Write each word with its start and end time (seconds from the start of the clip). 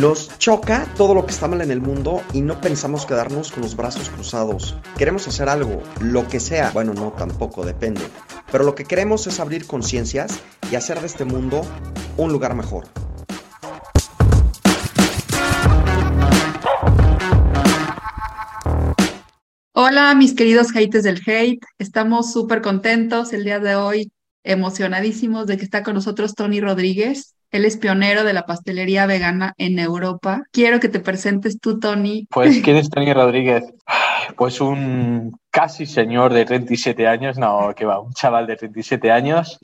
Nos 0.00 0.38
choca 0.38 0.86
todo 0.96 1.12
lo 1.12 1.26
que 1.26 1.32
está 1.32 1.46
mal 1.46 1.60
en 1.60 1.70
el 1.70 1.82
mundo 1.82 2.22
y 2.32 2.40
no 2.40 2.58
pensamos 2.58 3.04
quedarnos 3.04 3.52
con 3.52 3.62
los 3.62 3.76
brazos 3.76 4.08
cruzados. 4.08 4.74
Queremos 4.96 5.28
hacer 5.28 5.50
algo, 5.50 5.82
lo 6.00 6.26
que 6.26 6.40
sea. 6.40 6.70
Bueno, 6.70 6.94
no, 6.94 7.12
tampoco, 7.12 7.66
depende. 7.66 8.00
Pero 8.50 8.64
lo 8.64 8.74
que 8.74 8.86
queremos 8.86 9.26
es 9.26 9.40
abrir 9.40 9.66
conciencias 9.66 10.40
y 10.72 10.76
hacer 10.76 11.00
de 11.00 11.06
este 11.06 11.26
mundo 11.26 11.60
un 12.16 12.32
lugar 12.32 12.54
mejor. 12.54 12.86
Hola, 19.74 20.14
mis 20.14 20.32
queridos 20.32 20.72
haters 20.72 21.04
del 21.04 21.20
hate. 21.26 21.62
Estamos 21.76 22.32
súper 22.32 22.62
contentos 22.62 23.34
el 23.34 23.44
día 23.44 23.58
de 23.58 23.74
hoy, 23.74 24.10
emocionadísimos 24.44 25.46
de 25.46 25.58
que 25.58 25.64
está 25.64 25.82
con 25.82 25.92
nosotros 25.92 26.34
Tony 26.34 26.62
Rodríguez. 26.62 27.34
Él 27.50 27.64
es 27.64 27.76
pionero 27.76 28.24
de 28.24 28.32
la 28.32 28.46
pastelería 28.46 29.06
vegana 29.06 29.54
en 29.58 29.78
Europa. 29.78 30.44
Quiero 30.52 30.80
que 30.80 30.88
te 30.88 31.00
presentes 31.00 31.58
tú, 31.60 31.78
Tony. 31.78 32.26
Pues, 32.30 32.60
¿quién 32.62 32.76
es 32.76 32.88
Tony 32.90 33.12
Rodríguez? 33.12 33.64
Pues 34.36 34.60
un 34.60 35.38
casi 35.50 35.86
señor 35.86 36.32
de 36.32 36.44
37 36.44 37.06
años, 37.06 37.38
no, 37.38 37.74
que 37.74 37.84
va, 37.84 38.00
un 38.00 38.12
chaval 38.12 38.46
de 38.46 38.56
37 38.56 39.10
años 39.10 39.58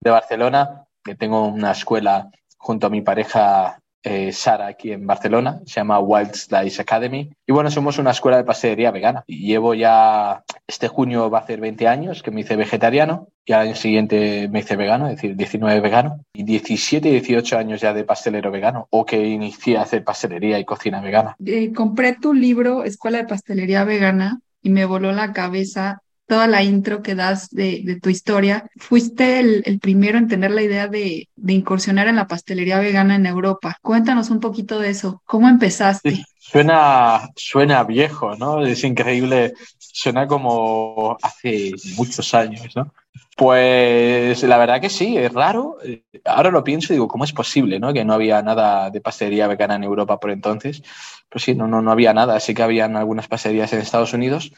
de 0.00 0.10
Barcelona, 0.10 0.84
que 1.04 1.14
tengo 1.14 1.46
una 1.46 1.72
escuela 1.72 2.28
junto 2.58 2.86
a 2.86 2.90
mi 2.90 3.02
pareja 3.02 3.78
eh, 4.04 4.32
Sara 4.32 4.66
aquí 4.66 4.92
en 4.92 5.06
Barcelona, 5.06 5.60
se 5.64 5.80
llama 5.80 5.98
Wild 5.98 6.34
Slice 6.34 6.82
Academy. 6.82 7.30
Y 7.46 7.52
bueno, 7.52 7.70
somos 7.70 7.98
una 7.98 8.10
escuela 8.10 8.36
de 8.36 8.44
pastelería 8.44 8.90
vegana. 8.90 9.24
Y 9.26 9.46
llevo 9.46 9.74
ya, 9.74 10.44
este 10.66 10.88
junio 10.88 11.30
va 11.30 11.40
a 11.40 11.46
ser 11.46 11.60
20 11.60 11.88
años 11.88 12.22
que 12.22 12.30
me 12.30 12.42
hice 12.42 12.56
vegetariano 12.56 13.28
y 13.46 13.52
al 13.52 13.68
año 13.68 13.74
siguiente 13.74 14.48
me 14.50 14.60
hice 14.60 14.76
vegano, 14.76 15.08
es 15.08 15.16
decir, 15.16 15.36
19 15.36 15.80
vegano. 15.80 16.20
Y 16.34 16.44
17, 16.44 17.10
18 17.10 17.58
años 17.58 17.80
ya 17.80 17.92
de 17.94 18.04
pastelero 18.04 18.50
vegano 18.50 18.86
o 18.90 19.04
que 19.04 19.26
inicié 19.26 19.78
a 19.78 19.82
hacer 19.82 20.04
pastelería 20.04 20.58
y 20.58 20.64
cocina 20.64 21.00
vegana. 21.00 21.36
Eh, 21.44 21.72
compré 21.72 22.14
tu 22.14 22.34
libro, 22.34 22.84
Escuela 22.84 23.18
de 23.18 23.24
Pastelería 23.24 23.84
Vegana, 23.84 24.40
y 24.62 24.70
me 24.70 24.84
voló 24.84 25.12
la 25.12 25.32
cabeza 25.32 26.02
toda 26.34 26.46
la 26.48 26.64
intro 26.64 27.00
que 27.00 27.14
das 27.14 27.48
de, 27.50 28.00
tu 28.02 28.10
historia. 28.10 28.68
Fuiste 28.76 29.38
el, 29.38 29.78
primero 29.80 30.18
en 30.18 30.26
tener 30.26 30.50
la 30.50 30.62
idea 30.62 30.88
de, 30.88 31.28
incursionar 31.46 32.08
en 32.08 32.16
la 32.16 32.26
pastelería 32.26 32.80
vegana 32.80 33.14
en 33.14 33.26
Europa. 33.26 33.78
Cuéntanos 33.80 34.30
un 34.30 34.40
poquito 34.40 34.80
de 34.80 34.90
eso. 34.90 35.22
¿Cómo 35.26 35.48
empezaste? 35.48 36.24
suena, 36.40 37.30
suena 37.36 37.84
viejo, 37.84 38.34
¿no? 38.34 38.66
Es 38.66 38.82
increíble. 38.82 39.54
Suena 39.78 40.26
como 40.26 41.16
hace 41.22 41.70
muchos 41.96 42.34
años, 42.34 42.74
¿no? 42.74 42.92
Pues 43.36 44.42
la 44.42 44.58
verdad 44.58 44.80
que 44.80 44.90
sí, 44.90 45.16
es 45.16 45.32
raro. 45.32 45.76
Ahora 46.24 46.50
lo 46.50 46.64
pienso 46.64 46.92
y 46.92 46.96
digo, 46.96 47.06
¿cómo 47.06 47.22
es 47.22 47.32
posible, 47.32 47.78
¿no? 47.78 47.92
Que 47.92 48.04
no 48.04 48.14
había 48.14 48.42
nada 48.42 48.90
de 48.90 49.00
pastelería 49.00 49.46
vegana 49.46 49.76
en 49.76 49.84
Europa 49.84 50.18
por 50.18 50.32
entonces. 50.32 50.82
Pues 51.28 51.44
sí, 51.44 51.54
no, 51.54 51.68
no, 51.68 51.80
no 51.80 51.92
había 51.92 52.12
nada. 52.12 52.40
Sí 52.40 52.54
que 52.54 52.64
habían 52.64 52.96
algunas 52.96 53.28
pastelerías 53.28 53.72
en 53.72 53.80
Estados 53.80 54.12
Unidos, 54.12 54.52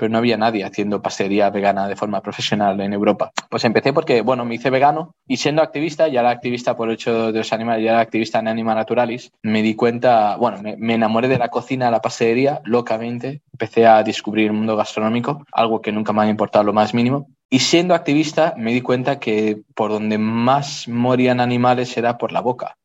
pero 0.00 0.10
no 0.10 0.16
había 0.16 0.38
nadie 0.38 0.64
haciendo 0.64 1.02
pastelería 1.02 1.50
vegana 1.50 1.86
de 1.86 1.94
forma 1.94 2.22
profesional 2.22 2.80
en 2.80 2.94
Europa. 2.94 3.32
Pues 3.50 3.64
empecé 3.64 3.92
porque, 3.92 4.22
bueno, 4.22 4.46
me 4.46 4.54
hice 4.54 4.70
vegano 4.70 5.14
y 5.28 5.36
siendo 5.36 5.60
activista, 5.60 6.08
ya 6.08 6.20
era 6.20 6.30
activista 6.30 6.74
por 6.74 6.88
el 6.88 6.94
hecho 6.94 7.32
de 7.32 7.40
los 7.40 7.52
animales, 7.52 7.84
ya 7.84 7.90
era 7.90 8.00
activista 8.00 8.38
en 8.38 8.48
Anima 8.48 8.74
Naturalis, 8.74 9.30
me 9.42 9.60
di 9.60 9.74
cuenta, 9.74 10.36
bueno, 10.36 10.56
me, 10.62 10.94
enamoré 10.94 11.28
de 11.28 11.36
la 11.36 11.50
cocina, 11.50 11.90
la 11.90 12.00
pastelería, 12.00 12.62
locamente, 12.64 13.42
empecé 13.52 13.86
a 13.86 14.02
descubrir 14.02 14.46
el 14.46 14.54
mundo 14.54 14.74
gastronómico, 14.74 15.44
algo 15.52 15.82
que 15.82 15.92
nunca 15.92 16.14
me 16.14 16.22
ha 16.22 16.28
importado 16.28 16.64
lo 16.64 16.72
más 16.72 16.94
mínimo. 16.94 17.28
Y 17.50 17.58
siendo 17.58 17.94
activista, 17.94 18.54
me 18.56 18.72
di 18.72 18.80
cuenta 18.80 19.18
que 19.18 19.60
por 19.74 19.90
donde 19.90 20.16
más 20.16 20.88
morían 20.88 21.40
animales 21.40 21.94
era 21.98 22.16
por 22.16 22.32
la 22.32 22.40
boca. 22.40 22.78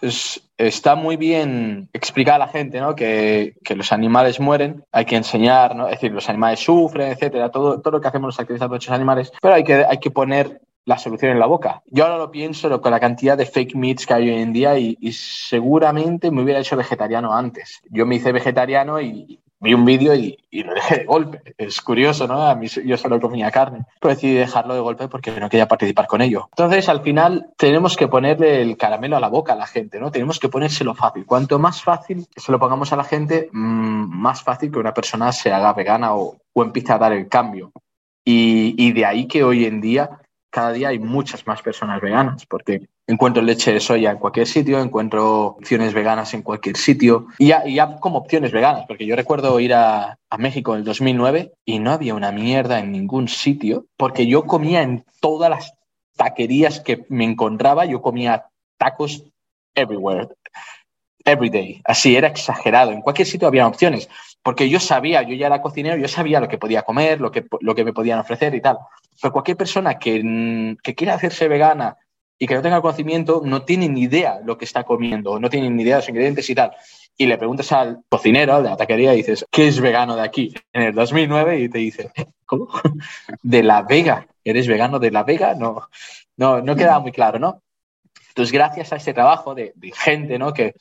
Entonces, 0.00 0.42
está 0.56 0.94
muy 0.94 1.16
bien 1.16 1.88
explicar 1.92 2.36
a 2.36 2.38
la 2.38 2.48
gente 2.48 2.80
¿no? 2.80 2.94
que, 2.94 3.56
que, 3.64 3.74
los 3.74 3.92
animales 3.92 4.38
mueren, 4.40 4.84
hay 4.92 5.04
que 5.04 5.16
enseñar, 5.16 5.74
¿no? 5.74 5.86
es 5.86 5.92
decir, 5.92 6.12
los 6.12 6.28
animales 6.28 6.60
sufren, 6.60 7.12
etcétera, 7.12 7.50
todo, 7.50 7.80
todo 7.80 7.92
lo 7.92 8.00
que 8.00 8.08
hacemos 8.08 8.28
los 8.28 8.40
activistas 8.40 8.68
por 8.68 8.76
muchos 8.76 8.92
animales, 8.92 9.32
pero 9.42 9.54
hay 9.54 9.64
que, 9.64 9.84
hay 9.84 9.98
que 9.98 10.10
poner 10.10 10.60
la 10.84 10.98
solución 10.98 11.32
en 11.32 11.38
la 11.38 11.46
boca. 11.46 11.82
Yo 11.86 12.04
ahora 12.04 12.16
lo 12.16 12.30
pienso 12.30 12.80
con 12.80 12.92
la 12.92 13.00
cantidad 13.00 13.36
de 13.36 13.44
fake 13.44 13.74
meats 13.74 14.06
que 14.06 14.14
hay 14.14 14.30
hoy 14.30 14.40
en 14.40 14.52
día 14.52 14.78
y 14.78 15.12
seguramente 15.12 16.30
me 16.30 16.42
hubiera 16.42 16.60
hecho 16.60 16.76
vegetariano 16.76 17.34
antes. 17.34 17.82
Yo 17.90 18.06
me 18.06 18.16
hice 18.16 18.32
vegetariano 18.32 18.98
y, 19.00 19.38
vi 19.60 19.74
un 19.74 19.84
vídeo 19.84 20.14
y, 20.14 20.38
lo 20.50 20.74
dejé 20.74 20.98
de 20.98 21.04
golpe. 21.04 21.54
Es 21.56 21.80
curioso, 21.80 22.26
¿no? 22.26 22.46
A 22.46 22.54
mí 22.54 22.66
yo 22.68 22.96
solo 22.96 23.20
comía 23.20 23.50
carne, 23.50 23.84
pero 24.00 24.14
decidí 24.14 24.34
dejarlo 24.34 24.74
de 24.74 24.80
golpe 24.80 25.08
porque 25.08 25.38
no 25.38 25.48
quería 25.48 25.68
participar 25.68 26.06
con 26.06 26.22
ello. 26.22 26.48
Entonces, 26.52 26.88
al 26.88 27.02
final, 27.02 27.50
tenemos 27.56 27.96
que 27.96 28.08
ponerle 28.08 28.62
el 28.62 28.76
caramelo 28.76 29.16
a 29.16 29.20
la 29.20 29.28
boca 29.28 29.52
a 29.52 29.56
la 29.56 29.66
gente, 29.66 30.00
¿no? 30.00 30.10
Tenemos 30.10 30.38
que 30.38 30.48
ponérselo 30.48 30.94
fácil. 30.94 31.26
Cuanto 31.26 31.58
más 31.58 31.82
fácil 31.82 32.26
se 32.36 32.52
lo 32.52 32.58
pongamos 32.58 32.92
a 32.92 32.96
la 32.96 33.04
gente, 33.04 33.50
mm, 33.52 34.20
más 34.20 34.42
fácil 34.42 34.70
que 34.70 34.78
una 34.78 34.94
persona 34.94 35.32
se 35.32 35.52
haga 35.52 35.72
vegana 35.72 36.14
o, 36.14 36.36
o 36.52 36.62
empiece 36.62 36.92
a 36.92 36.98
dar 36.98 37.12
el 37.12 37.28
cambio. 37.28 37.72
Y 38.30 38.92
de 38.92 39.06
ahí 39.06 39.26
que 39.26 39.42
hoy 39.42 39.64
en 39.64 39.80
día 39.80 40.20
cada 40.58 40.72
día 40.72 40.88
hay 40.88 40.98
muchas 40.98 41.46
más 41.46 41.62
personas 41.62 42.00
veganas, 42.00 42.44
porque 42.44 42.88
encuentro 43.06 43.40
leche 43.40 43.72
de 43.72 43.78
soya 43.78 44.10
en 44.10 44.18
cualquier 44.18 44.48
sitio, 44.48 44.80
encuentro 44.80 45.44
opciones 45.46 45.94
veganas 45.94 46.34
en 46.34 46.42
cualquier 46.42 46.76
sitio, 46.76 47.28
y 47.38 47.46
ya, 47.46 48.00
como 48.00 48.18
opciones 48.18 48.50
veganas, 48.50 48.84
porque 48.88 49.06
yo 49.06 49.14
recuerdo 49.14 49.60
ir 49.60 49.72
a, 49.72 50.18
a, 50.28 50.36
México 50.36 50.72
en 50.72 50.80
el 50.80 50.84
2009 50.84 51.52
y 51.64 51.78
no 51.78 51.92
había 51.92 52.16
una 52.16 52.32
mierda 52.32 52.80
en 52.80 52.90
ningún 52.90 53.28
sitio, 53.28 53.86
porque 53.96 54.26
yo 54.26 54.46
comía 54.46 54.82
en 54.82 55.04
todas 55.20 55.48
las 55.48 55.74
taquerías 56.16 56.80
que 56.80 57.06
me 57.08 57.24
encontraba, 57.24 57.84
yo 57.84 58.02
comía 58.02 58.46
tacos 58.78 59.22
everywhere, 59.76 60.26
every 61.24 61.50
day, 61.50 61.80
así 61.84 62.16
era 62.16 62.26
exagerado, 62.26 62.90
en 62.90 63.02
cualquier 63.02 63.28
sitio 63.28 63.46
había 63.46 63.68
opciones, 63.68 64.08
porque 64.48 64.70
yo 64.70 64.80
sabía, 64.80 65.20
yo 65.24 65.34
ya 65.34 65.48
era 65.48 65.60
cocinero, 65.60 65.98
yo 65.98 66.08
sabía 66.08 66.40
lo 66.40 66.48
que 66.48 66.56
podía 66.56 66.80
comer, 66.80 67.20
lo 67.20 67.30
que, 67.30 67.44
lo 67.60 67.74
que 67.74 67.84
me 67.84 67.92
podían 67.92 68.18
ofrecer 68.18 68.54
y 68.54 68.62
tal. 68.62 68.78
Pero 69.20 69.30
cualquier 69.30 69.58
persona 69.58 69.98
que, 69.98 70.74
que 70.82 70.94
quiera 70.94 71.12
hacerse 71.12 71.48
vegana 71.48 71.98
y 72.38 72.46
que 72.46 72.54
no 72.54 72.62
tenga 72.62 72.80
conocimiento, 72.80 73.42
no 73.44 73.66
tiene 73.66 73.90
ni 73.90 74.04
idea 74.04 74.40
lo 74.42 74.56
que 74.56 74.64
está 74.64 74.84
comiendo, 74.84 75.38
no 75.38 75.50
tiene 75.50 75.68
ni 75.68 75.82
idea 75.82 75.96
de 75.96 76.00
los 76.00 76.08
ingredientes 76.08 76.48
y 76.48 76.54
tal. 76.54 76.70
Y 77.14 77.26
le 77.26 77.36
preguntas 77.36 77.70
al 77.72 77.98
cocinero 78.08 78.62
de 78.62 78.70
la 78.70 78.78
taquería 78.78 79.12
y 79.12 79.18
dices, 79.18 79.44
¿qué 79.50 79.68
es 79.68 79.82
vegano 79.82 80.16
de 80.16 80.22
aquí? 80.22 80.54
En 80.72 80.80
el 80.80 80.94
2009 80.94 81.60
y 81.60 81.68
te 81.68 81.78
dice, 81.80 82.10
¿cómo? 82.46 82.68
De 83.42 83.62
la 83.62 83.82
Vega. 83.82 84.26
¿Eres 84.42 84.66
vegano 84.66 84.98
de 84.98 85.10
la 85.10 85.24
Vega? 85.24 85.56
No, 85.56 85.90
no, 86.38 86.62
no 86.62 86.74
queda 86.74 86.98
muy 87.00 87.12
claro, 87.12 87.38
¿no? 87.38 87.60
Entonces, 88.28 88.50
gracias 88.50 88.94
a 88.94 88.96
este 88.96 89.12
trabajo 89.12 89.54
de, 89.54 89.74
de 89.76 89.92
gente, 89.92 90.38
¿no? 90.38 90.54
Que, 90.54 90.74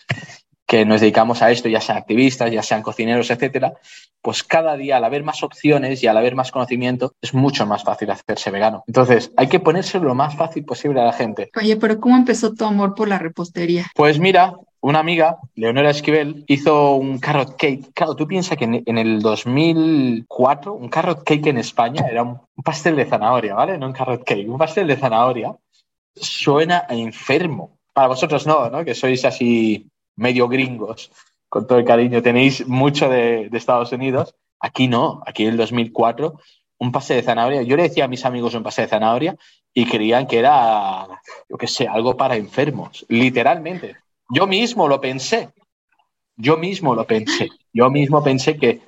que 0.67 0.85
nos 0.85 0.99
dedicamos 0.99 1.41
a 1.41 1.49
esto, 1.49 1.69
ya 1.69 1.79
sean 1.79 1.97
activistas, 1.97 2.51
ya 2.51 2.61
sean 2.61 2.81
cocineros, 2.81 3.31
etcétera, 3.31 3.73
pues 4.21 4.43
cada 4.43 4.75
día 4.75 4.97
al 4.97 5.05
haber 5.05 5.23
más 5.23 5.41
opciones 5.41 6.03
y 6.03 6.07
al 6.07 6.17
haber 6.17 6.35
más 6.35 6.51
conocimiento 6.51 7.13
es 7.21 7.33
mucho 7.33 7.65
más 7.65 7.85
fácil 7.85 8.11
hacerse 8.11 8.51
vegano. 8.51 8.83
Entonces, 8.85 9.31
hay 9.37 9.47
que 9.47 9.61
ponerse 9.61 9.97
lo 9.99 10.13
más 10.13 10.35
fácil 10.35 10.65
posible 10.65 10.99
a 10.99 11.05
la 11.05 11.13
gente. 11.13 11.49
Oye, 11.57 11.77
pero 11.77 11.99
¿cómo 12.01 12.17
empezó 12.17 12.53
tu 12.53 12.65
amor 12.65 12.93
por 12.95 13.07
la 13.07 13.17
repostería? 13.17 13.85
Pues 13.95 14.19
mira, 14.19 14.55
una 14.81 14.99
amiga, 14.99 15.37
Leonora 15.55 15.91
Esquivel, 15.91 16.43
hizo 16.47 16.95
un 16.95 17.19
carrot 17.19 17.55
cake. 17.55 17.93
Claro, 17.93 18.15
tú 18.15 18.27
piensas 18.27 18.57
que 18.57 18.83
en 18.85 18.97
el 18.97 19.21
2004 19.21 20.73
un 20.73 20.89
carrot 20.89 21.23
cake 21.23 21.47
en 21.47 21.59
España 21.59 22.05
era 22.11 22.23
un 22.23 22.41
pastel 22.63 22.97
de 22.97 23.05
zanahoria, 23.05 23.55
¿vale? 23.55 23.77
No 23.77 23.87
un 23.87 23.93
carrot 23.93 24.25
cake, 24.25 24.49
un 24.49 24.57
pastel 24.57 24.87
de 24.87 24.97
zanahoria. 24.97 25.55
Suena 26.13 26.85
a 26.89 26.93
enfermo. 26.93 27.77
Para 27.93 28.07
vosotros 28.07 28.45
no, 28.45 28.69
¿no? 28.69 28.83
Que 28.83 28.93
sois 28.93 29.23
así 29.23 29.87
medio 30.17 30.49
gringos, 30.49 31.11
con 31.47 31.65
todo 31.65 31.79
el 31.79 31.85
cariño, 31.85 32.21
tenéis 32.21 32.67
mucho 32.67 33.07
de, 33.07 33.49
Estados 33.53 33.91
Unidos. 33.93 34.35
Aquí 34.59 34.87
no, 34.87 35.21
aquí 35.25 35.43
en 35.43 35.51
el 35.51 35.57
2004, 35.57 36.39
un 36.79 36.91
pase 36.91 37.13
de 37.13 37.23
zanahoria. 37.23 37.61
Yo 37.61 37.77
le 37.77 37.83
decía 37.83 38.05
a 38.05 38.09
mis 38.09 38.25
amigos 38.25 38.53
un 38.55 38.63
pase 38.63 38.81
de 38.81 38.87
zanahoria 38.87 39.37
y 39.73 39.85
creían 39.85 40.27
que 40.27 40.39
era, 40.39 41.07
yo 41.47 41.57
qué 41.57 41.67
sé, 41.67 41.87
algo 41.87 42.17
para 42.17 42.35
enfermos, 42.35 43.05
literalmente. 43.07 43.95
Yo 44.29 44.47
mismo 44.47 44.87
lo 44.87 44.99
pensé, 44.99 45.49
yo 46.35 46.57
mismo 46.57 46.95
lo 46.95 47.05
pensé, 47.05 47.49
yo 47.71 47.89
mismo 47.89 48.23
pensé 48.23 48.57
que, 48.57 48.81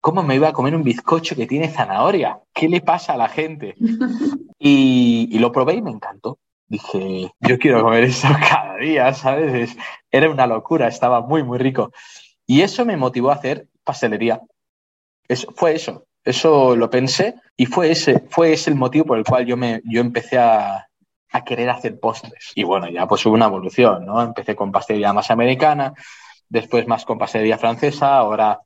¿cómo 0.00 0.22
me 0.22 0.36
iba 0.36 0.48
a 0.48 0.52
comer 0.52 0.74
un 0.74 0.84
bizcocho 0.84 1.34
que 1.34 1.46
tiene 1.46 1.68
zanahoria? 1.68 2.40
¿Qué 2.54 2.68
le 2.68 2.80
pasa 2.80 3.14
a 3.14 3.18
la 3.18 3.28
gente? 3.28 3.74
y 4.58 5.38
lo 5.38 5.52
probé 5.52 5.74
y 5.74 5.82
me 5.82 5.90
encantó 5.90 6.38
dije, 6.68 7.30
yo 7.40 7.58
quiero 7.58 7.82
comer 7.82 8.04
eso 8.04 8.28
cada 8.48 8.76
día, 8.76 9.12
¿sabes? 9.14 9.76
era 10.10 10.30
una 10.30 10.46
locura, 10.46 10.88
estaba 10.88 11.20
muy, 11.20 11.42
muy 11.42 11.58
rico. 11.58 11.92
Y 12.46 12.62
eso 12.62 12.84
me 12.84 12.96
motivó 12.96 13.30
a 13.30 13.34
hacer 13.34 13.68
pastelería. 13.84 14.40
Eso, 15.28 15.52
fue 15.56 15.74
eso, 15.74 16.06
eso 16.24 16.76
lo 16.76 16.88
pensé 16.88 17.34
y 17.56 17.66
fue 17.66 17.90
ese, 17.90 18.24
fue 18.30 18.52
ese 18.52 18.70
el 18.70 18.76
motivo 18.76 19.04
por 19.06 19.18
el 19.18 19.24
cual 19.24 19.44
yo, 19.46 19.56
me, 19.56 19.80
yo 19.84 20.00
empecé 20.00 20.38
a, 20.38 20.86
a 21.32 21.44
querer 21.44 21.70
hacer 21.70 21.98
postres. 21.98 22.52
Y 22.54 22.64
bueno, 22.64 22.88
ya 22.88 23.06
pues 23.06 23.24
hubo 23.26 23.34
una 23.34 23.46
evolución, 23.46 24.06
¿no? 24.06 24.22
Empecé 24.22 24.54
con 24.54 24.72
pastelería 24.72 25.12
más 25.12 25.30
americana, 25.30 25.92
después 26.48 26.86
más 26.86 27.04
con 27.04 27.18
pastelería 27.18 27.58
francesa, 27.58 28.16
ahora 28.16 28.60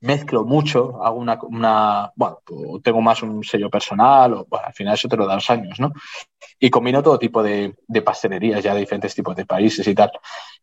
mezclo 0.00 0.44
mucho, 0.44 1.02
hago 1.02 1.16
una, 1.16 2.12
bueno, 2.16 2.40
tengo 2.82 3.00
más 3.00 3.22
un 3.22 3.42
sello 3.42 3.70
personal, 3.70 4.34
o 4.34 4.46
al 4.56 4.72
final 4.72 4.94
eso 4.94 5.08
te 5.08 5.16
lo 5.16 5.26
da 5.26 5.34
los 5.34 5.50
años, 5.50 5.80
¿no? 5.80 5.92
Y 6.58 6.70
combino 6.70 7.02
todo 7.02 7.18
tipo 7.18 7.42
de, 7.42 7.74
de, 7.86 8.02
pastelerías 8.02 8.62
ya 8.62 8.74
de 8.74 8.80
diferentes 8.80 9.14
tipos 9.14 9.34
de 9.36 9.46
países 9.46 9.86
y 9.86 9.94
tal. 9.94 10.10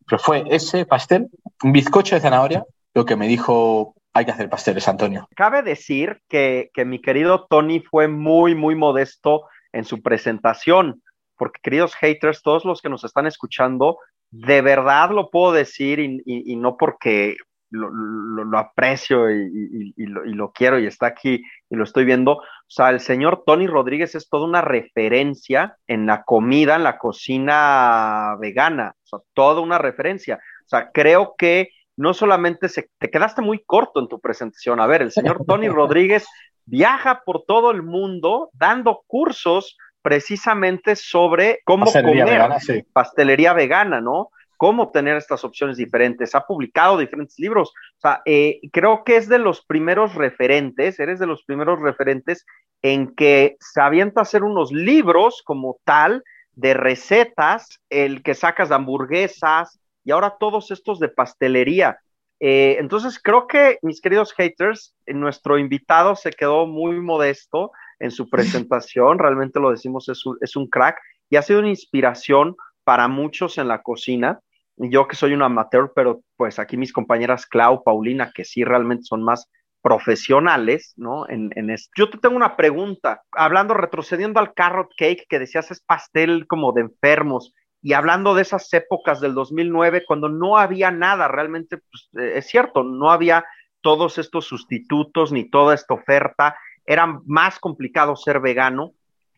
Pero 0.05 0.19
fue 0.19 0.43
ese 0.49 0.85
pastel, 0.85 1.29
un 1.63 1.71
bizcocho 1.71 2.15
de 2.15 2.21
zanahoria, 2.21 2.65
lo 2.93 3.05
que 3.05 3.15
me 3.15 3.27
dijo, 3.27 3.95
hay 4.13 4.25
que 4.25 4.31
hacer 4.31 4.49
pasteles, 4.49 4.87
Antonio. 4.87 5.27
Cabe 5.35 5.63
decir 5.63 6.21
que, 6.29 6.69
que 6.73 6.85
mi 6.85 7.01
querido 7.01 7.45
Tony 7.49 7.79
fue 7.79 8.07
muy, 8.07 8.55
muy 8.55 8.75
modesto 8.75 9.45
en 9.71 9.85
su 9.85 10.01
presentación, 10.01 11.01
porque 11.37 11.59
queridos 11.63 11.95
haters, 11.95 12.43
todos 12.43 12.65
los 12.65 12.81
que 12.81 12.89
nos 12.89 13.03
están 13.03 13.25
escuchando, 13.25 13.97
de 14.29 14.61
verdad 14.61 15.09
lo 15.11 15.29
puedo 15.29 15.51
decir 15.51 15.99
y 15.99 16.55
no 16.55 16.77
porque 16.77 17.37
lo, 17.73 17.89
lo, 17.89 18.43
lo 18.45 18.57
aprecio 18.57 19.31
y, 19.31 19.93
y 19.97 20.05
lo, 20.05 20.23
lo, 20.25 20.51
quiero 20.51 20.79
y 20.79 20.85
está 20.85 21.07
aquí 21.07 21.43
y 21.69 21.75
lo 21.75 21.83
estoy 21.83 22.05
viendo. 22.05 22.33
O 22.33 22.43
sea, 22.67 22.91
el 22.91 22.99
señor 22.99 23.43
Tony 23.45 23.67
Rodríguez 23.67 24.13
es 24.15 24.29
toda 24.29 24.45
una 24.45 24.61
referencia 24.61 25.77
en 25.87 26.05
la 26.05 26.23
comida, 26.23 26.75
en 26.75 26.83
la 26.83 26.97
cocina 26.99 28.35
vegana, 28.39 28.95
o 29.03 29.07
sea, 29.07 29.19
toda 29.33 29.61
una 29.61 29.79
referencia. 29.79 30.35
O 30.65 30.69
sea, 30.69 30.91
creo 30.91 31.33
que 31.37 31.69
no 31.97 32.13
solamente 32.13 32.69
se, 32.69 32.89
te 32.99 33.09
quedaste 33.09 33.41
muy 33.41 33.63
corto 33.65 33.99
en 33.99 34.07
tu 34.07 34.19
presentación. 34.19 34.79
A 34.79 34.87
ver, 34.87 35.01
el 35.01 35.11
señor 35.11 35.43
Tony 35.45 35.67
Rodríguez 35.69 36.27
viaja 36.65 37.23
por 37.25 37.43
todo 37.45 37.71
el 37.71 37.81
mundo 37.81 38.49
dando 38.53 39.03
cursos 39.07 39.77
precisamente 40.01 40.95
sobre 40.95 41.61
cómo 41.65 41.85
pastelería 41.85 42.25
comer 42.25 42.39
vegana, 42.39 42.59
sí. 42.59 42.83
pastelería 42.93 43.53
vegana, 43.53 44.01
¿no? 44.01 44.29
Cómo 44.57 44.83
obtener 44.83 45.17
estas 45.17 45.43
opciones 45.43 45.77
diferentes. 45.77 46.35
Ha 46.35 46.45
publicado 46.45 46.97
diferentes 46.97 47.37
libros. 47.39 47.69
O 47.69 48.01
sea, 48.01 48.21
eh, 48.25 48.59
creo 48.71 49.03
que 49.03 49.17
es 49.17 49.27
de 49.27 49.39
los 49.39 49.65
primeros 49.65 50.15
referentes, 50.15 50.99
eres 50.99 51.19
de 51.19 51.27
los 51.27 51.43
primeros 51.43 51.79
referentes 51.79 52.45
en 52.81 53.15
que 53.15 53.55
se 53.59 53.81
avienta 53.81 54.21
a 54.21 54.23
hacer 54.23 54.43
unos 54.43 54.71
libros 54.71 55.41
como 55.45 55.79
tal 55.83 56.23
de 56.53 56.73
recetas, 56.73 57.81
el 57.89 58.21
que 58.21 58.35
sacas 58.35 58.69
de 58.69 58.75
hamburguesas, 58.75 59.79
y 60.03 60.11
ahora 60.11 60.35
todos 60.39 60.71
estos 60.71 60.99
de 60.99 61.09
pastelería. 61.09 61.99
Eh, 62.39 62.77
entonces 62.79 63.19
creo 63.21 63.47
que, 63.47 63.79
mis 63.81 64.01
queridos 64.01 64.33
haters, 64.33 64.93
nuestro 65.07 65.57
invitado 65.57 66.15
se 66.15 66.31
quedó 66.31 66.67
muy 66.67 66.99
modesto 66.99 67.71
en 67.99 68.11
su 68.11 68.29
presentación, 68.29 69.17
realmente 69.17 69.59
lo 69.59 69.71
decimos, 69.71 70.09
es 70.09 70.25
un, 70.25 70.37
es 70.41 70.55
un 70.55 70.67
crack 70.67 70.99
y 71.29 71.37
ha 71.37 71.41
sido 71.41 71.59
una 71.59 71.69
inspiración 71.69 72.55
para 72.83 73.07
muchos 73.07 73.57
en 73.57 73.67
la 73.67 73.81
cocina. 73.81 74.39
Yo 74.77 75.07
que 75.07 75.15
soy 75.15 75.33
un 75.33 75.43
amateur, 75.43 75.91
pero 75.95 76.21
pues 76.35 76.59
aquí 76.59 76.77
mis 76.77 76.93
compañeras 76.93 77.45
Clau, 77.45 77.83
Paulina, 77.83 78.31
que 78.33 78.43
sí 78.43 78.63
realmente 78.63 79.03
son 79.03 79.23
más 79.23 79.49
profesionales, 79.81 80.93
¿no? 80.95 81.27
En, 81.29 81.51
en 81.55 81.69
esto. 81.69 81.91
Yo 81.97 82.09
te 82.09 82.17
tengo 82.17 82.35
una 82.35 82.55
pregunta, 82.55 83.21
hablando, 83.31 83.73
retrocediendo 83.73 84.39
al 84.39 84.53
carrot 84.53 84.91
cake 84.97 85.25
que 85.27 85.39
decías 85.39 85.69
es 85.71 85.81
pastel 85.81 86.47
como 86.47 86.71
de 86.71 86.81
enfermos 86.81 87.53
y 87.83 87.91
hablando 87.91 88.33
de 88.33 88.43
esas 88.43 88.73
épocas 88.73 89.19
del 89.19 89.33
2009, 89.33 90.05
cuando 90.07 90.29
no 90.29 90.57
había 90.57 90.89
nada, 90.89 91.27
realmente 91.27 91.77
pues, 91.77 92.09
eh, 92.17 92.37
es 92.37 92.47
cierto, 92.47 92.81
no 92.83 93.11
había 93.11 93.45
todos 93.81 94.17
estos 94.17 94.45
sustitutos 94.45 95.33
ni 95.33 95.49
toda 95.49 95.75
esta 95.75 95.93
oferta, 95.93 96.57
era 96.85 97.19
más 97.25 97.59
complicado 97.59 98.15
ser 98.15 98.39
vegano. 98.39 98.93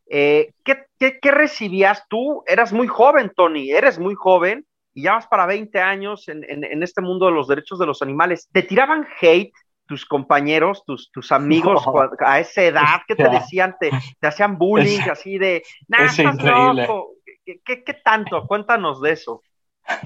Eh, 0.08 0.52
¿qué, 0.64 0.86
qué, 1.00 1.20
qué, 1.20 1.32
recibías 1.32 2.04
tú? 2.08 2.44
Eras 2.48 2.74
muy 2.74 2.88
joven, 2.88 3.32
Tony, 3.36 3.72
eres 3.72 4.00
muy 4.00 4.16
joven 4.16 4.66
y 4.94 5.04
ya 5.04 5.14
vas 5.14 5.28
para 5.28 5.46
20 5.46 5.80
años 5.80 6.28
en, 6.28 6.44
en, 6.50 6.64
en 6.64 6.84
este 6.84 7.02
mundo 7.02 7.26
de 7.26 7.32
los 7.32 7.48
derechos 7.48 7.80
de 7.80 7.86
los 7.86 8.02
animales. 8.02 8.48
¿Te 8.52 8.64
tiraban 8.64 9.08
hate 9.20 9.52
tus 9.88 10.06
compañeros, 10.06 10.84
tus, 10.86 11.12
tus 11.12 11.32
amigos 11.32 11.86
no. 11.86 12.10
a 12.20 12.40
esa 12.40 12.64
edad? 12.64 13.02
¿Qué 13.08 13.16
te 13.16 13.30
decían? 13.30 13.76
¿Te, 13.80 13.92
te 14.20 14.28
hacían 14.28 14.58
bullying 14.58 15.02
es, 15.02 15.10
así 15.10 15.38
de, 15.38 15.64
nada, 15.88 16.06
estás 16.06 16.42
loco? 16.44 17.14
¿Qué, 17.44 17.60
qué, 17.64 17.84
¿Qué, 17.84 17.94
tanto? 17.94 18.46
Cuéntanos 18.48 19.02
de 19.02 19.12
eso. 19.12 19.42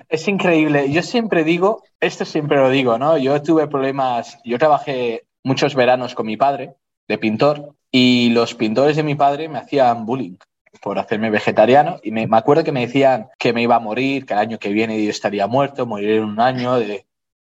Es 0.10 0.28
increíble. 0.28 0.92
Yo 0.92 1.02
siempre 1.02 1.44
digo, 1.44 1.84
esto 2.00 2.26
siempre 2.26 2.58
lo 2.58 2.70
digo, 2.70 2.98
¿no? 2.98 3.18
Yo 3.18 3.42
tuve 3.42 3.68
problemas, 3.68 4.38
yo 4.44 4.58
trabajé 4.58 5.24
muchos 5.44 5.74
veranos 5.76 6.16
con 6.16 6.26
mi 6.26 6.36
padre 6.36 6.76
de 7.08 7.18
pintor 7.18 7.76
y 7.92 8.30
los 8.30 8.54
pintores 8.56 8.96
de 8.96 9.04
mi 9.04 9.16
padre 9.16 9.50
me 9.50 9.60
hacían 9.60 10.06
bullying 10.06 10.38
por 10.82 11.00
hacerme 11.00 11.30
vegetariano 11.30 12.00
y 12.04 12.12
me, 12.12 12.28
me 12.28 12.38
acuerdo 12.38 12.64
que 12.64 12.72
me 12.72 12.86
decían 12.86 13.30
que 13.38 13.54
me 13.54 13.62
iba 13.62 13.76
a 13.76 13.80
morir, 13.80 14.26
que 14.26 14.34
el 14.34 14.40
año 14.40 14.60
que 14.60 14.70
viene 14.70 15.04
yo 15.04 15.10
estaría 15.10 15.48
muerto, 15.48 15.86
moriré 15.86 16.18
en 16.18 16.26
un 16.26 16.40
año, 16.40 16.80
de, 16.80 17.06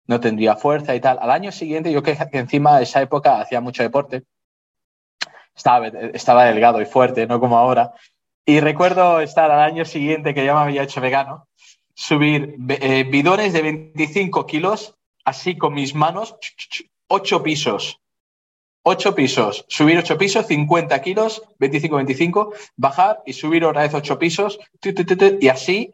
no 0.07 0.19
tendría 0.19 0.55
fuerza 0.55 0.95
y 0.95 1.01
tal. 1.01 1.19
Al 1.21 1.31
año 1.31 1.51
siguiente, 1.51 1.91
yo 1.91 2.01
que, 2.01 2.17
encima 2.31 2.77
de 2.77 2.83
esa 2.83 3.01
época 3.01 3.39
hacía 3.41 3.61
mucho 3.61 3.83
deporte, 3.83 4.23
estaba, 5.55 5.87
estaba 5.87 6.45
delgado 6.45 6.81
y 6.81 6.85
fuerte, 6.85 7.27
no 7.27 7.39
como 7.39 7.57
ahora, 7.57 7.93
y 8.45 8.59
recuerdo 8.61 9.19
estar 9.19 9.51
al 9.51 9.59
año 9.59 9.83
siguiente, 9.83 10.33
que 10.33 10.45
ya 10.45 10.53
me 10.53 10.61
había 10.61 10.83
hecho 10.83 11.01
vegano, 11.01 11.47
subir 11.93 12.55
eh, 12.69 13.03
bidones 13.03 13.51
de 13.51 13.61
25 13.61 14.45
kilos, 14.45 14.95
así 15.25 15.57
con 15.57 15.73
mis 15.73 15.93
manos, 15.93 16.37
8 17.07 17.43
pisos. 17.43 17.99
8 18.89 19.15
pisos, 19.15 19.65
subir 19.67 19.97
8 19.97 20.17
pisos, 20.17 20.47
50 20.47 21.01
kilos, 21.01 21.43
25-25, 21.59 22.53
bajar 22.77 23.21
y 23.25 23.33
subir 23.33 23.65
otra 23.65 23.81
vez 23.81 23.93
8 23.93 24.17
pisos, 24.17 24.59
y 25.41 25.47
así 25.49 25.91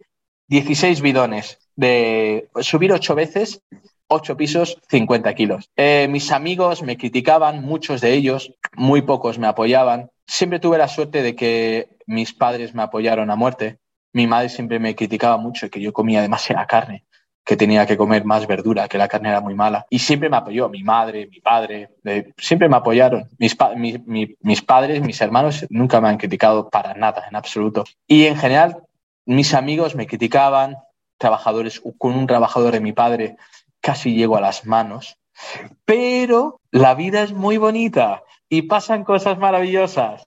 16 0.48 1.02
bidones. 1.02 1.58
De 1.76 2.50
subir 2.62 2.94
8 2.94 3.16
veces, 3.16 3.64
8 4.10 4.38
pisos, 4.38 4.78
50 4.90 5.34
kilos. 5.34 5.72
Eh, 5.76 6.08
mis 6.08 6.32
amigos 6.32 6.84
me 6.84 6.96
criticaban, 6.96 7.64
muchos 7.64 8.00
de 8.00 8.14
ellos, 8.14 8.54
muy 8.76 9.02
pocos 9.02 9.40
me 9.40 9.48
apoyaban. 9.48 10.12
Siempre 10.28 10.60
tuve 10.60 10.78
la 10.78 10.88
suerte 10.88 11.24
de 11.24 11.36
que 11.36 11.98
mis 12.06 12.32
padres 12.32 12.76
me 12.76 12.84
apoyaron 12.84 13.32
a 13.32 13.36
muerte. 13.36 13.80
Mi 14.12 14.28
madre 14.28 14.50
siempre 14.50 14.78
me 14.78 14.94
criticaba 14.94 15.38
mucho 15.38 15.68
que 15.72 15.82
yo 15.82 15.94
comía 15.94 16.22
demasiada 16.22 16.68
carne, 16.68 17.06
que 17.46 17.58
tenía 17.58 17.86
que 17.86 17.98
comer 17.98 18.24
más 18.24 18.48
verdura, 18.48 18.88
que 18.88 18.98
la 18.98 19.08
carne 19.08 19.30
era 19.30 19.42
muy 19.42 19.54
mala. 19.54 19.86
Y 19.90 20.00
siempre 20.00 20.30
me 20.30 20.38
apoyó 20.38 20.70
mi 20.70 20.84
madre, 20.84 21.28
mi 21.28 21.42
padre, 21.42 21.90
eh, 22.06 22.32
siempre 22.38 22.70
me 22.70 22.78
apoyaron. 22.78 23.30
Mis, 23.38 23.56
pa 23.56 23.76
mi, 23.76 23.98
mi, 24.06 24.36
mis 24.42 24.62
padres, 24.62 25.02
mis 25.02 25.20
hermanos 25.20 25.66
nunca 25.70 26.00
me 26.00 26.10
han 26.10 26.18
criticado 26.18 26.70
para 26.70 26.94
nada, 26.94 27.26
en 27.30 27.36
absoluto. 27.36 27.84
Y 28.08 28.26
en 28.26 28.38
general, 28.38 28.84
mis 29.26 29.54
amigos 29.54 29.96
me 29.96 30.08
criticaban, 30.08 30.78
trabajadores, 31.18 31.82
con 31.98 32.16
un 32.16 32.28
trabajador 32.28 32.74
de 32.74 32.82
mi 32.82 32.94
padre 32.94 33.36
casi 33.82 34.16
llego 34.16 34.38
a 34.38 34.42
las 34.42 34.66
manos. 34.66 35.18
Pero 35.86 36.62
la 36.72 36.96
vida 36.96 37.24
es 37.24 37.34
muy 37.34 37.58
bonita 37.58 38.24
y 38.48 38.64
pasan 38.64 39.04
cosas 39.04 39.38
maravillosas 39.38 40.24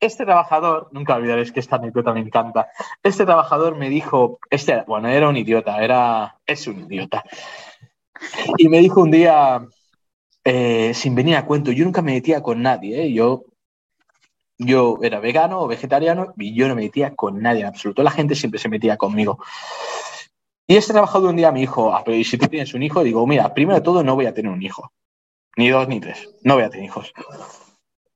este 0.00 0.24
trabajador, 0.24 0.88
nunca 0.92 1.16
olvidaréis 1.16 1.52
que 1.52 1.60
esta 1.60 1.76
anécdota 1.76 2.12
me 2.12 2.20
encanta, 2.20 2.68
este 3.02 3.24
trabajador 3.24 3.76
me 3.76 3.88
dijo, 3.88 4.38
este, 4.50 4.82
bueno, 4.86 5.08
era 5.08 5.28
un 5.28 5.36
idiota, 5.36 5.82
era, 5.82 6.36
es 6.46 6.66
un 6.66 6.80
idiota. 6.80 7.24
Y 8.56 8.68
me 8.68 8.78
dijo 8.78 9.00
un 9.00 9.10
día, 9.10 9.66
eh, 10.44 10.92
sin 10.94 11.14
venir 11.14 11.36
a 11.36 11.44
cuento, 11.44 11.72
yo 11.72 11.84
nunca 11.84 12.02
me 12.02 12.12
metía 12.12 12.42
con 12.42 12.62
nadie, 12.62 13.02
¿eh? 13.02 13.12
yo, 13.12 13.44
yo 14.56 14.98
era 15.02 15.20
vegano 15.20 15.60
o 15.60 15.68
vegetariano 15.68 16.34
y 16.36 16.54
yo 16.54 16.68
no 16.68 16.74
me 16.74 16.82
metía 16.82 17.14
con 17.14 17.40
nadie 17.40 17.60
en 17.60 17.66
absoluto, 17.66 18.02
la 18.02 18.10
gente 18.10 18.34
siempre 18.34 18.60
se 18.60 18.68
metía 18.68 18.96
conmigo. 18.96 19.38
Y 20.66 20.76
este 20.76 20.92
trabajador 20.92 21.30
un 21.30 21.36
día 21.36 21.50
me 21.50 21.60
dijo, 21.60 21.94
ah, 21.94 22.02
pero 22.04 22.16
¿y 22.16 22.24
si 22.24 22.36
tú 22.36 22.46
tienes 22.46 22.74
un 22.74 22.82
hijo? 22.82 23.02
Digo, 23.02 23.26
mira, 23.26 23.54
primero 23.54 23.76
de 23.76 23.84
todo 23.84 24.04
no 24.04 24.14
voy 24.14 24.26
a 24.26 24.34
tener 24.34 24.52
un 24.52 24.62
hijo, 24.62 24.92
ni 25.56 25.70
dos 25.70 25.88
ni 25.88 25.98
tres, 25.98 26.28
no 26.42 26.54
voy 26.54 26.64
a 26.64 26.70
tener 26.70 26.84
hijos. 26.84 27.12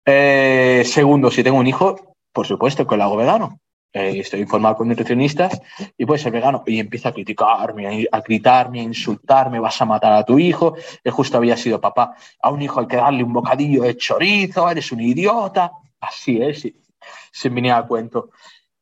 Eh, 0.04 0.82
segundo, 0.84 1.30
si 1.30 1.42
tengo 1.42 1.58
un 1.58 1.66
hijo, 1.66 2.14
por 2.32 2.46
supuesto 2.46 2.86
que 2.86 2.96
lo 2.96 3.04
hago 3.04 3.16
vegano. 3.16 3.60
Eh, 3.94 4.20
estoy 4.20 4.40
informado 4.40 4.76
con 4.76 4.88
nutricionistas 4.88 5.60
y 5.98 6.06
puede 6.06 6.18
ser 6.18 6.32
vegano. 6.32 6.64
Y 6.66 6.78
empieza 6.78 7.10
a 7.10 7.12
criticarme, 7.12 8.08
a, 8.10 8.20
gritarme, 8.20 8.80
a 8.80 8.84
insultarme, 8.84 9.60
vas 9.60 9.80
a 9.80 9.84
matar 9.84 10.12
a 10.12 10.24
tu 10.24 10.38
hijo. 10.38 10.74
Él 11.04 11.12
justo 11.12 11.36
había 11.36 11.56
sido 11.56 11.80
papá. 11.80 12.14
A 12.40 12.50
un 12.50 12.62
hijo 12.62 12.80
hay 12.80 12.86
que 12.86 12.96
darle 12.96 13.22
un 13.22 13.32
bocadillo 13.32 13.82
de 13.82 13.96
chorizo, 13.96 14.68
eres 14.70 14.90
un 14.92 15.00
idiota. 15.00 15.72
Así 16.00 16.40
es, 16.40 16.64
y, 16.64 16.74
sin 17.30 17.54
venir 17.54 17.72
a 17.72 17.86
cuento. 17.86 18.30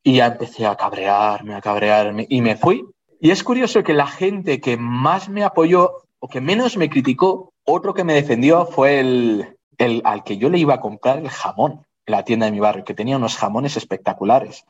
Y 0.03 0.17
ya 0.17 0.27
empecé 0.27 0.65
a 0.67 0.77
cabrearme, 0.77 1.55
a 1.55 1.61
cabrearme 1.61 2.27
y 2.29 2.41
me 2.41 2.57
fui. 2.57 2.85
Y 3.21 3.31
es 3.31 3.43
curioso 3.43 3.83
que 3.83 3.93
la 3.93 4.07
gente 4.07 4.61
que 4.61 4.77
más 4.77 5.29
me 5.29 5.43
apoyó 5.45 6.05
o 6.21 6.29
que 6.29 6.41
menos 6.41 6.77
me 6.77 6.89
criticó, 6.89 7.53
otro 7.65 7.93
que 7.93 8.05
me 8.05 8.15
defendió 8.15 8.67
fue 8.67 9.00
el, 9.00 9.57
el, 9.81 10.03
al 10.05 10.23
que 10.23 10.37
yo 10.37 10.49
le 10.51 10.59
iba 10.59 10.75
a 10.75 10.81
comprar 10.81 11.19
el 11.19 11.31
jamón 11.31 11.87
en 12.07 12.13
la 12.13 12.25
tienda 12.25 12.47
de 12.47 12.53
mi 12.53 12.61
barrio, 12.61 12.85
que 12.85 12.95
tenía 12.95 13.17
unos 13.17 13.37
jamones 13.37 13.77
espectaculares. 13.77 14.65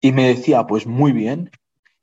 Y 0.00 0.12
me 0.12 0.28
decía, 0.28 0.66
pues 0.66 0.86
muy 0.86 1.12
bien. 1.12 1.50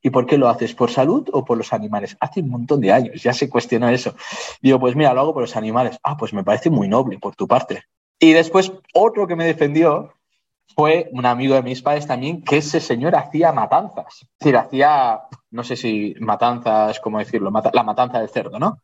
¿Y 0.02 0.12
por 0.12 0.28
qué 0.28 0.38
lo 0.38 0.48
haces? 0.48 0.76
¿Por 0.76 0.92
salud 0.92 1.28
o 1.34 1.44
por 1.44 1.58
los 1.58 1.74
animales? 1.74 2.16
Hace 2.20 2.42
un 2.42 2.50
montón 2.50 2.80
de 2.80 2.94
años, 2.94 3.22
ya 3.22 3.34
se 3.34 3.50
cuestiona 3.50 3.92
eso. 3.92 4.16
Digo, 4.62 4.80
pues 4.80 4.96
mira, 4.96 5.14
lo 5.14 5.22
hago 5.22 5.34
por 5.34 5.42
los 5.42 5.58
animales. 5.58 5.98
Ah, 6.04 6.16
pues 6.16 6.34
me 6.34 6.44
parece 6.44 6.70
muy 6.70 6.88
noble 6.88 7.18
por 7.18 7.36
tu 7.36 7.48
parte. 7.48 7.84
Y 8.20 8.34
después 8.34 8.72
otro 8.94 9.26
que 9.26 9.36
me 9.36 9.46
defendió 9.46 10.14
fue 10.76 11.10
un 11.12 11.26
amigo 11.26 11.56
de 11.56 11.64
mis 11.64 11.82
padres 11.82 12.06
también, 12.06 12.44
que 12.44 12.58
ese 12.58 12.80
señor 12.80 13.16
hacía 13.16 13.52
matanzas. 13.52 14.22
Es 14.22 14.30
decir, 14.40 14.58
hacía 14.58 15.22
no 15.50 15.64
sé 15.64 15.76
si 15.76 16.14
matanzas, 16.20 17.00
¿cómo 17.00 17.18
decirlo? 17.18 17.52
la 17.74 17.84
matanza 17.84 18.20
del 18.20 18.30
cerdo, 18.30 18.60
¿no? 18.60 18.82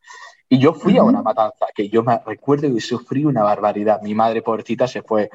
Y 0.53 0.60
yo 0.60 0.75
fui 0.75 0.95
a 1.00 1.03
una 1.03 1.24
matanza, 1.24 1.65
que 1.74 1.89
yo 1.89 2.03
me 2.03 2.19
recuerdo 2.24 2.67
y 2.67 2.79
sufrí 2.79 3.25
una 3.25 3.41
barbaridad. 3.41 4.03
Mi 4.03 4.13
madre, 4.13 4.43
pobrecita, 4.43 4.88
se 4.88 5.01
fue 5.01 5.31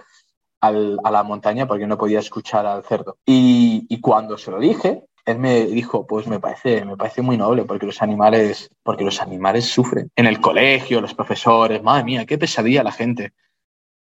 a 0.60 0.70
la 0.70 1.24
montaña 1.24 1.66
porque 1.66 1.88
no 1.88 1.98
podía 1.98 2.20
escuchar 2.20 2.64
al 2.66 2.84
cerdo. 2.84 3.18
Y, 3.26 3.84
y, 3.88 4.00
cuando 4.00 4.38
se 4.38 4.52
lo 4.52 4.60
dije, 4.60 5.02
él 5.24 5.40
me 5.40 5.66
dijo, 5.66 6.06
pues 6.06 6.28
me 6.28 6.38
parece, 6.38 6.84
me 6.84 6.96
parece 6.96 7.22
muy 7.22 7.36
noble 7.36 7.64
porque 7.64 7.84
los 7.84 8.00
animales, 8.00 8.70
porque 8.84 9.02
los 9.02 9.20
animales 9.20 9.64
sufren. 9.64 10.08
En 10.14 10.26
el 10.26 10.40
colegio, 10.40 11.00
los 11.00 11.14
profesores, 11.14 11.82
madre 11.82 12.04
mía, 12.04 12.24
qué 12.24 12.38
pesadilla 12.38 12.84
la 12.84 12.92
gente. 12.92 13.32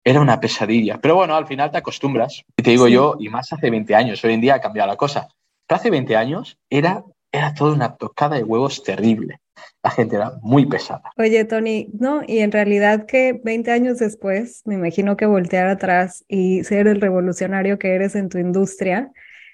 Era 0.05 0.21
una 0.21 0.39
pesadilla. 0.39 0.99
Pero 1.01 1.15
bueno, 1.15 1.35
al 1.35 1.47
final 1.47 1.71
te 1.71 1.79
acostumbras. 1.79 2.45
Y 2.59 2.63
te 2.63 2.73
digo 2.73 2.89
yo, 2.89 3.17
y 3.19 3.31
más 3.31 3.51
hace 3.55 3.71
20 3.71 3.95
años, 3.95 4.23
hoy 4.23 4.35
en 4.35 4.43
día 4.43 4.57
ha 4.57 4.61
cambiado 4.61 4.87
la 4.87 4.97
cosa. 4.97 5.29
Pero 5.67 5.81
hace 5.81 5.91
20 5.91 6.15
años 6.15 6.59
era, 6.69 7.05
era 7.33 7.55
toda 7.55 7.73
una 7.73 7.97
tocada 7.97 8.37
de 8.37 8.45
huevos 8.45 8.83
terrible. 8.83 9.41
La 9.87 9.93
gente 9.93 10.17
era 10.17 10.33
muy 10.43 10.67
pesada. 10.67 11.13
Oye, 11.17 11.45
Tony, 11.45 11.91
no, 11.97 12.23
y 12.27 12.41
en 12.41 12.51
realidad 12.51 13.07
que 13.07 13.41
20 13.45 13.71
años 13.71 14.01
después, 14.01 14.63
me 14.65 14.75
imagino 14.75 15.17
que 15.17 15.27
voltear 15.27 15.69
atrás 15.69 16.25
y 16.27 16.65
ser 16.65 16.89
el 16.89 17.01
revolucionario 17.01 17.79
que 17.79 17.95
eres 17.95 18.17
en 18.17 18.29
tu 18.29 18.39
industria, 18.39 19.13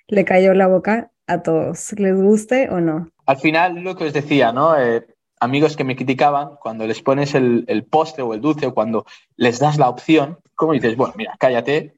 le 0.08 0.24
cayó 0.24 0.54
la 0.54 0.68
boca 0.68 1.10
a 1.26 1.42
todos, 1.42 1.92
les 1.98 2.16
guste 2.16 2.70
o 2.70 2.80
no. 2.80 3.10
Al 3.26 3.36
final, 3.36 3.80
lo 3.84 3.94
que 3.94 4.04
os 4.04 4.14
decía, 4.14 4.54
¿no? 4.54 4.74
Eh, 4.80 5.06
amigos 5.38 5.76
que 5.76 5.84
me 5.84 5.96
criticaban, 5.96 6.56
cuando 6.62 6.86
les 6.86 7.02
pones 7.02 7.34
el, 7.34 7.66
el, 7.68 7.84
postre 7.84 8.22
o 8.22 8.32
el 8.32 8.40
dulce 8.40 8.64
o 8.64 8.72
cuando 8.72 9.04
les 9.36 9.58
das 9.58 9.76
la 9.76 9.90
opción, 9.90 10.38
como 10.54 10.72
dices, 10.72 10.96
bueno, 10.96 11.12
mira, 11.14 11.34
cállate, 11.38 11.92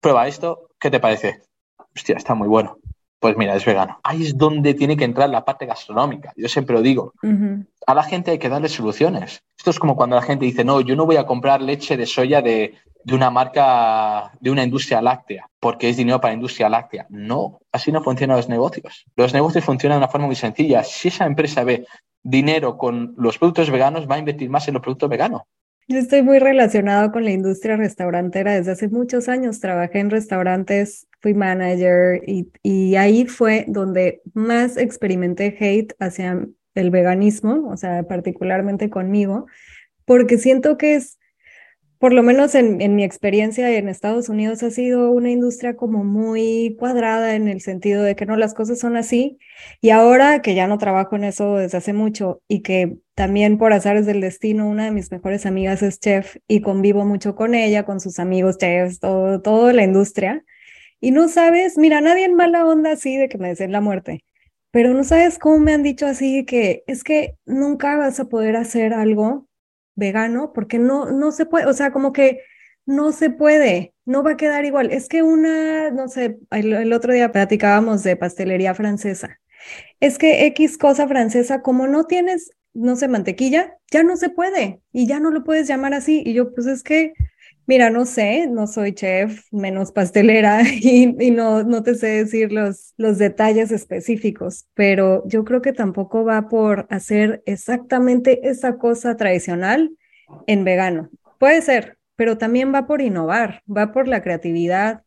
prueba 0.00 0.26
esto, 0.26 0.70
¿qué 0.80 0.90
te 0.90 0.98
parece? 0.98 1.42
Hostia, 1.94 2.16
está 2.16 2.34
muy 2.34 2.48
bueno. 2.48 2.79
Pues 3.20 3.36
mira, 3.36 3.54
es 3.54 3.66
vegano. 3.66 4.00
Ahí 4.02 4.22
es 4.22 4.36
donde 4.36 4.72
tiene 4.72 4.96
que 4.96 5.04
entrar 5.04 5.28
la 5.28 5.44
parte 5.44 5.66
gastronómica. 5.66 6.32
Yo 6.36 6.48
siempre 6.48 6.74
lo 6.74 6.82
digo. 6.82 7.12
A 7.86 7.94
la 7.94 8.02
gente 8.02 8.30
hay 8.30 8.38
que 8.38 8.48
darle 8.48 8.68
soluciones. 8.68 9.42
Esto 9.58 9.70
es 9.70 9.78
como 9.78 9.94
cuando 9.94 10.16
la 10.16 10.22
gente 10.22 10.46
dice, 10.46 10.64
no, 10.64 10.80
yo 10.80 10.96
no 10.96 11.04
voy 11.04 11.16
a 11.16 11.26
comprar 11.26 11.60
leche 11.60 11.98
de 11.98 12.06
soya 12.06 12.40
de, 12.40 12.74
de 13.04 13.14
una 13.14 13.30
marca, 13.30 14.32
de 14.40 14.50
una 14.50 14.64
industria 14.64 15.02
láctea, 15.02 15.48
porque 15.60 15.90
es 15.90 15.98
dinero 15.98 16.18
para 16.18 16.32
la 16.32 16.36
industria 16.36 16.70
láctea. 16.70 17.06
No, 17.10 17.60
así 17.72 17.92
no 17.92 18.02
funcionan 18.02 18.38
los 18.38 18.48
negocios. 18.48 19.04
Los 19.16 19.34
negocios 19.34 19.64
funcionan 19.64 19.96
de 19.96 20.04
una 20.04 20.10
forma 20.10 20.26
muy 20.26 20.36
sencilla. 20.36 20.82
Si 20.82 21.08
esa 21.08 21.26
empresa 21.26 21.62
ve 21.62 21.86
dinero 22.22 22.78
con 22.78 23.14
los 23.18 23.36
productos 23.36 23.70
veganos, 23.70 24.08
va 24.10 24.14
a 24.14 24.18
invertir 24.18 24.48
más 24.48 24.66
en 24.68 24.74
los 24.74 24.82
productos 24.82 25.10
veganos. 25.10 25.42
Yo 25.90 25.98
estoy 25.98 26.22
muy 26.22 26.38
relacionado 26.38 27.10
con 27.10 27.24
la 27.24 27.32
industria 27.32 27.76
restaurantera 27.76 28.54
desde 28.54 28.70
hace 28.70 28.88
muchos 28.88 29.28
años. 29.28 29.58
Trabajé 29.58 29.98
en 29.98 30.10
restaurantes, 30.10 31.08
fui 31.20 31.34
manager 31.34 32.22
y, 32.28 32.52
y 32.62 32.94
ahí 32.94 33.26
fue 33.26 33.64
donde 33.66 34.22
más 34.32 34.76
experimenté 34.76 35.56
hate 35.58 35.92
hacia 35.98 36.46
el 36.76 36.90
veganismo, 36.90 37.68
o 37.68 37.76
sea, 37.76 38.04
particularmente 38.04 38.88
conmigo, 38.88 39.46
porque 40.04 40.38
siento 40.38 40.78
que 40.78 40.94
es 40.94 41.18
por 42.00 42.14
lo 42.14 42.22
menos 42.22 42.54
en, 42.54 42.78
mi 42.96 43.04
experiencia 43.04 43.70
en 43.76 43.90
Estados 43.90 44.30
Unidos 44.30 44.62
ha 44.62 44.70
sido 44.70 45.10
una 45.10 45.30
industria 45.30 45.76
como 45.76 46.02
muy 46.02 46.74
cuadrada 46.78 47.34
en 47.34 47.46
el 47.46 47.60
sentido 47.60 48.02
de 48.02 48.16
que 48.16 48.24
no, 48.24 48.36
las 48.36 48.54
cosas 48.54 48.78
son 48.78 48.96
así. 48.96 49.38
Y 49.82 49.90
ahora 49.90 50.40
que 50.40 50.54
ya 50.54 50.66
no 50.66 50.78
trabajo 50.78 51.16
en 51.16 51.24
eso 51.24 51.56
desde 51.58 51.76
hace 51.76 51.92
mucho 51.92 52.40
y 52.48 52.62
que 52.62 52.96
también 53.14 53.58
por 53.58 53.74
azares 53.74 54.06
del 54.06 54.22
destino, 54.22 54.66
una 54.66 54.86
de 54.86 54.92
mis 54.92 55.10
mejores 55.12 55.44
amigas 55.44 55.82
es 55.82 56.00
chef 56.00 56.38
y 56.48 56.62
convivo 56.62 57.04
mucho 57.04 57.34
con 57.34 57.54
ella, 57.54 57.84
con 57.84 58.00
sus 58.00 58.18
amigos 58.18 58.56
chefs, 58.56 58.98
todo, 58.98 59.42
toda 59.42 59.74
la 59.74 59.84
industria. 59.84 60.42
Y 61.00 61.10
no 61.10 61.28
sabes, 61.28 61.76
mira, 61.76 62.00
nadie 62.00 62.24
en 62.24 62.34
mala 62.34 62.64
onda 62.64 62.92
así 62.92 63.18
de 63.18 63.28
que 63.28 63.36
me 63.36 63.48
deseen 63.48 63.72
la 63.72 63.82
muerte, 63.82 64.24
pero 64.70 64.94
no 64.94 65.04
sabes 65.04 65.38
cómo 65.38 65.58
me 65.58 65.74
han 65.74 65.82
dicho 65.82 66.06
así 66.06 66.46
que 66.46 66.82
es 66.86 67.04
que 67.04 67.36
nunca 67.44 67.96
vas 67.98 68.20
a 68.20 68.28
poder 68.30 68.56
hacer 68.56 68.94
algo 68.94 69.49
vegano 70.00 70.52
porque 70.52 70.80
no, 70.80 71.12
no 71.12 71.30
se 71.30 71.46
puede, 71.46 71.66
o 71.66 71.72
sea, 71.72 71.92
como 71.92 72.12
que 72.12 72.40
no 72.86 73.12
se 73.12 73.30
puede, 73.30 73.94
no 74.04 74.22
va 74.24 74.32
a 74.32 74.36
quedar 74.36 74.64
igual. 74.64 74.90
Es 74.90 75.08
que 75.08 75.22
una, 75.22 75.90
no 75.90 76.08
sé, 76.08 76.38
el, 76.50 76.92
otro 76.92 77.12
día 77.12 77.32
platicábamos 77.32 78.02
de 78.02 78.16
pastelería 78.16 78.74
francesa. 78.74 79.38
Es 80.00 80.18
que 80.18 80.46
X 80.46 80.78
cosa 80.78 81.06
francesa, 81.06 81.62
como 81.62 81.86
no 81.86 82.04
tienes, 82.04 82.50
no 82.74 82.96
sé, 82.96 83.08
mantequilla, 83.08 83.76
ya 83.90 84.02
no 84.02 84.16
se 84.16 84.30
puede 84.30 84.80
y 84.92 85.06
ya 85.06 85.20
no 85.20 85.30
lo 85.30 85.44
puedes 85.44 85.68
llamar 85.68 85.94
así. 85.94 86.22
Y 86.24 86.32
yo, 86.32 86.52
pues 86.52 86.66
es 86.66 86.82
que, 86.82 87.12
mira, 87.66 87.90
no 87.90 88.04
sé, 88.04 88.46
no 88.48 88.66
soy 88.66 88.92
chef, 88.92 89.44
menos 89.50 89.92
pastelera 89.92 90.62
y, 90.68 91.14
y 91.18 91.30
no, 91.30 91.62
no 91.62 91.82
te 91.82 91.94
sé 91.94 92.08
decir 92.08 92.52
los, 92.52 92.94
los 92.96 93.18
detalles 93.18 93.70
específicos, 93.70 94.66
pero 94.74 95.22
yo 95.26 95.44
creo 95.44 95.62
que 95.62 95.72
tampoco 95.72 96.24
va 96.24 96.48
por 96.48 96.86
hacer 96.90 97.42
exactamente 97.46 98.48
esa 98.48 98.76
cosa 98.76 99.16
tradicional 99.16 99.90
en 100.46 100.64
vegano. 100.64 101.10
Puede 101.38 101.62
ser, 101.62 101.98
pero 102.16 102.38
también 102.38 102.74
va 102.74 102.86
por 102.86 103.00
innovar, 103.00 103.62
va 103.66 103.92
por 103.92 104.08
la 104.08 104.22
creatividad, 104.22 105.02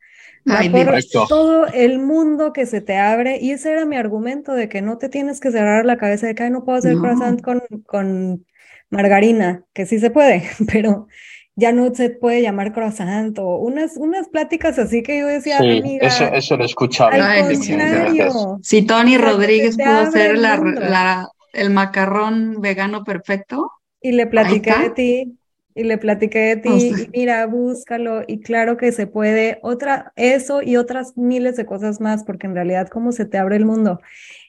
va 0.50 0.62
por 0.72 1.28
todo 1.28 1.68
el 1.68 2.00
mundo 2.00 2.54
que 2.54 2.66
se 2.66 2.82
te 2.82 2.98
abre. 2.98 3.38
Y 3.42 3.52
ese 3.52 3.72
era 3.72 3.86
mi 3.86 3.96
argumento 3.98 4.54
de 4.54 4.70
que 4.70 4.82
no 4.82 4.98
te 4.98 5.10
tienes 5.10 5.40
que 5.40 5.52
cerrar 5.52 5.86
la 5.86 5.98
cabeza 5.98 6.28
de 6.28 6.36
que 6.36 6.50
no 6.50 6.64
puedo 6.64 6.78
hacer 6.78 6.98
croissant 6.98 7.42
con, 7.42 7.62
con 7.86 8.46
margarina, 8.90 9.64
que 9.74 9.86
sí 9.86 10.00
se 10.00 10.12
puede, 10.12 10.44
pero 10.72 11.08
ya 11.56 11.72
no 11.72 11.94
se 11.94 12.10
puede 12.10 12.42
llamar 12.42 12.74
croissant 12.74 13.38
o 13.40 13.58
unas, 13.58 13.98
unas 13.98 14.28
pláticas 14.30 14.80
así 14.80 15.04
que 15.04 15.20
yo 15.20 15.28
decía, 15.28 15.60
amiga, 15.60 16.08
eso, 16.08 16.26
eso 16.26 16.58
lo 16.58 16.64
he 16.64 16.68
escuchado. 16.68 18.60
Si 18.64 18.82
Tony 18.82 19.18
Rodríguez 19.18 19.78
pudo 19.78 20.00
hacer 20.00 20.38
la, 20.38 21.30
el 21.54 21.70
macarrón 21.70 22.60
vegano 22.60 23.04
perfecto, 23.04 23.72
y 24.02 24.12
le 24.12 24.28
platiqué 24.28 24.74
de 24.78 24.90
ti, 24.90 25.38
y 25.76 25.84
le 25.84 25.98
platiqué 25.98 26.40
de 26.40 26.58
ti, 26.58 26.70
y 26.70 27.18
mira, 27.18 27.46
búscalo, 27.46 28.24
y 28.28 28.42
claro 28.42 28.76
que 28.76 28.92
se 28.92 29.08
puede, 29.08 29.60
otra, 29.62 30.12
eso 30.16 30.62
y 30.62 30.76
otras 30.76 31.16
miles 31.16 31.56
de 31.56 31.66
cosas 31.66 32.02
más, 32.02 32.24
porque 32.24 32.48
en 32.48 32.56
realidad 32.56 32.90
cómo 32.90 33.12
se 33.12 33.26
te 33.26 33.38
abre 33.38 33.56
el 33.56 33.66
mundo. 33.66 34.02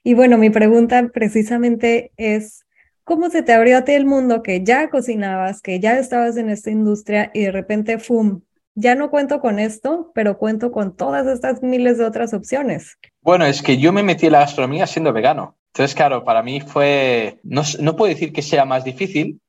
Y 0.03 0.15
bueno, 0.15 0.39
mi 0.39 0.51
pregunta 0.51 1.09
precisamente 1.13 2.13
es, 2.17 2.64
¿cómo 3.05 3.31
se 3.31 3.43
te 3.43 3.53
abrió 3.53 3.79
a 3.79 3.85
ti 3.85 3.93
el 3.93 4.07
mundo 4.07 4.43
que 4.43 4.65
ya 4.65 4.91
cocinabas, 4.91 5.61
que 5.61 5.79
ya 5.81 5.99
estabas 5.99 6.37
en 6.37 6.51
esta 6.51 6.71
industria 6.71 7.31
y 7.33 7.43
de 7.43 7.53
repente, 7.53 7.99
¡fum! 7.99 8.41
Ya 8.75 8.97
no 8.97 9.11
cuento 9.11 9.41
con 9.41 9.61
esto, 9.61 10.11
pero 10.15 10.37
cuento 10.37 10.73
con 10.73 10.97
todas 10.97 11.27
estas 11.29 11.63
miles 11.63 11.99
de 11.99 12.07
otras 12.07 12.35
opciones. 12.35 12.99
Bueno, 13.21 13.47
es 13.47 13.63
que 13.63 13.79
yo 13.79 13.93
me 13.93 14.03
metí 14.03 14.27
en 14.27 14.33
la 14.33 14.41
gastronomía 14.41 14.87
siendo 14.89 15.13
vegano. 15.13 15.57
Entonces, 15.73 15.95
claro, 15.95 16.25
para 16.25 16.43
mí 16.43 16.61
fue, 16.61 17.39
no, 17.45 17.63
no 17.81 17.95
puedo 17.95 18.13
decir 18.13 18.33
que 18.33 18.43
sea 18.43 18.65
más 18.65 18.83
difícil, 18.83 19.41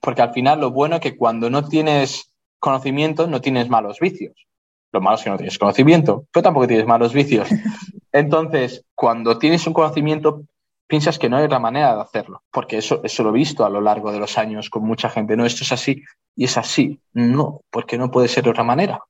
porque 0.00 0.22
al 0.22 0.32
final 0.32 0.60
lo 0.60 0.70
bueno 0.70 0.96
es 0.96 1.00
que 1.00 1.16
cuando 1.16 1.50
no 1.50 1.68
tienes 1.68 2.32
conocimiento 2.58 3.26
no 3.26 3.40
tienes 3.40 3.68
malos 3.68 3.98
vicios. 4.00 4.46
Lo 4.92 5.00
malo 5.00 5.16
es 5.16 5.24
que 5.24 5.30
no 5.30 5.36
tienes 5.36 5.58
conocimiento, 5.58 6.26
pero 6.32 6.42
tampoco 6.42 6.66
tienes 6.66 6.86
malos 6.86 7.12
vicios. 7.12 7.48
Entonces, 8.12 8.84
cuando 8.94 9.38
tienes 9.38 9.66
un 9.66 9.72
conocimiento, 9.72 10.44
piensas 10.86 11.18
que 11.18 11.28
no 11.28 11.36
hay 11.36 11.44
otra 11.44 11.58
manera 11.58 11.94
de 11.94 12.02
hacerlo, 12.02 12.42
porque 12.50 12.78
eso, 12.78 13.00
eso 13.04 13.22
lo 13.22 13.30
he 13.30 13.38
visto 13.38 13.64
a 13.64 13.70
lo 13.70 13.80
largo 13.80 14.12
de 14.12 14.18
los 14.18 14.38
años 14.38 14.70
con 14.70 14.84
mucha 14.84 15.10
gente. 15.10 15.36
No, 15.36 15.44
esto 15.44 15.64
es 15.64 15.72
así 15.72 16.02
y 16.34 16.44
es 16.44 16.56
así. 16.56 17.00
No, 17.12 17.62
porque 17.70 17.98
no 17.98 18.10
puede 18.10 18.28
ser 18.28 18.44
de 18.44 18.50
otra 18.50 18.64
manera. 18.64 19.00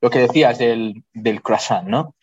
Lo 0.00 0.10
que 0.10 0.20
decías 0.20 0.58
del, 0.58 1.04
del 1.12 1.42
croissant, 1.42 1.86
¿no? 1.86 2.14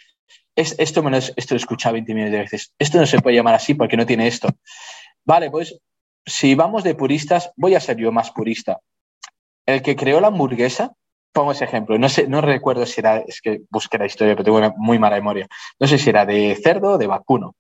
Es, 0.56 0.76
esto, 0.78 1.02
me 1.04 1.12
lo, 1.12 1.18
esto 1.18 1.36
lo 1.52 1.56
he 1.56 1.58
escuchado 1.58 1.94
20 1.94 2.14
millones 2.14 2.34
de 2.34 2.40
veces. 2.40 2.74
Esto 2.78 2.98
no 2.98 3.06
se 3.06 3.22
puede 3.22 3.38
llamar 3.38 3.56
así 3.56 3.74
porque 3.74 3.96
no 3.96 4.06
tiene 4.06 4.28
esto. 4.28 4.50
Vale, 5.24 5.50
pues 5.50 5.80
si 6.26 6.56
vamos 6.56 6.84
de 6.84 6.96
puristas, 6.96 7.52
voy 7.56 7.76
a 7.76 7.80
ser 7.80 7.98
yo 7.98 8.12
más 8.12 8.32
purista. 8.32 8.80
El 9.66 9.82
que 9.82 9.96
creó 9.96 10.20
la 10.20 10.28
hamburguesa, 10.28 10.94
pongo 11.32 11.52
ese 11.52 11.66
ejemplo, 11.66 11.98
no 11.98 12.10
sé, 12.10 12.28
no 12.28 12.42
recuerdo 12.42 12.86
si 12.86 13.02
era, 13.02 13.20
es 13.20 13.42
que 13.42 13.62
busqué 13.70 13.98
la 13.98 14.08
historia, 14.08 14.34
pero 14.34 14.44
tengo 14.44 14.58
una 14.58 14.74
muy 14.78 15.00
mala 15.00 15.16
memoria. 15.16 15.48
No 15.80 15.88
sé 15.88 15.98
si 15.98 16.10
era 16.10 16.26
de 16.26 16.58
cerdo 16.62 16.94
o 16.94 16.98
de 16.98 17.08
vacuno. 17.08 17.56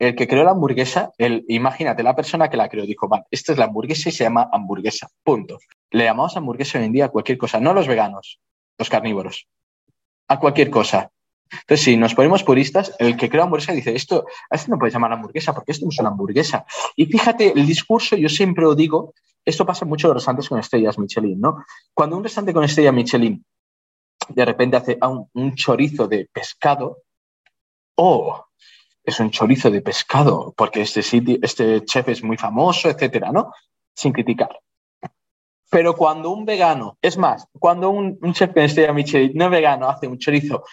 El 0.00 0.16
que 0.16 0.26
creó 0.26 0.42
la 0.44 0.52
hamburguesa, 0.52 1.12
el, 1.18 1.44
imagínate, 1.46 2.02
la 2.02 2.16
persona 2.16 2.48
que 2.48 2.56
la 2.56 2.68
creó 2.68 2.86
dijo, 2.86 3.06
vale, 3.06 3.24
esta 3.30 3.52
es 3.52 3.58
la 3.58 3.66
hamburguesa 3.66 4.08
y 4.08 4.12
se 4.12 4.24
llama 4.24 4.48
hamburguesa, 4.50 5.08
punto. 5.22 5.58
Le 5.90 6.04
llamamos 6.04 6.36
hamburguesa 6.36 6.78
hoy 6.78 6.86
en 6.86 6.92
día 6.92 7.04
a 7.04 7.08
cualquier 7.10 7.36
cosa, 7.36 7.60
no 7.60 7.74
los 7.74 7.86
veganos, 7.86 8.40
los 8.78 8.88
carnívoros, 8.88 9.46
a 10.26 10.40
cualquier 10.40 10.70
cosa. 10.70 11.10
Entonces, 11.52 11.84
si 11.84 11.96
nos 11.96 12.14
ponemos 12.14 12.42
puristas, 12.42 12.96
el 12.98 13.16
que 13.16 13.28
crea 13.28 13.44
hamburguesa 13.44 13.72
dice, 13.72 13.94
esto, 13.94 14.24
a 14.48 14.56
esto 14.56 14.70
no 14.70 14.78
puedes 14.78 14.94
llamar 14.94 15.12
hamburguesa 15.12 15.52
porque 15.52 15.72
esto 15.72 15.84
no 15.84 15.90
es 15.90 15.98
una 16.00 16.08
hamburguesa. 16.08 16.64
Y 16.96 17.06
fíjate, 17.06 17.52
el 17.52 17.66
discurso, 17.66 18.16
yo 18.16 18.28
siempre 18.30 18.64
lo 18.64 18.74
digo, 18.74 19.12
esto 19.44 19.66
pasa 19.66 19.84
mucho 19.84 20.06
en 20.06 20.14
los 20.14 20.22
restaurantes 20.22 20.48
con 20.48 20.58
estrellas 20.58 20.98
Michelin, 20.98 21.40
¿no? 21.40 21.64
Cuando 21.92 22.16
un 22.16 22.24
restaurante 22.24 22.54
con 22.54 22.64
estrella 22.64 22.90
Michelin 22.90 23.44
de 24.28 24.44
repente 24.44 24.76
hace 24.76 24.98
un, 25.34 25.54
chorizo 25.54 26.06
de 26.06 26.28
pescado, 26.32 27.02
oh, 27.96 28.46
es 29.10 29.20
un 29.20 29.30
chorizo 29.30 29.70
de 29.70 29.82
pescado 29.82 30.52
porque 30.56 30.82
este, 30.82 31.02
sitio, 31.02 31.38
este 31.42 31.84
chef 31.84 32.08
es 32.08 32.22
muy 32.22 32.36
famoso, 32.36 32.88
etcétera, 32.88 33.30
¿no? 33.32 33.52
Sin 33.94 34.12
criticar. 34.12 34.58
Pero 35.70 35.94
cuando 35.94 36.30
un 36.30 36.44
vegano, 36.44 36.98
es 37.00 37.16
más, 37.16 37.46
cuando 37.58 37.90
un, 37.90 38.18
chef 38.32 38.52
con 38.52 38.64
estrella 38.64 38.92
Michelin 38.92 39.32
no 39.34 39.48
vegano 39.48 39.88
hace 39.88 40.08
un 40.08 40.18
chorizo 40.18 40.64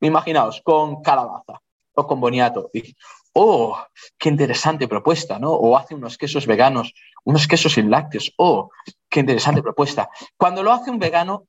Imaginaos, 0.00 0.60
con 0.62 1.02
calabaza. 1.02 1.60
o 1.94 2.06
con 2.06 2.20
boniato. 2.20 2.70
Y, 2.72 2.94
oh, 3.32 3.76
qué 4.16 4.28
interesante 4.28 4.86
propuesta, 4.86 5.38
¿no? 5.38 5.50
O 5.52 5.76
hace 5.76 5.94
unos 5.96 6.16
quesos 6.16 6.46
veganos, 6.46 6.94
unos 7.24 7.48
quesos 7.48 7.72
sin 7.72 7.90
lácteos. 7.90 8.32
Oh, 8.36 8.70
qué 9.08 9.20
interesante 9.20 9.62
propuesta. 9.62 10.08
Cuando 10.36 10.62
lo 10.62 10.72
hace 10.72 10.90
un 10.90 11.00
vegano, 11.00 11.48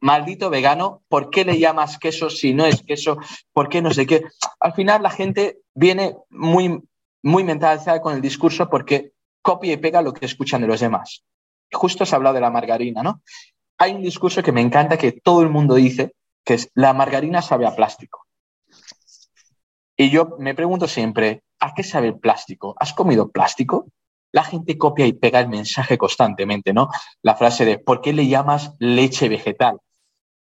maldito 0.00 0.50
vegano, 0.50 1.02
¿por 1.08 1.30
qué 1.30 1.44
le 1.44 1.58
llamas 1.58 1.98
queso 1.98 2.30
si 2.30 2.54
no 2.54 2.64
es 2.64 2.82
queso? 2.82 3.18
¿Por 3.52 3.68
qué 3.68 3.82
no 3.82 3.92
sé 3.92 4.06
qué? 4.06 4.24
Al 4.60 4.72
final 4.74 5.02
la 5.02 5.10
gente 5.10 5.58
viene 5.74 6.16
muy, 6.30 6.82
muy 7.22 7.44
mentalizada 7.44 8.00
con 8.00 8.14
el 8.14 8.20
discurso 8.20 8.68
porque 8.68 9.12
copia 9.42 9.72
y 9.72 9.76
pega 9.76 10.02
lo 10.02 10.12
que 10.12 10.26
escuchan 10.26 10.60
de 10.60 10.66
los 10.66 10.80
demás. 10.80 11.24
Justo 11.72 12.04
has 12.04 12.12
hablado 12.12 12.34
de 12.34 12.40
la 12.40 12.50
margarina, 12.50 13.02
¿no? 13.02 13.22
Hay 13.78 13.92
un 13.92 14.02
discurso 14.02 14.42
que 14.42 14.52
me 14.52 14.60
encanta 14.60 14.98
que 14.98 15.12
todo 15.12 15.42
el 15.42 15.50
mundo 15.50 15.74
dice, 15.74 16.12
que 16.44 16.54
es 16.54 16.70
la 16.74 16.92
margarina 16.92 17.42
sabe 17.42 17.66
a 17.66 17.74
plástico. 17.74 18.26
Y 19.96 20.10
yo 20.10 20.36
me 20.38 20.54
pregunto 20.54 20.86
siempre, 20.86 21.42
¿a 21.60 21.74
qué 21.74 21.82
sabe 21.82 22.08
el 22.08 22.18
plástico? 22.18 22.74
¿Has 22.78 22.92
comido 22.92 23.30
plástico? 23.30 23.88
La 24.32 24.44
gente 24.44 24.78
copia 24.78 25.06
y 25.06 25.12
pega 25.12 25.40
el 25.40 25.48
mensaje 25.48 25.98
constantemente, 25.98 26.72
¿no? 26.72 26.88
La 27.22 27.34
frase 27.34 27.64
de 27.64 27.78
¿por 27.78 28.00
qué 28.00 28.12
le 28.12 28.28
llamas 28.28 28.74
leche 28.78 29.28
vegetal? 29.28 29.78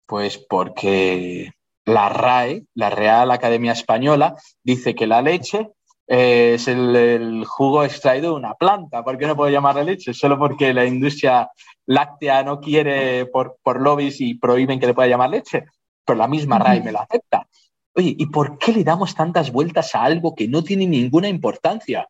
Pues 0.06 0.38
porque 0.38 1.52
la 1.86 2.10
RAE, 2.10 2.66
la 2.74 2.90
Real 2.90 3.32
Academia 3.32 3.72
Española, 3.72 4.36
dice 4.64 4.96
que 4.96 5.08
la 5.08 5.22
leche 5.22 5.70
es 6.08 6.68
el, 6.68 7.44
jugo 7.46 7.84
extraído 7.84 8.32
de 8.32 8.36
una 8.36 8.54
planta. 8.54 9.04
¿Por 9.04 9.18
qué 9.18 9.28
no 9.28 9.36
puedo 9.36 9.52
llamarla 9.52 9.84
leche? 9.84 10.14
Solo 10.14 10.38
porque 10.38 10.74
la 10.74 10.86
industria 10.86 11.50
láctea 11.86 12.44
no 12.44 12.60
quiere 12.60 13.26
por, 13.26 13.58
por 13.64 13.82
lobbies 13.82 14.22
y 14.22 14.36
prohíben 14.36 14.80
que 14.80 14.88
le 14.88 14.94
pueda 14.94 15.08
llamar 15.08 15.30
leche. 15.30 15.66
Pero 16.06 16.18
la 16.18 16.28
misma 16.28 16.60
RAE 16.60 16.82
me 16.82 16.92
la 16.92 17.02
acepta. 17.02 17.48
Oye, 17.96 18.16
¿y 18.18 18.26
por 18.28 18.58
qué 18.58 18.74
le 18.74 18.84
damos 18.84 19.16
tantas 19.16 19.52
vueltas 19.52 19.96
a 19.96 20.04
algo 20.04 20.36
que 20.36 20.48
no 20.48 20.64
tiene 20.64 20.86
ninguna 20.86 21.30
importancia? 21.30 22.08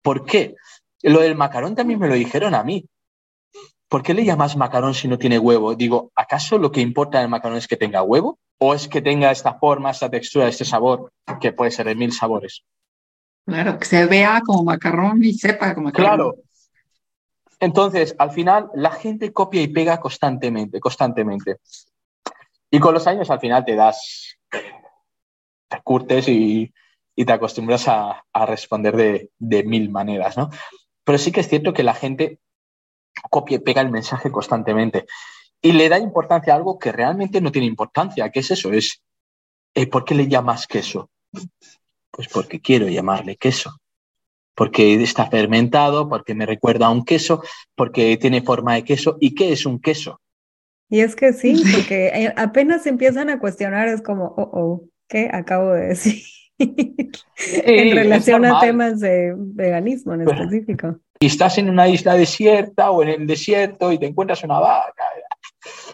¿Por 0.00 0.24
qué? 0.24 0.54
Lo 1.02 1.20
del 1.20 1.34
macarón 1.34 1.74
también 1.74 1.98
me 1.98 2.08
lo 2.08 2.14
dijeron 2.14 2.54
a 2.54 2.62
mí. 2.62 2.86
¿Por 3.94 4.02
qué 4.02 4.12
le 4.12 4.24
llamas 4.24 4.56
macarón 4.56 4.92
si 4.92 5.06
no 5.06 5.20
tiene 5.20 5.38
huevo? 5.38 5.76
Digo, 5.76 6.10
¿acaso 6.16 6.58
lo 6.58 6.72
que 6.72 6.80
importa 6.80 7.20
del 7.20 7.28
macarón 7.28 7.58
es 7.58 7.68
que 7.68 7.76
tenga 7.76 8.02
huevo? 8.02 8.40
¿O 8.58 8.74
es 8.74 8.88
que 8.88 9.00
tenga 9.00 9.30
esta 9.30 9.54
forma, 9.54 9.92
esta 9.92 10.10
textura, 10.10 10.48
este 10.48 10.64
sabor, 10.64 11.12
que 11.40 11.52
puede 11.52 11.70
ser 11.70 11.86
de 11.86 11.94
mil 11.94 12.10
sabores? 12.10 12.64
Claro, 13.46 13.78
que 13.78 13.84
se 13.84 14.04
vea 14.06 14.42
como 14.44 14.64
macarrón 14.64 15.22
y 15.22 15.34
sepa 15.34 15.72
como 15.76 15.84
macarrón. 15.84 16.08
Claro. 16.08 16.34
Entonces, 17.60 18.16
al 18.18 18.32
final, 18.32 18.68
la 18.74 18.90
gente 18.90 19.32
copia 19.32 19.62
y 19.62 19.68
pega 19.68 20.00
constantemente, 20.00 20.80
constantemente. 20.80 21.58
Y 22.72 22.80
con 22.80 22.94
los 22.94 23.06
años, 23.06 23.30
al 23.30 23.38
final, 23.38 23.64
te 23.64 23.76
das 23.76 24.36
te 24.50 25.82
curtes 25.84 26.26
y, 26.26 26.74
te 27.14 27.32
acostumbras 27.32 27.86
a, 27.86 28.24
responder 28.44 29.30
de, 29.38 29.62
mil 29.62 29.88
maneras, 29.90 30.36
¿no? 30.36 30.50
Pero 31.04 31.16
sí 31.16 31.30
que 31.30 31.42
es 31.42 31.48
cierto 31.48 31.72
que 31.72 31.84
la 31.84 31.94
gente 31.94 32.40
copia 33.30 33.56
y 33.56 33.60
pega 33.60 33.80
el 33.80 33.90
mensaje 33.90 34.30
constantemente 34.30 35.06
y 35.64 35.72
le 35.72 35.88
da 35.88 35.98
importancia 35.98 36.52
a 36.52 36.56
algo 36.56 36.78
que 36.78 36.92
realmente 36.92 37.40
no 37.40 37.50
tiene 37.50 37.66
importancia. 37.66 38.28
¿Qué 38.28 38.40
es 38.40 38.50
eso? 38.50 38.70
Es, 38.70 39.02
eh, 39.74 39.86
¿por 39.86 40.04
qué 40.04 40.14
le 40.14 40.28
llamas 40.28 40.66
queso? 40.66 41.08
Pues 42.10 42.28
porque 42.28 42.60
quiero 42.60 42.86
llamarle 42.86 43.36
queso. 43.36 43.74
Porque 44.54 45.02
está 45.02 45.24
fermentado, 45.30 46.06
porque 46.06 46.34
me 46.34 46.44
recuerda 46.44 46.86
a 46.86 46.90
un 46.90 47.02
queso, 47.02 47.42
porque 47.74 48.18
tiene 48.18 48.42
forma 48.42 48.74
de 48.74 48.84
queso. 48.84 49.16
¿Y 49.20 49.34
qué 49.34 49.52
es 49.52 49.64
un 49.64 49.80
queso? 49.80 50.20
Y 50.90 51.00
es 51.00 51.16
que 51.16 51.32
sí, 51.32 51.62
porque 51.74 52.08
eh, 52.08 52.34
apenas 52.36 52.86
empiezan 52.86 53.30
a 53.30 53.38
cuestionar, 53.38 53.88
es 53.88 54.02
como, 54.02 54.34
oh, 54.36 54.50
oh, 54.52 54.84
¿qué 55.08 55.30
acabo 55.32 55.72
de 55.72 55.88
decir? 55.88 56.22
en 56.58 57.96
relación 57.96 58.44
a 58.44 58.60
temas 58.60 59.00
de 59.00 59.34
veganismo 59.34 60.12
en 60.12 60.28
específico. 60.28 61.00
Y 61.20 61.26
estás 61.26 61.58
en 61.58 61.70
una 61.70 61.88
isla 61.88 62.14
desierta 62.14 62.90
o 62.90 63.02
en 63.02 63.08
el 63.08 63.26
desierto 63.26 63.92
y 63.92 63.98
te 63.98 64.06
encuentras 64.06 64.42
una 64.44 64.58
vaca. 64.58 65.04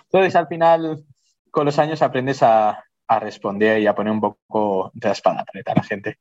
Entonces, 0.05 0.35
al 0.35 0.49
final, 0.49 1.05
con 1.51 1.67
los 1.67 1.79
años 1.79 2.03
aprendes 2.03 2.43
a, 2.43 2.85
responder 3.21 3.81
y 3.81 3.89
a 3.89 3.95
poner 3.95 4.13
un 4.13 4.21
poco 4.21 4.93
de 4.95 5.09
la 5.09 5.13
espada 5.13 5.45
a 5.45 5.75
la 5.75 5.83
gente. 5.83 6.19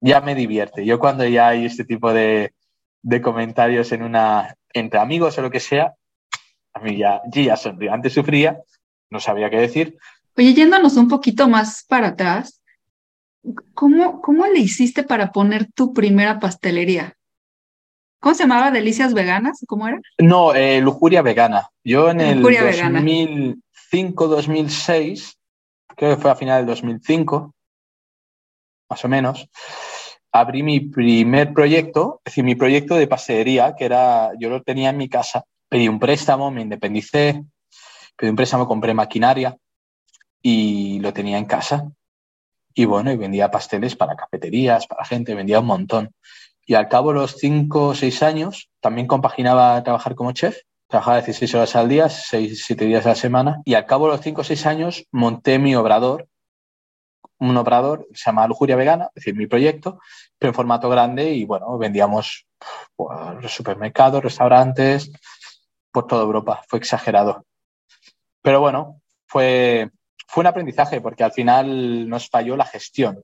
Ya 0.00 0.20
me 0.20 0.34
divierte. 0.34 0.84
Yo 0.84 0.98
cuando 0.98 1.24
ya 1.24 1.48
hay 1.48 1.64
este 1.64 1.84
tipo 1.84 2.12
de, 2.12 2.52
comentarios 3.22 3.92
en 3.92 4.02
una 4.02 4.56
entre 4.72 4.98
amigos 4.98 5.38
o 5.38 5.42
lo 5.42 5.50
que 5.50 5.60
sea, 5.60 5.94
a 6.72 6.80
mí 6.80 6.96
ya, 6.96 7.22
ya. 7.30 7.56
Antes 7.92 8.12
sufría, 8.12 8.60
no 9.10 9.20
sabía 9.20 9.48
qué 9.48 9.58
decir. 9.58 9.96
Oye, 10.36 10.54
yéndonos 10.54 10.96
un 10.96 11.06
poquito 11.06 11.48
más 11.48 11.84
para 11.88 12.08
atrás, 12.08 12.60
¿cómo, 13.72 14.20
cómo 14.20 14.44
le 14.46 14.58
hiciste 14.58 15.04
para 15.04 15.30
poner 15.30 15.70
tu 15.72 15.92
primera 15.92 16.40
pastelería? 16.40 17.16
¿Cómo 18.24 18.34
se 18.34 18.42
llamaba? 18.44 18.70
¿Delicias 18.70 19.12
Veganas? 19.12 19.62
¿Cómo 19.66 19.86
era? 19.86 20.00
No, 20.18 20.54
eh, 20.54 20.80
Lujuria 20.80 21.20
Vegana. 21.20 21.68
Yo 21.84 22.10
en 22.10 22.22
el 22.22 22.42
2005-2006, 22.42 25.34
creo 25.94 26.16
que 26.16 26.22
fue 26.22 26.30
a 26.30 26.34
final 26.34 26.60
del 26.60 26.74
2005, 26.74 27.54
más 28.88 29.04
o 29.04 29.08
menos, 29.08 29.46
abrí 30.32 30.62
mi 30.62 30.80
primer 30.80 31.52
proyecto, 31.52 32.22
es 32.24 32.32
decir, 32.32 32.44
mi 32.44 32.54
proyecto 32.54 32.94
de 32.94 33.06
pastelería, 33.06 33.74
que 33.76 33.84
era, 33.84 34.30
yo 34.38 34.48
lo 34.48 34.62
tenía 34.62 34.88
en 34.88 34.96
mi 34.96 35.10
casa 35.10 35.44
pedí 35.68 35.88
un 35.88 35.98
préstamo, 35.98 36.50
me 36.52 36.62
independicé, 36.62 37.44
pedí 38.16 38.30
un 38.30 38.36
préstamo, 38.36 38.66
compré 38.66 38.94
maquinaria 38.94 39.54
y 40.40 40.98
lo 41.00 41.12
tenía 41.12 41.36
en 41.36 41.44
casa. 41.46 41.90
Y 42.72 42.84
bueno, 42.84 43.10
y 43.10 43.16
vendía 43.16 43.50
pasteles 43.50 43.96
para 43.96 44.14
cafeterías, 44.14 44.86
para 44.86 45.04
gente, 45.04 45.34
vendía 45.34 45.58
un 45.58 45.66
montón. 45.66 46.14
Y 46.66 46.74
al 46.74 46.88
cabo 46.88 47.12
de 47.12 47.20
los 47.20 47.36
cinco 47.36 47.88
o 47.88 47.94
seis 47.94 48.22
años, 48.22 48.70
también 48.80 49.06
compaginaba 49.06 49.82
trabajar 49.82 50.14
como 50.14 50.32
chef. 50.32 50.58
Trabajaba 50.88 51.20
16 51.22 51.54
horas 51.54 51.76
al 51.76 51.88
día, 51.88 52.08
6, 52.08 52.62
7 52.66 52.84
días 52.84 53.06
a 53.06 53.10
la 53.10 53.14
semana. 53.14 53.62
Y 53.64 53.74
al 53.74 53.86
cabo 53.86 54.06
de 54.06 54.12
los 54.12 54.20
cinco 54.20 54.42
o 54.42 54.44
seis 54.44 54.64
años 54.66 55.06
monté 55.10 55.58
mi 55.58 55.74
obrador, 55.74 56.28
un 57.38 57.56
obrador, 57.56 58.06
se 58.12 58.26
llama 58.26 58.46
Lujuria 58.46 58.76
Vegana, 58.76 59.06
es 59.08 59.14
decir, 59.24 59.34
mi 59.34 59.46
proyecto, 59.46 59.98
pero 60.38 60.50
en 60.50 60.54
formato 60.54 60.88
grande 60.88 61.32
y 61.32 61.44
bueno, 61.44 61.76
vendíamos 61.78 62.46
supermercados, 63.48 64.22
restaurantes, 64.22 65.10
por 65.92 66.06
toda 66.06 66.22
Europa. 66.22 66.62
Fue 66.68 66.78
exagerado. 66.78 67.44
Pero 68.42 68.60
bueno, 68.60 69.00
fue, 69.26 69.90
fue 70.26 70.42
un 70.42 70.46
aprendizaje 70.46 71.00
porque 71.00 71.24
al 71.24 71.32
final 71.32 72.08
nos 72.08 72.28
falló 72.28 72.56
la 72.56 72.66
gestión. 72.66 73.22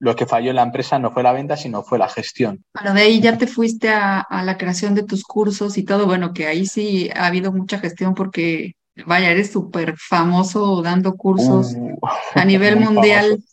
Lo 0.00 0.16
que 0.16 0.26
falló 0.26 0.50
en 0.50 0.56
la 0.56 0.62
empresa 0.62 0.98
no 0.98 1.12
fue 1.12 1.22
la 1.22 1.32
venta, 1.32 1.56
sino 1.56 1.82
fue 1.82 1.98
la 1.98 2.08
gestión. 2.08 2.64
Bueno, 2.74 2.94
de 2.94 3.02
ahí 3.02 3.20
ya 3.20 3.38
te 3.38 3.46
fuiste 3.46 3.90
a, 3.90 4.26
la 4.44 4.56
creación 4.56 4.94
de 4.94 5.02
tus 5.02 5.22
cursos 5.22 5.78
y 5.78 5.84
todo. 5.84 6.06
Bueno, 6.06 6.32
que 6.32 6.46
ahí 6.46 6.66
sí 6.66 7.10
ha 7.14 7.26
habido 7.26 7.52
mucha 7.52 7.78
gestión 7.78 8.14
porque, 8.14 8.74
vaya, 9.06 9.30
eres 9.30 9.52
súper 9.52 9.94
famoso 9.98 10.82
dando 10.82 11.14
cursos 11.16 11.74
uh, 11.76 11.98
a 12.34 12.44
nivel 12.44 12.76
mundial. 12.80 13.44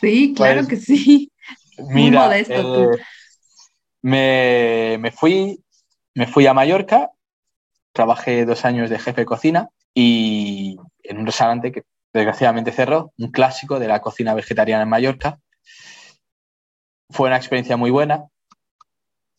Sí, 0.00 0.34
claro 0.36 0.66
pues, 0.66 0.68
que 0.68 0.76
sí. 0.76 1.32
Mira, 1.88 2.38
eh, 2.38 2.90
me, 4.02 4.98
me, 5.00 5.10
fui, 5.10 5.62
me 6.14 6.26
fui 6.26 6.46
a 6.46 6.54
Mallorca 6.54 7.08
trabajé 7.92 8.44
dos 8.44 8.64
años 8.64 8.90
de 8.90 8.98
jefe 8.98 9.22
de 9.22 9.26
cocina 9.26 9.68
y 9.94 10.76
en 11.02 11.18
un 11.18 11.26
restaurante 11.26 11.72
que 11.72 11.84
desgraciadamente 12.12 12.72
cerró, 12.72 13.12
un 13.18 13.30
clásico 13.30 13.78
de 13.78 13.88
la 13.88 14.00
cocina 14.00 14.34
vegetariana 14.34 14.82
en 14.82 14.88
Mallorca. 14.88 15.38
Fue 17.12 17.28
una 17.28 17.36
experiencia 17.36 17.76
muy 17.76 17.90
buena, 17.90 18.26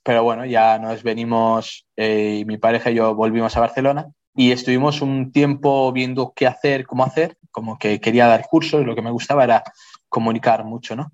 pero 0.03 0.23
bueno, 0.23 0.45
ya 0.45 0.79
nos 0.79 1.03
venimos, 1.03 1.85
eh, 1.95 2.43
mi 2.45 2.57
pareja 2.57 2.91
y 2.91 2.95
yo 2.95 3.15
volvimos 3.15 3.55
a 3.57 3.61
Barcelona 3.61 4.11
y 4.35 4.51
estuvimos 4.51 5.01
un 5.01 5.31
tiempo 5.31 5.91
viendo 5.91 6.33
qué 6.35 6.47
hacer, 6.47 6.85
cómo 6.85 7.03
hacer, 7.03 7.37
como 7.51 7.77
que 7.77 7.99
quería 7.99 8.27
dar 8.27 8.47
cursos, 8.49 8.85
lo 8.85 8.95
que 8.95 9.01
me 9.01 9.11
gustaba 9.11 9.43
era 9.43 9.63
comunicar 10.09 10.63
mucho, 10.63 10.95
¿no? 10.95 11.11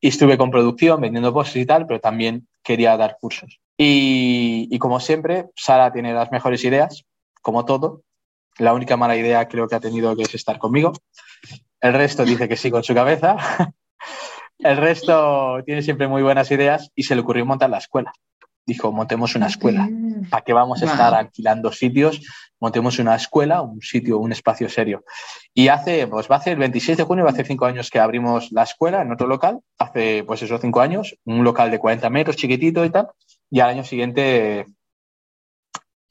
Y 0.00 0.08
estuve 0.08 0.38
con 0.38 0.50
producción, 0.50 1.00
vendiendo 1.00 1.32
postres 1.32 1.64
y 1.64 1.66
tal, 1.66 1.86
pero 1.86 2.00
también 2.00 2.48
quería 2.62 2.96
dar 2.96 3.16
cursos. 3.20 3.60
Y, 3.76 4.78
como 4.78 5.00
siempre, 5.00 5.46
Sara 5.56 5.92
tiene 5.92 6.12
las 6.14 6.30
mejores 6.30 6.62
ideas, 6.64 7.04
como 7.40 7.64
todo. 7.64 8.02
La 8.58 8.74
única 8.74 8.96
mala 8.96 9.16
idea 9.16 9.48
creo 9.48 9.66
que 9.66 9.74
ha 9.74 9.80
tenido 9.80 10.14
es 10.18 10.34
estar 10.34 10.58
conmigo. 10.58 10.92
El 11.80 11.94
resto 11.94 12.24
dice 12.24 12.48
que 12.48 12.56
sí 12.56 12.70
con 12.70 12.84
su 12.84 12.94
cabeza. 12.94 13.36
El 14.62 14.76
resto 14.76 15.62
tiene 15.64 15.82
siempre 15.82 16.06
muy 16.06 16.22
buenas 16.22 16.50
ideas 16.50 16.90
y 16.94 17.02
se 17.02 17.14
le 17.14 17.22
ocurrió 17.22 17.44
montar 17.44 17.70
la 17.70 17.78
escuela. 17.78 18.12
Dijo, 18.64 18.92
montemos 18.92 19.34
una 19.34 19.48
escuela. 19.48 19.88
¿Para 20.30 20.44
qué 20.44 20.52
vamos 20.52 20.82
a 20.82 20.86
estar 20.86 21.14
alquilando 21.14 21.72
sitios? 21.72 22.20
Montemos 22.60 23.00
una 23.00 23.16
escuela, 23.16 23.60
un 23.60 23.82
sitio, 23.82 24.18
un 24.18 24.30
espacio 24.30 24.68
serio. 24.68 25.04
Y 25.52 25.66
hace, 25.66 26.06
pues 26.06 26.30
va 26.30 26.36
a 26.36 26.42
ser 26.42 26.52
el 26.52 26.58
26 26.60 26.98
de 26.98 27.02
junio, 27.02 27.24
va 27.24 27.30
a 27.30 27.32
hacer 27.32 27.46
cinco 27.46 27.66
años 27.66 27.90
que 27.90 27.98
abrimos 27.98 28.52
la 28.52 28.62
escuela 28.62 29.02
en 29.02 29.10
otro 29.10 29.26
local. 29.26 29.58
Hace, 29.78 30.22
pues 30.22 30.42
esos 30.42 30.60
cinco 30.60 30.80
años, 30.80 31.16
un 31.24 31.42
local 31.42 31.72
de 31.72 31.80
40 31.80 32.08
metros, 32.10 32.36
chiquitito 32.36 32.84
y 32.84 32.90
tal. 32.90 33.08
Y 33.50 33.58
al 33.58 33.70
año 33.70 33.82
siguiente, 33.82 34.66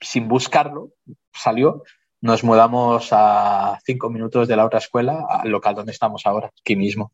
sin 0.02 0.28
buscarlo, 0.28 0.90
salió 1.34 1.84
nos 2.22 2.44
mudamos 2.44 3.10
a 3.12 3.80
cinco 3.84 4.10
minutos 4.12 4.48
de 4.48 4.56
la 4.56 4.66
otra 4.66 4.78
escuela, 4.78 5.26
al 5.28 5.50
local 5.50 5.74
donde 5.74 5.92
estamos 5.92 6.26
ahora, 6.26 6.52
aquí 6.60 6.76
mismo. 6.76 7.14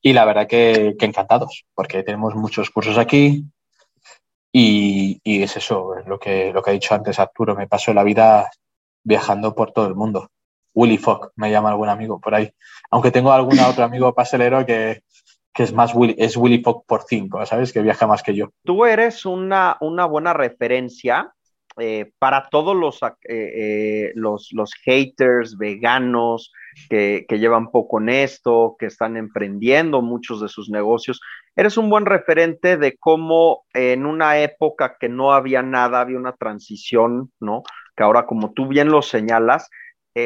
Y 0.00 0.12
la 0.12 0.24
verdad 0.24 0.46
que, 0.46 0.96
encantados, 1.00 1.64
porque 1.74 2.02
tenemos 2.02 2.34
muchos 2.34 2.70
cursos 2.70 2.98
aquí 2.98 3.44
y, 4.52 5.20
es 5.24 5.56
eso, 5.56 5.94
lo 6.06 6.18
que, 6.18 6.52
lo 6.52 6.62
que 6.62 6.70
ha 6.70 6.74
dicho 6.74 6.94
antes 6.94 7.18
Arturo, 7.18 7.54
me 7.54 7.66
paso 7.66 7.92
la 7.92 8.04
vida 8.04 8.50
viajando 9.02 9.54
por 9.54 9.72
todo 9.72 9.86
el 9.86 9.94
mundo. 9.94 10.30
Willy 10.74 10.98
Fogg, 10.98 11.32
me 11.36 11.50
llama 11.50 11.70
algún 11.70 11.88
amigo 11.88 12.20
por 12.20 12.34
ahí. 12.34 12.50
Aunque 12.90 13.10
tengo 13.10 13.32
algún 13.32 13.58
otro 13.60 13.84
amigo 13.84 14.14
pastelero 14.14 14.64
que, 14.66 15.02
es 15.54 15.72
más 15.72 15.94
Willy, 15.94 16.14
es 16.18 16.36
Willy 16.36 16.62
Fogg 16.62 16.84
por 16.86 17.04
cinco, 17.04 17.44
¿sabes? 17.46 17.72
Que 17.72 17.80
viaja 17.80 18.06
más 18.06 18.22
que 18.22 18.34
yo. 18.34 18.50
Tú 18.64 18.84
eres 18.84 19.24
una, 19.24 19.78
una 19.80 20.04
buena 20.04 20.34
referencia 20.34 21.34
eh, 21.78 22.10
para 22.18 22.48
todos 22.48 22.74
los, 22.74 23.02
eh, 23.02 23.12
eh, 23.28 24.12
los, 24.14 24.48
los, 24.52 24.72
haters 24.82 25.58
veganos 25.58 26.50
que, 26.88 27.26
que, 27.28 27.38
llevan 27.38 27.70
poco 27.70 28.00
en 28.00 28.08
esto, 28.08 28.76
que 28.78 28.86
están 28.86 29.18
emprendiendo 29.18 30.00
muchos 30.00 30.40
de 30.40 30.48
sus 30.48 30.70
negocios, 30.70 31.20
eres 31.54 31.76
un 31.76 31.90
buen 31.90 32.06
referente 32.06 32.78
de 32.78 32.96
cómo 32.96 33.64
en 33.74 34.06
una 34.06 34.38
época 34.38 34.96
que 34.98 35.10
no 35.10 35.32
había 35.32 35.62
nada, 35.62 36.00
había 36.00 36.16
una 36.16 36.32
transición, 36.32 37.30
¿no? 37.40 37.62
Que 37.94 38.04
ahora, 38.04 38.24
como 38.24 38.54
tú 38.54 38.68
bien 38.68 38.88
lo 38.88 39.02
señalas, 39.02 39.68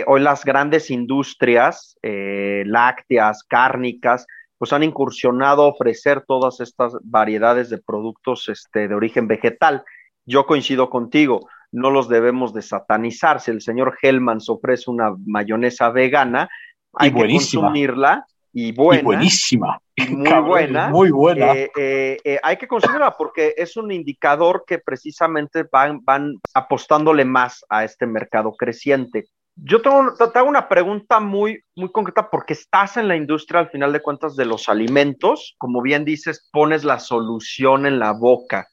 hoy 0.07 0.21
las 0.21 0.45
grandes 0.45 0.89
industrias 0.89 1.97
lácteas, 2.03 3.43
cárnicas, 3.43 4.25
pues 4.57 4.73
han 4.73 4.85
incursionado 4.85 5.63
a 5.63 5.69
ofrecer 5.69 6.23
todas 6.29 6.61
estas 6.61 6.93
variedades 7.03 7.71
de 7.71 7.79
productos 7.79 8.49
este, 8.49 8.87
de 8.87 8.95
origen 8.95 9.27
vegetal 9.27 9.83
yo 10.27 10.47
coincido 10.47 10.91
contigo, 10.91 11.49
no 11.73 11.91
los 11.91 12.09
debemos 12.09 12.53
de 12.53 12.63
satanizar. 12.63 13.41
Si 13.41 13.51
el 13.51 13.61
señor 13.61 13.97
Hellman 14.01 14.39
ofrece 14.49 14.91
una 14.91 15.15
mayonesa 15.27 15.91
vegana, 15.91 16.49
hay 16.95 17.13
que 17.13 17.29
consumirla 17.29 18.27
y 18.53 18.73
buena. 18.73 19.03
buenísima. 19.03 19.81
Muy 20.09 20.41
buena. 20.41 20.89
Muy 20.89 21.11
buena. 21.11 21.53
Eh, 21.53 21.71
eh, 21.77 22.17
eh, 22.25 22.41
hay 22.43 22.57
que 22.57 22.67
consumirla 22.67 23.17
porque 23.17 23.55
es 23.57 23.77
un 23.77 23.93
indicador 23.93 24.65
que 24.67 24.79
precisamente 24.79 25.65
van, 25.71 26.05
van 26.05 26.41
apostándole 26.55 27.25
más 27.25 27.65
a 27.69 27.85
este 27.85 28.07
mercado 28.07 28.53
creciente. 28.53 29.27
Yo 29.57 29.83
tengo, 29.83 30.15
te 30.15 30.39
hago 30.39 30.49
una 30.49 30.69
pregunta 30.69 31.21
muy, 31.21 31.63
muy 31.77 31.91
concreta 31.93 32.31
porque 32.31 32.55
estás 32.55 32.97
en 32.97 33.09
la 33.09 33.17
industria 33.17 33.61
al 33.61 33.69
final 33.69 33.93
de 33.93 34.01
cuentas 34.01 34.35
de 34.35 34.47
los 34.47 34.69
alimentos. 34.69 35.55
Como 35.59 35.83
bien 35.83 36.05
dices, 36.05 36.49
pones 36.51 36.83
la 36.83 36.99
solución 36.99 37.85
en 37.85 37.99
la 37.99 38.13
boca. 38.13 38.69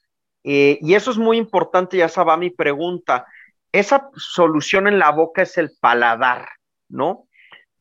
Eh, 0.50 0.80
y 0.82 0.94
eso 0.94 1.12
es 1.12 1.18
muy 1.18 1.36
importante, 1.36 1.98
ya 1.98 2.08
va 2.24 2.38
mi 2.38 2.50
pregunta. 2.50 3.26
Esa 3.70 4.10
solución 4.16 4.88
en 4.88 4.98
la 4.98 5.12
boca 5.12 5.42
es 5.42 5.58
el 5.58 5.72
paladar, 5.78 6.48
¿no? 6.88 7.28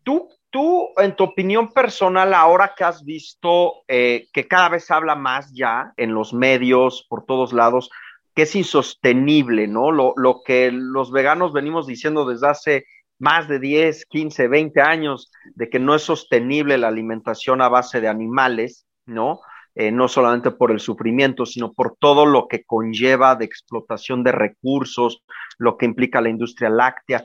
Tú, 0.03 0.29
tú 0.51 0.89
en 0.97 1.15
tu 1.15 1.23
opinión 1.23 1.73
personal, 1.73 2.35
ahora 2.35 2.75
que 2.77 2.83
has 2.83 3.05
visto 3.05 3.85
eh, 3.87 4.27
que 4.33 4.49
cada 4.49 4.71
vez 4.71 4.85
se 4.85 4.95
habla 4.95 5.15
más 5.15 5.53
ya 5.55 5.93
en 5.97 6.13
los 6.13 6.35
medios, 6.35 7.07
por 7.09 7.25
todos 7.25 7.53
lados, 7.53 7.89
que 8.35 8.43
es 8.43 8.57
insostenible, 8.57 9.69
¿no? 9.69 9.93
Lo, 9.93 10.13
lo 10.17 10.43
que 10.45 10.73
los 10.73 11.13
veganos 11.13 11.53
venimos 11.53 11.87
diciendo 11.87 12.27
desde 12.27 12.49
hace 12.49 12.87
más 13.21 13.47
de 13.47 13.61
10, 13.61 14.07
15, 14.07 14.49
20 14.49 14.81
años, 14.81 15.31
de 15.55 15.71
que 15.71 15.79
no 15.79 15.95
es 15.95 16.03
sostenible 16.03 16.79
la 16.79 16.89
alimentación 16.89 17.63
a 17.63 17.69
base 17.69 18.01
de 18.01 18.09
animales, 18.09 18.87
¿no? 19.07 19.39
Eh, 19.79 19.93
no 19.93 20.09
solamente 20.09 20.51
por 20.53 20.71
el 20.71 20.81
sufrimiento, 20.81 21.45
sino 21.45 21.75
por 21.75 21.99
todo 21.99 22.25
lo 22.25 22.49
que 22.49 22.65
conlleva 22.65 23.37
de 23.37 23.45
explotación 23.45 24.25
de 24.25 24.33
recursos, 24.33 25.23
lo 25.59 25.77
que 25.77 25.85
implica 25.85 26.23
la 26.23 26.31
industria 26.31 26.71
láctea. 26.71 27.23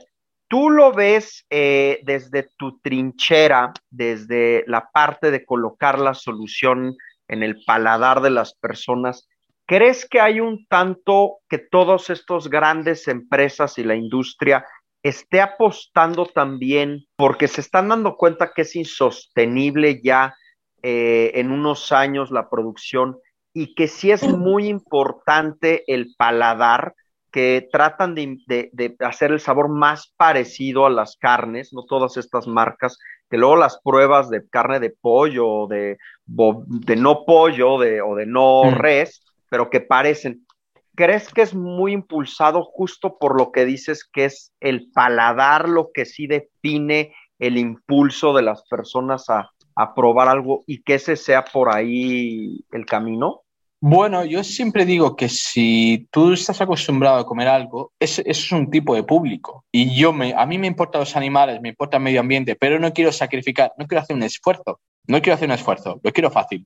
Tú 0.48 0.68
lo 0.68 0.92
ves 0.92 1.46
eh, 1.48 2.00
desde 2.02 2.50
tu 2.58 2.78
trinchera, 2.80 3.72
desde 3.88 4.64
la 4.66 4.90
parte 4.92 5.30
de 5.30 5.46
colocar 5.46 5.98
la 5.98 6.12
solución 6.12 6.94
en 7.26 7.42
el 7.42 7.64
paladar 7.64 8.20
de 8.20 8.28
las 8.28 8.52
personas. 8.52 9.26
¿Crees 9.64 10.06
que 10.06 10.20
hay 10.20 10.40
un 10.40 10.66
tanto 10.66 11.38
que 11.48 11.56
todos 11.56 12.10
estos 12.10 12.50
grandes 12.50 13.08
empresas 13.08 13.78
y 13.78 13.84
la 13.84 13.94
industria 13.94 14.66
esté 15.02 15.40
apostando 15.40 16.26
también 16.26 17.06
porque 17.16 17.48
se 17.48 17.62
están 17.62 17.88
dando 17.88 18.18
cuenta 18.18 18.52
que 18.54 18.60
es 18.60 18.76
insostenible 18.76 20.02
ya 20.04 20.34
eh, 20.82 21.32
en 21.34 21.52
unos 21.52 21.92
años 21.92 22.30
la 22.30 22.50
producción 22.50 23.16
y 23.54 23.74
que 23.74 23.86
sí 23.86 24.10
es 24.10 24.26
muy 24.26 24.66
importante 24.66 25.84
el 25.86 26.14
paladar, 26.16 26.94
que 27.30 27.68
tratan 27.72 28.14
de, 28.14 28.96
hacer 29.00 29.32
el 29.32 29.40
sabor 29.40 29.68
más 29.68 30.12
parecido 30.16 30.84
a 30.84 30.90
las 30.90 31.16
carnes, 31.16 31.72
no 31.72 31.84
todas 31.84 32.16
estas 32.16 32.46
marcas, 32.46 32.98
que 33.30 33.38
luego 33.38 33.56
las 33.56 33.80
pruebas 33.82 34.28
de 34.28 34.46
carne 34.48 34.80
de 34.80 34.90
pollo 34.90 35.48
o 35.48 35.66
de, 35.66 35.96
de 36.26 36.96
no 36.96 37.24
pollo 37.24 37.78
de, 37.78 38.02
o 38.02 38.14
de 38.14 38.26
no 38.26 38.64
mm. 38.64 38.74
res, 38.74 39.24
pero 39.48 39.70
que 39.70 39.80
parecen. 39.80 40.46
¿Crees 40.94 41.32
que 41.32 41.40
es 41.40 41.54
muy 41.54 41.92
impulsado 41.92 42.64
justo 42.64 43.16
por 43.18 43.38
lo 43.38 43.50
que 43.50 43.64
dices 43.64 44.04
que 44.04 44.26
es 44.26 44.52
el 44.60 44.90
paladar 44.92 45.68
lo 45.68 45.90
que 45.92 46.04
sí 46.04 46.26
define 46.26 47.14
el 47.38 47.56
impulso 47.56 48.34
de 48.34 48.42
las 48.42 48.62
personas 48.68 49.30
a, 49.30 49.50
a 49.74 49.94
probar 49.94 50.28
algo 50.28 50.64
y 50.66 50.82
que 50.82 50.94
ese 50.94 51.16
sea 51.16 51.44
por 51.44 51.74
ahí 51.74 52.64
el 52.72 52.86
camino? 52.86 53.42
Bueno, 53.84 54.24
yo 54.24 54.44
siempre 54.44 54.84
digo 54.84 55.16
que 55.16 55.28
si 55.28 56.06
tú 56.12 56.32
estás 56.32 56.60
acostumbrado 56.60 57.18
a 57.18 57.26
comer 57.26 57.48
algo, 57.48 57.92
ese, 57.98 58.22
es 58.24 58.52
un 58.52 58.70
tipo 58.70 58.94
de 58.94 59.02
público. 59.02 59.64
Y 59.72 59.96
yo 59.96 60.12
me, 60.12 60.34
a 60.34 60.46
mí 60.46 60.56
me 60.56 60.68
importan 60.68 61.00
los 61.00 61.16
animales, 61.16 61.60
me 61.60 61.70
importa 61.70 61.96
el 61.96 62.02
medio 62.04 62.20
ambiente, 62.20 62.54
pero 62.54 62.78
no 62.78 62.92
quiero 62.92 63.10
sacrificar, 63.10 63.72
no 63.76 63.88
quiero 63.88 64.02
hacer 64.02 64.14
un 64.14 64.22
esfuerzo. 64.22 64.78
No 65.08 65.20
quiero 65.20 65.34
hacer 65.34 65.48
un 65.48 65.54
esfuerzo, 65.54 66.00
lo 66.02 66.12
quiero 66.12 66.30
fácil. 66.30 66.64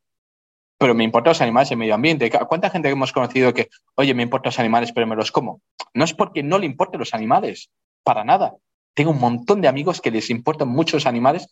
Pero 0.79 0.95
me 0.95 1.05
importan 1.05 1.31
los 1.31 1.41
animales 1.41 1.71
y 1.71 1.75
el 1.75 1.79
medio 1.79 1.95
ambiente. 1.95 2.31
¿Cuánta 2.31 2.69
gente 2.69 2.91
hemos 2.91 3.13
conocido 3.13 3.55
que, 3.55 3.71
oye, 3.95 4.13
me 4.13 4.23
importan 4.23 4.51
los 4.51 4.59
animales, 4.59 4.93
pero 4.93 5.07
me 5.07 5.17
los 5.17 5.33
como? 5.33 5.63
No 5.95 6.05
es 6.05 6.13
porque 6.13 6.43
no 6.43 6.59
le 6.59 6.67
importen 6.67 7.01
los 7.01 7.15
animales, 7.15 7.71
para 8.03 8.25
nada. 8.25 8.55
Tengo 8.93 9.13
un 9.13 9.21
montón 9.21 9.63
de 9.63 9.69
amigos 9.69 10.03
que 10.03 10.11
les 10.11 10.29
importan 10.29 10.69
mucho 10.69 10.97
los 10.97 11.07
animales 11.07 11.49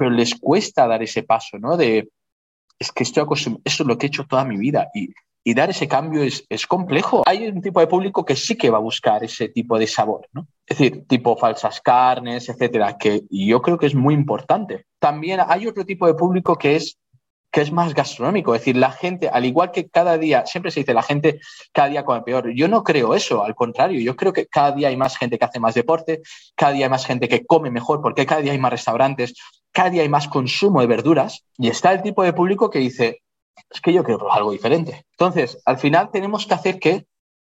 pero 0.00 0.10
les 0.10 0.34
cuesta 0.34 0.86
dar 0.86 1.02
ese 1.02 1.24
paso, 1.24 1.58
¿no? 1.58 1.76
De, 1.76 2.08
es 2.78 2.90
que 2.90 3.02
estoy 3.02 3.22
acostumbrado, 3.22 3.60
eso 3.66 3.82
es 3.82 3.86
lo 3.86 3.98
que 3.98 4.06
he 4.06 4.08
hecho 4.08 4.24
toda 4.24 4.46
mi 4.46 4.56
vida 4.56 4.88
y, 4.94 5.10
dar 5.52 5.68
ese 5.68 5.88
cambio 5.88 6.22
es, 6.22 6.46
es, 6.48 6.66
complejo. 6.66 7.22
Hay 7.26 7.46
un 7.46 7.60
tipo 7.60 7.80
de 7.80 7.86
público 7.86 8.24
que 8.24 8.34
sí 8.34 8.56
que 8.56 8.70
va 8.70 8.78
a 8.78 8.80
buscar 8.80 9.22
ese 9.22 9.50
tipo 9.50 9.78
de 9.78 9.86
sabor, 9.86 10.26
¿no? 10.32 10.46
Es 10.64 10.78
decir, 10.78 11.04
tipo 11.06 11.36
falsas 11.36 11.82
carnes, 11.82 12.48
etcétera, 12.48 12.96
que 12.96 13.24
yo 13.28 13.60
creo 13.60 13.76
que 13.76 13.86
es 13.86 13.94
muy 13.94 14.14
importante. 14.14 14.86
También 14.98 15.40
hay 15.46 15.66
otro 15.66 15.84
tipo 15.84 16.06
de 16.06 16.14
público 16.14 16.56
que 16.56 16.76
es 16.76 16.98
que 17.50 17.60
es 17.60 17.72
más 17.72 17.94
gastronómico. 17.94 18.54
Es 18.54 18.62
decir, 18.62 18.76
la 18.76 18.92
gente, 18.92 19.28
al 19.28 19.44
igual 19.44 19.70
que 19.72 19.88
cada 19.88 20.18
día, 20.18 20.46
siempre 20.46 20.70
se 20.70 20.80
dice, 20.80 20.94
la 20.94 21.02
gente 21.02 21.40
cada 21.72 21.88
día 21.88 22.04
come 22.04 22.22
peor. 22.22 22.52
Yo 22.54 22.68
no 22.68 22.84
creo 22.84 23.14
eso, 23.14 23.44
al 23.44 23.54
contrario, 23.54 24.00
yo 24.00 24.16
creo 24.16 24.32
que 24.32 24.46
cada 24.46 24.72
día 24.72 24.88
hay 24.88 24.96
más 24.96 25.16
gente 25.16 25.38
que 25.38 25.44
hace 25.44 25.60
más 25.60 25.74
deporte, 25.74 26.22
cada 26.54 26.72
día 26.72 26.86
hay 26.86 26.90
más 26.90 27.06
gente 27.06 27.28
que 27.28 27.44
come 27.44 27.70
mejor, 27.70 28.00
porque 28.00 28.26
cada 28.26 28.40
día 28.40 28.52
hay 28.52 28.58
más 28.58 28.70
restaurantes, 28.70 29.34
cada 29.80 29.88
día 29.88 30.02
hay 30.02 30.10
más 30.10 30.28
consumo 30.28 30.82
de 30.82 30.86
verduras 30.86 31.46
y 31.56 31.68
está 31.68 31.90
el 31.90 32.02
tipo 32.02 32.22
de 32.22 32.34
público 32.34 32.68
que 32.68 32.80
dice, 32.80 33.22
es 33.70 33.80
que 33.80 33.94
yo 33.94 34.04
quiero 34.04 34.30
algo 34.30 34.52
diferente. 34.52 35.06
Entonces, 35.12 35.58
al 35.64 35.78
final 35.78 36.10
tenemos 36.10 36.44
que 36.44 36.52
hacer 36.52 36.78
que, 36.78 37.06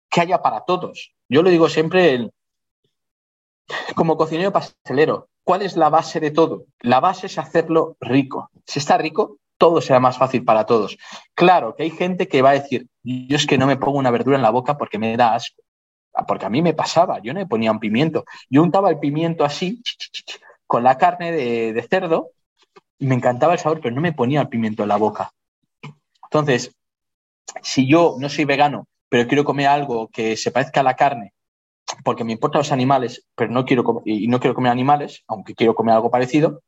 que 0.09 0.21
haya 0.21 0.41
para 0.41 0.61
todos. 0.61 1.13
Yo 1.29 1.43
lo 1.43 1.51
digo 1.51 1.69
siempre 1.69 2.31
como 3.97 4.17
cocinero 4.17 4.53
pastelero. 4.53 5.27
¿Cuál 5.43 5.63
es 5.63 5.77
la 5.77 5.89
base 5.89 6.21
de 6.21 6.31
todo? 6.31 6.67
La 6.79 7.01
base 7.01 7.27
es 7.27 7.37
hacerlo 7.37 7.97
rico. 7.99 8.49
Si 8.65 8.79
está 8.79 8.97
rico, 8.97 9.39
todo 9.59 9.81
será 9.81 9.99
más 9.99 10.17
fácil 10.17 10.45
para 10.45 10.67
todos. 10.67 10.99
Claro 11.35 11.75
que 11.75 11.83
hay 11.83 11.91
gente 11.91 12.29
que 12.29 12.43
va 12.43 12.51
a 12.51 12.61
decir, 12.61 12.87
yo 13.03 13.35
es 13.35 13.45
que 13.45 13.59
no 13.59 13.67
me 13.67 13.77
pongo 13.77 13.99
una 13.99 14.13
verdura 14.13 14.37
en 14.37 14.43
la 14.43 14.51
boca 14.51 14.79
porque 14.79 15.01
me 15.01 15.17
da 15.17 15.35
asco. 15.35 15.65
Porque 16.29 16.47
a 16.47 16.51
mí 16.51 16.63
me 16.63 16.75
pasaba, 16.75 17.19
yo 17.19 17.35
no 17.35 17.41
me 17.41 17.47
ponía 17.47 17.73
un 17.73 17.81
pimiento. 17.81 18.25
Yo 18.49 18.63
untaba 18.63 18.89
el 18.89 19.01
pimiento 19.01 19.45
así, 19.45 19.83
con 20.71 20.85
la 20.85 20.99
carne 20.99 21.33
de, 21.33 21.87
cerdo 21.91 22.31
y 22.97 23.05
me 23.09 23.17
encantaba 23.17 23.55
el 23.55 23.59
sabor, 23.59 23.81
pero 23.81 23.93
no 23.93 24.01
me 24.01 24.13
ponía 24.13 24.41
el 24.41 24.49
pimiento 24.49 24.85
en 24.85 24.91
la 24.91 24.99
boca. 24.99 25.33
Entonces, 26.23 26.77
si 27.61 27.89
yo 27.89 28.15
no 28.21 28.29
soy 28.29 28.45
vegano, 28.45 28.87
pero 29.09 29.27
quiero 29.27 29.43
comer 29.43 29.67
algo 29.67 30.07
que 30.13 30.37
se 30.37 30.53
parezca 30.53 30.79
a 30.79 30.85
la 30.85 30.95
carne, 30.95 31.33
porque 32.05 32.23
me 32.23 32.35
importan 32.35 32.61
los 32.61 32.71
animales, 32.71 33.27
pero 33.35 33.51
no 33.51 33.65
quiero 33.65 34.01
y 34.05 34.29
no 34.29 34.39
quiero 34.39 34.55
comer 34.55 34.71
animales, 34.71 35.25
aunque 35.27 35.57
quiero 35.57 35.75
comer 35.75 35.97
algo 35.97 36.09
parecido, 36.09 36.63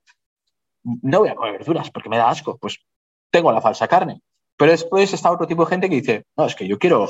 no 0.82 1.20
voy 1.20 1.28
a 1.28 1.36
comer 1.36 1.52
verduras 1.52 1.88
porque 1.92 2.08
me 2.08 2.16
da 2.16 2.28
asco, 2.28 2.58
pues 2.58 2.80
tengo 3.30 3.52
la 3.52 3.60
falsa 3.60 3.86
carne. 3.86 4.20
Pero 4.56 4.72
después 4.72 5.12
está 5.12 5.30
otro 5.30 5.46
tipo 5.46 5.64
de 5.64 5.70
gente 5.70 5.88
que 5.88 6.00
dice, 6.00 6.24
no, 6.36 6.46
es 6.46 6.56
que 6.56 6.66
yo 6.66 6.76
quiero, 6.76 7.06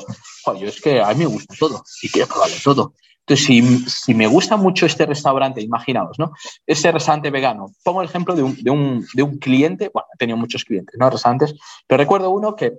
yo 0.60 0.66
es 0.66 0.78
que 0.82 1.00
a 1.00 1.08
mí 1.14 1.20
me 1.20 1.26
gusta 1.26 1.54
todo 1.58 1.82
y 2.02 2.10
quiero 2.10 2.28
probarlo 2.28 2.56
todo. 2.62 2.92
Entonces, 3.26 3.92
si, 4.04 4.14
me 4.14 4.26
gusta 4.26 4.56
mucho 4.56 4.84
este 4.84 5.06
restaurante, 5.06 5.60
imaginaos, 5.60 6.18
¿no? 6.18 6.32
Este 6.66 6.90
restaurante 6.90 7.30
vegano. 7.30 7.72
Pongo 7.84 8.02
el 8.02 8.08
ejemplo 8.08 8.34
de 8.34 8.42
un, 8.42 9.38
cliente, 9.40 9.90
bueno, 9.94 10.08
he 10.12 10.18
tenido 10.18 10.36
muchos 10.36 10.64
clientes, 10.64 10.96
¿no? 10.98 11.08
Restaurantes, 11.08 11.54
pero 11.86 11.98
recuerdo 11.98 12.30
uno 12.30 12.56
que, 12.56 12.78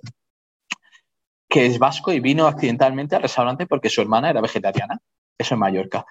es 1.50 1.78
vasco 1.78 2.12
y 2.12 2.20
vino 2.20 2.48
accidentalmente 2.48 3.16
al 3.16 3.22
restaurante 3.22 3.68
porque 3.68 3.90
su 3.90 4.02
hermana 4.02 4.32
era 4.32 4.42
vegetariana, 4.42 5.00
eso 5.38 5.54
en 5.54 5.60
Mallorca. 5.60 6.06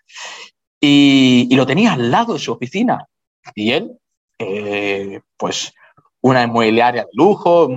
y, 0.81 1.55
lo 1.55 1.67
tenía 1.67 1.93
al 1.93 2.11
lado 2.11 2.35
de 2.35 2.39
su 2.39 2.53
oficina. 2.53 3.07
Y 3.55 3.73
él, 3.73 3.99
eh, 4.39 5.21
pues, 5.37 5.75
una 6.21 6.45
inmobiliaria 6.45 7.03
de 7.03 7.09
lujo, 7.13 7.69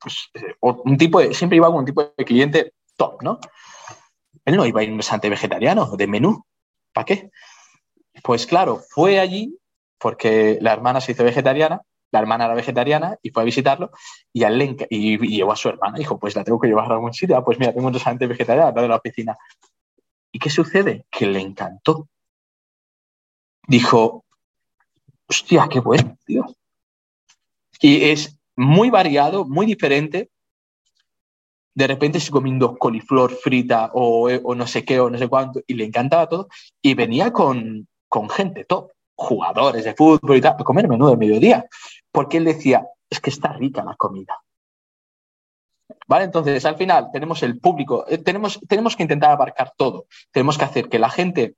pues, 0.00 0.30
eh, 0.34 0.54
un 0.60 0.96
tipo 0.96 1.20
de, 1.20 1.34
siempre 1.34 1.56
iba 1.56 1.68
con 1.68 1.80
un 1.80 1.84
tipo 1.84 2.12
de 2.16 2.24
cliente 2.24 2.72
top, 2.96 3.22
¿no? 3.22 3.40
Él 4.48 4.56
no 4.56 4.64
iba 4.64 4.80
a 4.80 4.82
ir 4.82 4.88
a 4.88 4.92
un 4.92 4.98
restaurante 4.98 5.28
vegetariano, 5.28 5.94
de 5.94 6.06
menú. 6.06 6.42
¿Para 6.94 7.04
qué? 7.04 7.30
Pues 8.22 8.46
claro, 8.46 8.80
fue 8.88 9.20
allí 9.20 9.54
porque 9.98 10.58
la 10.62 10.72
hermana 10.72 11.02
se 11.02 11.12
hizo 11.12 11.22
vegetariana, 11.22 11.82
la 12.10 12.20
hermana 12.20 12.46
era 12.46 12.54
vegetariana 12.54 13.18
y 13.22 13.28
fue 13.28 13.42
a 13.42 13.44
visitarlo 13.44 13.90
y, 14.32 14.44
a 14.44 14.50
y, 14.88 15.18
llevó 15.18 15.52
a 15.52 15.56
su 15.56 15.68
hermana. 15.68 15.98
Dijo, 15.98 16.18
pues 16.18 16.34
la 16.34 16.44
tengo 16.44 16.58
que 16.58 16.68
llevar 16.68 16.90
a 16.90 16.94
algún 16.94 17.12
sitio. 17.12 17.36
Ah, 17.36 17.44
pues 17.44 17.58
mira, 17.58 17.74
tengo 17.74 17.88
un 17.88 17.92
restaurante 17.92 18.26
vegetariano 18.26 18.80
de 18.80 18.88
la 18.88 18.96
oficina. 18.96 19.36
¿Y 20.32 20.38
qué 20.38 20.48
sucede? 20.48 21.04
Que 21.10 21.26
le 21.26 21.40
encantó. 21.40 22.08
Dijo, 23.66 24.24
hostia, 25.26 25.68
qué 25.70 25.80
bueno, 25.80 26.16
tío. 26.24 26.46
Y 27.82 28.04
es 28.04 28.40
muy 28.56 28.88
variado, 28.88 29.44
muy 29.44 29.66
diferente. 29.66 30.30
De 31.78 31.86
repente 31.86 32.18
se 32.18 32.32
comiendo 32.32 32.76
coliflor 32.76 33.30
frita 33.30 33.92
o, 33.94 34.28
no 34.56 34.66
sé 34.66 34.84
qué 34.84 34.98
o 34.98 35.08
no 35.08 35.16
sé 35.16 35.28
cuánto 35.28 35.60
y 35.64 35.74
le 35.74 35.84
encantaba 35.84 36.28
todo. 36.28 36.48
Y 36.82 36.94
venía 36.94 37.32
con, 37.32 37.86
con 38.08 38.28
gente 38.28 38.64
top, 38.64 38.90
jugadores 39.14 39.84
de 39.84 39.94
fútbol 39.94 40.38
y 40.38 40.40
tal, 40.40 40.56
a 40.58 40.64
comer 40.64 40.88
menú 40.88 41.08
de 41.08 41.16
mediodía. 41.16 41.66
Porque 42.10 42.38
él 42.38 42.46
decía, 42.46 42.84
es 43.08 43.20
que 43.20 43.30
está 43.30 43.52
rica 43.52 43.84
la 43.84 43.94
comida. 43.94 44.42
¿Vale? 46.08 46.24
Entonces, 46.24 46.64
al 46.64 46.74
final 46.74 47.10
tenemos 47.12 47.44
el 47.44 47.60
público, 47.60 48.04
eh, 48.08 48.18
tenemos, 48.18 48.58
tenemos 48.66 48.96
que 48.96 49.04
intentar 49.04 49.30
abarcar 49.30 49.72
todo. 49.76 50.06
Tenemos 50.32 50.58
que 50.58 50.64
hacer 50.64 50.88
que 50.88 50.98
la 50.98 51.10
gente 51.10 51.54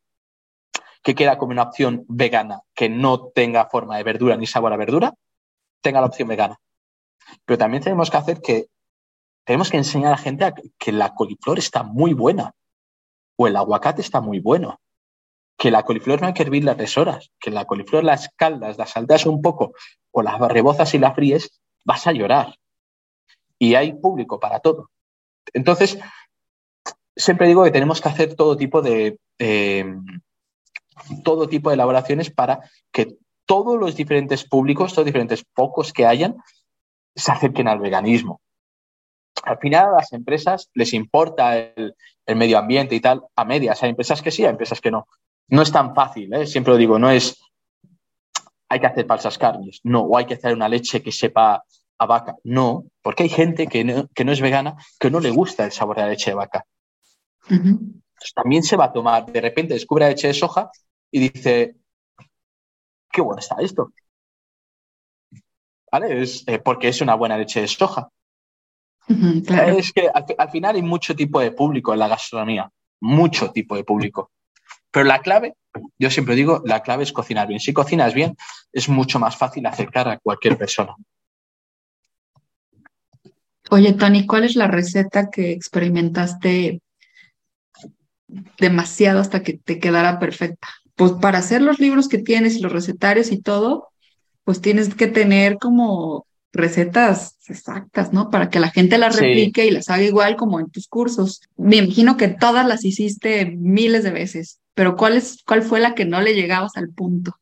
que 1.02 1.14
quiera 1.14 1.38
comer 1.38 1.54
una 1.54 1.62
opción 1.62 2.04
vegana 2.08 2.60
que 2.74 2.90
no 2.90 3.28
tenga 3.28 3.70
forma 3.70 3.96
de 3.96 4.02
verdura 4.02 4.36
ni 4.36 4.46
sabor 4.46 4.74
a 4.74 4.76
verdura, 4.76 5.14
tenga 5.80 6.02
la 6.02 6.08
opción 6.08 6.28
vegana. 6.28 6.58
Pero 7.46 7.56
también 7.56 7.82
tenemos 7.82 8.10
que 8.10 8.18
hacer 8.18 8.42
que, 8.42 8.66
tenemos 9.50 9.68
que 9.68 9.78
enseñar 9.78 10.12
a 10.12 10.16
la 10.16 10.16
gente 10.16 10.44
a 10.44 10.54
que 10.78 10.92
la 10.92 11.12
coliflor 11.12 11.58
está 11.58 11.82
muy 11.82 12.12
buena 12.12 12.54
o 13.36 13.48
el 13.48 13.56
aguacate 13.56 14.00
está 14.00 14.20
muy 14.20 14.38
bueno. 14.38 14.80
Que 15.58 15.72
la 15.72 15.82
coliflor 15.82 16.20
no 16.20 16.28
hay 16.28 16.34
que 16.34 16.44
hervirla 16.44 16.76
tres 16.76 16.96
horas, 16.96 17.32
que 17.40 17.50
la 17.50 17.64
coliflor 17.64 18.04
las 18.04 18.28
caldas, 18.36 18.78
las 18.78 18.90
saltas 18.90 19.26
un 19.26 19.42
poco 19.42 19.72
o 20.12 20.22
las 20.22 20.38
rebozas 20.38 20.94
y 20.94 21.00
la 21.00 21.12
fríes, 21.14 21.60
vas 21.84 22.06
a 22.06 22.12
llorar. 22.12 22.54
Y 23.58 23.74
hay 23.74 23.92
público 23.92 24.38
para 24.38 24.60
todo. 24.60 24.92
Entonces, 25.52 25.98
siempre 27.16 27.48
digo 27.48 27.64
que 27.64 27.72
tenemos 27.72 28.00
que 28.00 28.08
hacer 28.08 28.36
todo 28.36 28.56
tipo 28.56 28.80
de, 28.82 29.18
todo 31.24 31.48
tipo 31.48 31.70
de 31.70 31.74
elaboraciones 31.74 32.30
para 32.30 32.70
que 32.92 33.16
todos 33.46 33.76
los 33.80 33.96
diferentes 33.96 34.44
públicos, 34.44 34.92
todos 34.92 34.98
los 34.98 35.06
diferentes 35.06 35.44
pocos 35.44 35.92
que 35.92 36.06
hayan, 36.06 36.36
se 37.16 37.32
acerquen 37.32 37.66
al 37.66 37.80
veganismo. 37.80 38.40
Al 39.42 39.58
final 39.58 39.88
a 39.88 39.96
las 39.96 40.12
empresas 40.12 40.70
les 40.74 40.92
importa 40.92 41.56
el, 41.56 41.94
medio 42.36 42.58
ambiente 42.58 42.94
y 42.94 43.00
tal 43.00 43.22
a 43.34 43.44
medias. 43.44 43.82
Hay 43.82 43.90
empresas 43.90 44.22
que 44.22 44.30
sí, 44.30 44.44
hay 44.44 44.50
empresas 44.50 44.80
que 44.80 44.90
no. 44.90 45.08
No 45.48 45.62
es 45.62 45.72
tan 45.72 45.94
fácil, 45.94 46.32
¿eh? 46.32 46.46
siempre 46.46 46.72
lo 46.72 46.78
digo, 46.78 46.98
no 46.98 47.10
es 47.10 47.40
hay 48.70 48.78
que 48.78 48.86
hacer 48.86 49.04
falsas 49.04 49.36
carnes, 49.36 49.80
no, 49.82 50.02
o 50.02 50.16
hay 50.16 50.26
que 50.26 50.34
hacer 50.34 50.54
una 50.54 50.68
leche 50.68 51.02
que 51.02 51.10
sepa 51.10 51.64
a 51.98 52.06
vaca, 52.06 52.36
no, 52.44 52.84
porque 53.02 53.24
hay 53.24 53.28
gente 53.28 53.66
que 53.66 53.84
no, 53.84 54.32
es 54.32 54.40
vegana 54.40 54.76
que 54.98 55.10
no 55.10 55.18
le 55.18 55.30
gusta 55.30 55.64
el 55.64 55.72
sabor 55.72 55.96
de 55.96 56.02
la 56.02 56.08
leche 56.08 56.30
de 56.30 56.36
vaca. 56.36 56.64
también 58.34 58.62
se 58.62 58.76
va 58.76 58.84
a 58.84 58.92
tomar, 58.92 59.26
de 59.26 59.40
repente 59.40 59.74
descubre 59.74 60.04
la 60.04 60.10
leche 60.10 60.28
de 60.28 60.34
soja 60.34 60.70
y 61.10 61.28
dice, 61.28 61.74
qué 63.10 63.20
bueno 63.20 63.40
está 63.40 63.56
esto. 63.60 63.92
¿Vale? 65.90 66.22
Es, 66.22 66.44
eh, 66.46 66.60
porque 66.60 66.88
es 66.88 67.00
una 67.00 67.16
buena 67.16 67.36
leche 67.36 67.60
de 67.60 67.66
soja. 67.66 68.08
Es 69.76 69.92
que 69.92 70.08
al, 70.08 70.50
final 70.50 70.76
hay 70.76 70.82
mucho 70.82 71.14
tipo 71.16 71.40
de 71.40 71.50
público 71.50 71.92
en 71.92 71.98
la 71.98 72.08
gastronomía, 72.08 72.70
mucho 73.00 73.50
tipo 73.50 73.74
de 73.76 73.84
público. 73.84 74.30
Pero 74.90 75.04
la 75.04 75.20
clave, 75.20 75.54
yo 75.98 76.10
siempre 76.10 76.34
digo, 76.34 76.62
la 76.64 76.80
clave 76.82 77.02
es 77.02 77.12
cocinar 77.12 77.48
bien. 77.48 77.60
Si 77.60 77.72
cocinas 77.72 78.14
bien, 78.14 78.36
es 78.72 78.88
mucho 78.88 79.18
más 79.18 79.36
fácil 79.36 79.66
acercar 79.66 80.08
a 80.08 80.18
cualquier 80.18 80.56
persona. 80.56 80.94
Oye, 83.70 83.92
Tony, 83.92 84.26
¿cuál 84.26 84.44
es 84.44 84.56
la 84.56 84.66
receta 84.66 85.30
que 85.30 85.52
experimentaste 85.52 86.80
demasiado 88.58 89.20
hasta 89.20 89.42
que 89.42 89.54
te 89.58 89.78
quedara 89.78 90.18
perfecta? 90.18 90.68
pues 91.00 91.12
para 91.12 91.38
hacer 91.38 91.62
los 91.62 91.80
libros 91.80 92.08
que 92.08 92.18
tienes 92.18 92.56
y 92.56 92.60
los 92.60 92.72
recetarios 92.72 93.32
y 93.32 93.40
todo, 93.40 93.88
pues 94.44 94.60
tienes 94.60 94.94
que 94.94 95.06
tener 95.06 95.56
como 95.56 96.26
recetas 96.52 97.36
exactas, 97.48 98.12
¿no? 98.12 98.30
Para 98.30 98.50
que 98.50 98.60
la 98.60 98.70
gente 98.70 98.98
las 98.98 99.16
replique 99.16 99.66
y 99.66 99.70
las 99.70 99.88
haga 99.88 100.02
igual 100.02 100.36
como 100.36 100.60
en 100.60 100.70
tus 100.70 100.88
cursos. 100.88 101.42
Me 101.56 101.76
imagino 101.76 102.16
que 102.16 102.28
todas 102.28 102.66
las 102.66 102.84
hiciste 102.84 103.46
miles 103.46 104.02
de 104.02 104.10
veces, 104.10 104.60
pero 104.74 104.96
¿cuál, 104.96 105.16
es, 105.16 105.42
cuál 105.46 105.62
fue 105.62 105.80
la 105.80 105.94
que 105.94 106.04
no 106.04 106.20
le 106.20 106.34
llegabas 106.34 106.76
al 106.76 106.90
punto? 106.90 107.36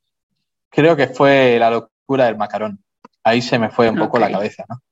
Creo 0.71 0.97
que 0.97 1.07
fue 1.07 1.59
la 1.59 1.71
locura 1.71 2.27
del 2.27 2.37
macarón. 2.37 2.81
Ahí 3.25 3.43
se 3.43 3.59
me 3.59 3.71
fue 3.71 3.91
un 3.91 3.99
poco 3.99 4.19
la 4.19 4.31
cabeza, 4.31 4.65
¿no? 4.69 4.83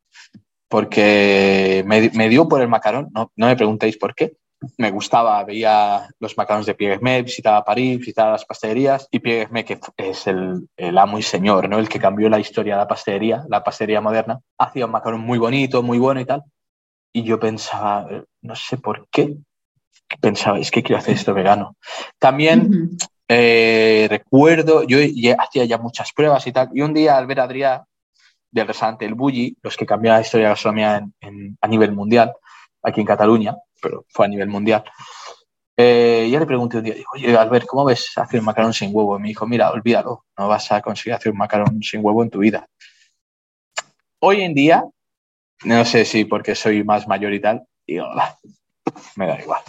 Porque 0.68 1.84
me, 1.86 2.10
me, 2.10 2.28
dio 2.28 2.48
por 2.48 2.60
el 2.60 2.68
macarón, 2.68 3.08
no, 3.14 3.30
no 3.36 3.46
me 3.46 3.56
preguntéis 3.56 3.96
por 3.96 4.14
qué, 4.14 4.36
me 4.78 4.90
gustaba, 4.90 5.42
veía 5.44 6.08
los 6.18 6.36
macarons 6.36 6.66
de 6.66 6.74
Pierre 6.74 7.22
visitaba 7.22 7.64
París, 7.64 7.98
visitaba 7.98 8.32
las 8.32 8.44
pastelerías 8.44 9.08
y 9.10 9.20
Pierre 9.20 9.64
que 9.64 9.78
es 9.96 10.26
el, 10.26 10.68
el, 10.76 10.98
amo 10.98 11.18
y 11.18 11.22
señor, 11.22 11.68
¿no? 11.68 11.78
el 11.78 11.88
que 11.88 11.98
cambió 11.98 12.28
la 12.28 12.38
historia 12.38 12.74
de 12.74 12.80
la 12.80 12.88
pastelería, 12.88 13.44
la 13.48 13.62
pastelería 13.62 14.00
moderna, 14.00 14.40
hacía 14.58 14.86
un 14.86 14.92
macarón 14.92 15.20
muy 15.20 15.38
bonito, 15.38 15.82
muy 15.82 15.98
bueno 15.98 16.20
y 16.20 16.24
tal. 16.24 16.42
Y 17.12 17.22
yo 17.22 17.40
pensaba, 17.40 18.06
no 18.42 18.56
sé 18.56 18.76
por 18.76 19.08
qué, 19.10 19.36
pensaba, 20.20 20.58
es 20.58 20.70
que 20.70 20.82
quiero 20.82 20.98
hacer 20.98 21.14
esto 21.14 21.34
vegano. 21.34 21.76
También 22.18 22.90
eh, 23.28 24.06
recuerdo, 24.08 24.84
yo 24.84 24.98
hacía 25.38 25.64
ya 25.64 25.78
muchas 25.78 26.12
pruebas 26.12 26.46
y 26.46 26.52
tal, 26.52 26.68
y 26.74 26.82
un 26.82 26.94
día 26.94 27.16
al 27.16 27.26
ver 27.26 27.40
a 27.40 27.44
Adrián 27.44 27.82
del 28.50 28.66
restaurante 28.66 29.04
El 29.04 29.14
Bulli, 29.14 29.56
los 29.62 29.76
que 29.76 29.86
cambiaron 29.86 30.18
la 30.18 30.24
historia 30.24 30.44
de 30.44 30.48
la 30.48 30.54
gastronomía 30.54 31.06
a 31.60 31.68
nivel 31.68 31.92
mundial, 31.92 32.32
aquí 32.82 33.00
en 33.00 33.06
Cataluña, 33.06 33.56
pero 33.80 34.04
fue 34.08 34.26
a 34.26 34.28
nivel 34.28 34.48
mundial. 34.48 34.84
Eh, 35.76 36.28
ya 36.30 36.40
le 36.40 36.46
pregunté 36.46 36.78
un 36.78 36.84
día, 36.84 36.94
digo, 36.94 37.10
oye, 37.12 37.36
Albert, 37.36 37.66
¿cómo 37.66 37.84
ves 37.84 38.10
hacer 38.16 38.40
un 38.40 38.46
macarón 38.46 38.72
sin 38.72 38.90
huevo? 38.94 39.18
Y 39.18 39.20
me 39.20 39.28
dijo, 39.28 39.46
mira, 39.46 39.70
olvídalo, 39.70 40.24
no 40.38 40.48
vas 40.48 40.72
a 40.72 40.80
conseguir 40.80 41.14
hacer 41.14 41.32
un 41.32 41.38
macarón 41.38 41.82
sin 41.82 42.04
huevo 42.04 42.22
en 42.22 42.30
tu 42.30 42.38
vida. 42.38 42.66
Hoy 44.20 44.40
en 44.40 44.54
día, 44.54 44.84
no 45.64 45.84
sé 45.84 46.06
si 46.06 46.24
porque 46.24 46.54
soy 46.54 46.82
más 46.82 47.06
mayor 47.06 47.34
y 47.34 47.40
tal, 47.40 47.66
digo, 47.86 48.06
me 49.16 49.26
da 49.26 49.38
igual. 49.38 49.62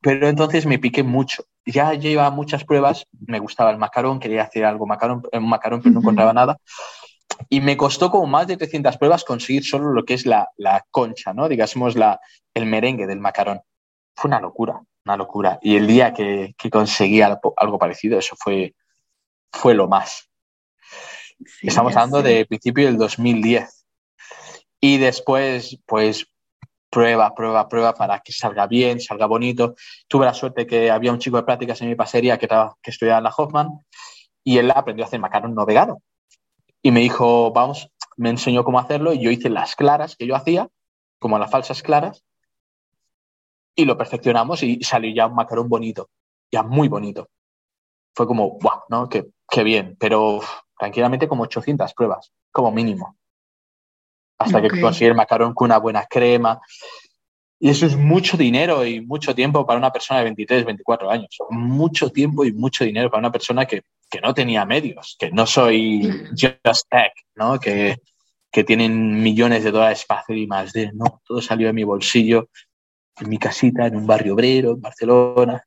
Pero 0.00 0.28
entonces 0.28 0.64
me 0.66 0.78
piqué 0.78 1.02
mucho. 1.02 1.44
Ya 1.66 1.92
llevaba 1.92 2.30
muchas 2.30 2.64
pruebas, 2.64 3.06
me 3.26 3.38
gustaba 3.38 3.70
el 3.70 3.76
macarón, 3.76 4.20
quería 4.20 4.44
hacer 4.44 4.64
algo 4.64 4.86
macarón, 4.86 5.22
macarón, 5.40 5.82
pero 5.82 5.92
no 5.92 6.00
encontraba 6.00 6.32
nada. 6.32 6.58
Y 7.48 7.60
me 7.60 7.76
costó 7.76 8.10
como 8.10 8.26
más 8.26 8.46
de 8.46 8.56
300 8.56 8.96
pruebas 8.98 9.24
conseguir 9.24 9.64
solo 9.64 9.92
lo 9.92 10.04
que 10.04 10.14
es 10.14 10.26
la, 10.26 10.48
concha, 10.90 11.32
¿no? 11.32 11.48
Digamos, 11.48 11.94
la, 11.94 12.20
el 12.54 12.66
merengue 12.66 13.06
del 13.06 13.20
macarón. 13.20 13.60
Fue 14.14 14.28
una 14.28 14.40
locura, 14.40 14.80
una 15.04 15.16
locura. 15.16 15.58
Y 15.62 15.76
el 15.76 15.86
día 15.86 16.12
que, 16.12 16.54
que 16.56 16.70
conseguí 16.70 17.22
algo, 17.22 17.78
parecido, 17.78 18.18
eso 18.18 18.34
fue, 18.38 18.74
fue 19.52 19.74
lo 19.74 19.88
más. 19.88 20.28
Estamos 21.62 21.94
hablando 21.94 22.22
de 22.22 22.46
principio 22.46 22.86
del 22.86 22.96
2010. 22.96 23.86
Y 24.80 24.98
después, 24.98 25.78
pues, 25.86 26.26
prueba, 26.90 27.34
prueba, 27.34 27.68
prueba 27.68 27.94
para 27.94 28.20
que 28.20 28.32
salga 28.32 28.66
bien, 28.66 29.00
salga 29.00 29.26
bonito. 29.26 29.74
Tuve 30.08 30.24
la 30.24 30.34
suerte 30.34 30.66
que 30.66 30.90
había 30.90 31.12
un 31.12 31.18
chico 31.18 31.36
de 31.36 31.42
prácticas 31.42 31.80
en 31.82 31.88
mi 31.88 31.94
pasería 31.94 32.38
que, 32.38 32.48
que 32.48 32.90
estudiaba 32.90 33.18
en 33.18 33.24
la 33.24 33.34
Hoffman 33.36 33.68
y 34.42 34.58
él 34.58 34.70
aprendió 34.70 35.04
a 35.04 35.08
hacer 35.08 35.20
macarón 35.20 35.54
no 35.54 35.66
vegano 35.66 36.02
y 36.86 36.92
me 36.92 37.00
dijo, 37.00 37.50
vamos, 37.50 37.90
me 38.16 38.30
enseñó 38.30 38.62
cómo 38.62 38.78
hacerlo 38.78 39.12
y 39.12 39.18
yo 39.18 39.32
hice 39.32 39.50
las 39.50 39.74
claras 39.74 40.14
que 40.14 40.24
yo 40.24 40.36
hacía, 40.36 40.68
como 41.18 41.36
las 41.36 41.50
falsas 41.50 41.82
claras, 41.82 42.22
y 43.74 43.86
lo 43.86 43.98
perfeccionamos 43.98 44.62
y 44.62 44.80
salió 44.84 45.12
ya 45.12 45.26
un 45.26 45.34
macarón 45.34 45.68
bonito, 45.68 46.10
ya 46.48 46.62
muy 46.62 46.86
bonito. 46.86 47.28
Fue 48.14 48.28
como, 48.28 48.50
guau, 48.50 48.82
¿no? 48.88 49.08
Qué, 49.08 49.26
qué 49.50 49.64
bien, 49.64 49.96
pero 49.98 50.38
tranquilamente 50.78 51.26
como 51.26 51.42
800 51.42 51.92
pruebas, 51.92 52.32
como 52.52 52.70
mínimo. 52.70 53.16
Hasta 54.38 54.62
que 54.62 54.80
conseguí 54.80 55.08
el 55.08 55.16
macarón 55.16 55.54
con 55.54 55.66
una 55.66 55.78
buena 55.78 56.06
crema. 56.06 56.60
Y 57.58 57.70
eso 57.70 57.86
es 57.86 57.96
mucho 57.96 58.36
dinero 58.36 58.84
y 58.84 59.00
mucho 59.00 59.34
tiempo 59.34 59.66
para 59.66 59.78
una 59.78 59.90
persona 59.90 60.18
de 60.18 60.24
23, 60.24 60.64
24 60.66 61.10
años. 61.10 61.28
Mucho 61.50 62.10
tiempo 62.10 62.44
y 62.44 62.52
mucho 62.52 62.84
dinero 62.84 63.10
para 63.10 63.20
una 63.20 63.32
persona 63.32 63.64
que 63.64 63.82
que 64.10 64.20
no 64.20 64.34
tenía 64.34 64.64
medios, 64.64 65.16
que 65.18 65.30
no 65.30 65.46
soy 65.46 66.02
Just 66.30 66.88
Tech, 66.88 67.12
¿no? 67.34 67.58
Que, 67.58 67.96
que 68.50 68.64
tienen 68.64 69.22
millones 69.22 69.64
de 69.64 69.70
dólares 69.70 70.04
para 70.06 70.20
hacer 70.20 70.38
y 70.38 70.46
más 70.46 70.72
de, 70.72 70.92
no, 70.92 71.20
todo 71.24 71.40
salió 71.42 71.66
de 71.66 71.72
mi 71.72 71.84
bolsillo, 71.84 72.48
en 73.18 73.28
mi 73.28 73.38
casita, 73.38 73.86
en 73.86 73.96
un 73.96 74.06
barrio 74.06 74.34
obrero, 74.34 74.72
en 74.72 74.80
Barcelona. 74.80 75.62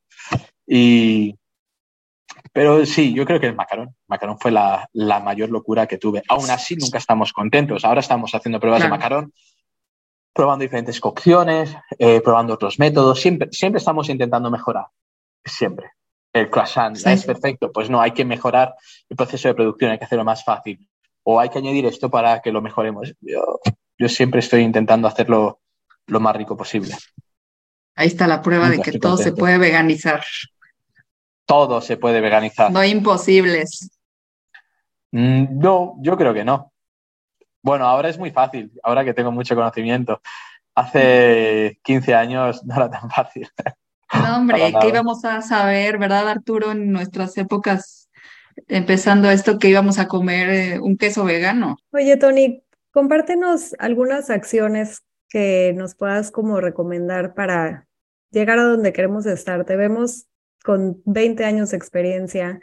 Y, 0.66 1.34
Pero 2.52 2.86
sí, 2.86 3.12
yo 3.12 3.24
creo 3.26 3.40
que 3.40 3.48
el 3.48 3.56
macarón. 3.56 3.94
Macarón 4.06 4.38
fue 4.38 4.50
la, 4.50 4.88
mayor 5.22 5.50
locura 5.50 5.86
que 5.86 5.98
tuve. 5.98 6.22
Aún 6.28 6.48
así, 6.50 6.76
nunca 6.76 6.98
estamos 6.98 7.32
contentos. 7.32 7.84
Ahora 7.84 8.00
estamos 8.00 8.34
haciendo 8.34 8.60
pruebas 8.60 8.82
de 8.82 8.88
macarón, 8.88 9.32
probando 10.32 10.62
diferentes 10.62 11.00
cocciones, 11.00 11.74
eh, 11.98 12.20
probando 12.20 12.54
otros 12.54 12.78
métodos. 12.78 13.20
Siempre, 13.20 13.48
siempre 13.52 13.78
estamos 13.78 14.08
intentando 14.08 14.50
mejorar. 14.50 14.86
Siempre. 15.44 15.90
El 16.32 16.48
croissant 16.48 16.96
es 16.96 17.24
perfecto. 17.24 17.72
Pues 17.72 17.90
no, 17.90 18.00
hay 18.00 18.12
que 18.12 18.24
mejorar 18.24 18.74
el 19.08 19.16
proceso 19.16 19.48
de 19.48 19.54
producción, 19.54 19.90
hay 19.90 19.98
que 19.98 20.04
hacerlo 20.04 20.24
más 20.24 20.44
fácil. 20.44 20.88
O 21.24 21.40
hay 21.40 21.48
que 21.48 21.58
añadir 21.58 21.86
esto 21.86 22.08
para 22.08 22.40
que 22.40 22.52
lo 22.52 22.62
mejoremos. 22.62 23.12
Yo, 23.20 23.60
yo 23.98 24.08
siempre 24.08 24.40
estoy 24.40 24.62
intentando 24.62 25.08
hacerlo 25.08 25.60
lo 26.06 26.20
más 26.20 26.36
rico 26.36 26.56
posible. 26.56 26.94
Ahí 27.96 28.06
está 28.06 28.26
la 28.26 28.40
prueba 28.40 28.70
de 28.70 28.80
que 28.80 28.98
todo 28.98 29.16
se 29.16 29.32
puede 29.32 29.58
veganizar 29.58 30.22
todo 31.50 31.80
se 31.80 31.96
puede 31.96 32.20
veganizar. 32.20 32.70
No 32.70 32.84
imposibles. 32.84 33.90
Mm, 35.10 35.58
no, 35.58 35.96
yo 36.00 36.16
creo 36.16 36.32
que 36.32 36.44
no. 36.44 36.69
Bueno, 37.62 37.86
ahora 37.86 38.08
es 38.08 38.18
muy 38.18 38.30
fácil, 38.30 38.72
ahora 38.82 39.04
que 39.04 39.14
tengo 39.14 39.32
mucho 39.32 39.54
conocimiento. 39.54 40.20
Hace 40.74 41.78
15 41.82 42.14
años 42.14 42.64
no 42.64 42.74
era 42.74 42.90
tan 42.90 43.10
fácil. 43.10 43.48
No, 44.12 44.38
hombre, 44.38 44.58
¿qué 44.80 44.88
íbamos 44.88 45.24
a 45.24 45.42
saber, 45.42 45.98
verdad, 45.98 46.28
Arturo, 46.28 46.72
en 46.72 46.90
nuestras 46.90 47.36
épocas, 47.36 48.10
empezando 48.68 49.30
esto, 49.30 49.58
que 49.58 49.68
íbamos 49.68 49.98
a 49.98 50.08
comer 50.08 50.50
eh, 50.50 50.80
un 50.80 50.96
queso 50.96 51.24
vegano? 51.24 51.76
Oye, 51.92 52.16
Tony, 52.16 52.62
compártenos 52.92 53.74
algunas 53.78 54.30
acciones 54.30 55.02
que 55.28 55.72
nos 55.76 55.94
puedas 55.94 56.30
como 56.30 56.60
recomendar 56.60 57.34
para 57.34 57.86
llegar 58.30 58.58
a 58.58 58.64
donde 58.64 58.92
queremos 58.92 59.26
estar. 59.26 59.64
Te 59.64 59.76
vemos 59.76 60.26
con 60.64 61.00
20 61.04 61.44
años 61.44 61.70
de 61.70 61.76
experiencia, 61.76 62.60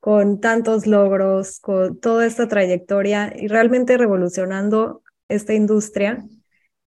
con 0.00 0.40
tantos 0.40 0.86
logros, 0.86 1.60
con 1.60 1.98
toda 2.00 2.26
esta 2.26 2.48
trayectoria 2.48 3.32
y 3.36 3.48
realmente 3.48 3.96
revolucionando 3.96 5.02
esta 5.28 5.54
industria. 5.54 6.24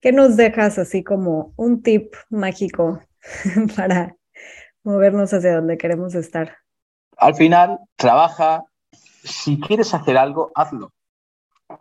¿Qué 0.02 0.12
nos 0.12 0.38
dejas 0.38 0.78
así 0.78 1.04
como 1.04 1.54
un 1.58 1.82
tip 1.82 2.14
mágico 2.30 3.02
para 3.76 4.16
movernos 4.84 5.34
hacia 5.34 5.56
donde 5.56 5.78
queremos 5.78 6.16
estar? 6.16 6.58
Al 7.18 7.36
final, 7.36 7.80
trabaja. 7.96 8.64
Si 9.24 9.60
quieres 9.60 9.94
hacer 9.94 10.18
algo, 10.18 10.52
hazlo. 10.56 10.94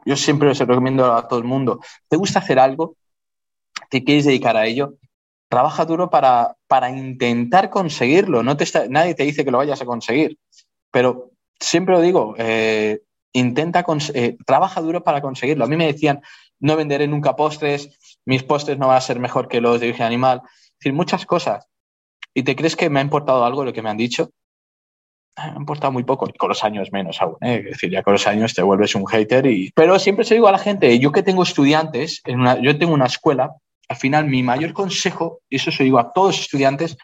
Yo 0.04 0.16
siempre 0.16 0.50
os 0.50 0.58
recomiendo 0.58 1.14
a 1.14 1.28
todo 1.28 1.38
el 1.38 1.44
mundo. 1.44 1.80
¿Te 2.08 2.16
gusta 2.16 2.40
hacer 2.40 2.58
algo? 2.58 2.96
¿Te 3.90 4.02
quieres 4.02 4.24
dedicar 4.24 4.56
a 4.56 4.66
ello? 4.66 4.98
trabaja 5.48 5.84
duro 5.84 6.10
para, 6.10 6.56
para 6.66 6.90
intentar 6.90 7.70
conseguirlo. 7.70 8.42
No 8.42 8.56
te 8.56 8.66
nadie 8.88 9.14
te 9.14 9.24
dice 9.24 9.44
que 9.44 9.50
lo 9.50 9.58
vayas 9.58 9.80
a 9.80 9.86
conseguir, 9.86 10.38
pero 10.90 11.30
siempre 11.58 11.94
lo 11.94 12.00
digo, 12.00 12.34
eh, 12.38 13.00
intenta, 13.32 13.84
eh, 14.14 14.36
trabaja 14.46 14.80
duro 14.80 15.02
para 15.02 15.20
conseguirlo. 15.20 15.64
A 15.64 15.68
mí 15.68 15.76
me 15.76 15.86
decían, 15.86 16.22
no 16.60 16.76
venderé 16.76 17.06
nunca 17.06 17.36
postres, 17.36 18.20
mis 18.24 18.42
postres 18.42 18.78
no 18.78 18.88
van 18.88 18.96
a 18.96 19.00
ser 19.00 19.18
mejor 19.18 19.48
que 19.48 19.60
los 19.60 19.80
de 19.80 19.88
origen 19.88 20.06
animal, 20.06 20.42
es 20.44 20.78
decir, 20.80 20.92
muchas 20.92 21.26
cosas. 21.26 21.66
¿Y 22.34 22.42
te 22.42 22.56
crees 22.56 22.76
que 22.76 22.90
me 22.90 23.00
ha 23.00 23.02
importado 23.02 23.44
algo 23.44 23.64
lo 23.64 23.72
que 23.72 23.82
me 23.82 23.90
han 23.90 23.96
dicho? 23.96 24.30
Me 25.36 25.44
ha 25.44 25.56
importado 25.56 25.92
muy 25.92 26.04
poco, 26.04 26.28
con 26.36 26.48
los 26.48 26.64
años 26.64 26.90
menos 26.92 27.20
aún. 27.20 27.36
¿eh? 27.40 27.62
Es 27.64 27.70
decir, 27.72 27.90
ya 27.90 28.02
con 28.02 28.12
los 28.12 28.26
años 28.26 28.54
te 28.54 28.62
vuelves 28.62 28.94
un 28.94 29.06
hater. 29.06 29.46
Y... 29.46 29.70
Pero 29.74 29.98
siempre 29.98 30.24
se 30.24 30.34
digo 30.34 30.48
a 30.48 30.52
la 30.52 30.58
gente, 30.58 30.98
yo 30.98 31.12
que 31.12 31.22
tengo 31.22 31.42
estudiantes, 31.42 32.22
yo 32.26 32.78
tengo 32.78 32.92
una 32.92 33.06
escuela 33.06 33.54
al 33.88 33.96
final 33.96 34.26
mi 34.26 34.42
mayor 34.42 34.72
consejo, 34.72 35.40
y 35.48 35.56
eso 35.56 35.72
se 35.72 35.84
digo 35.84 35.98
a 35.98 36.12
todos 36.12 36.36
los 36.36 36.40
estudiantes, 36.40 36.96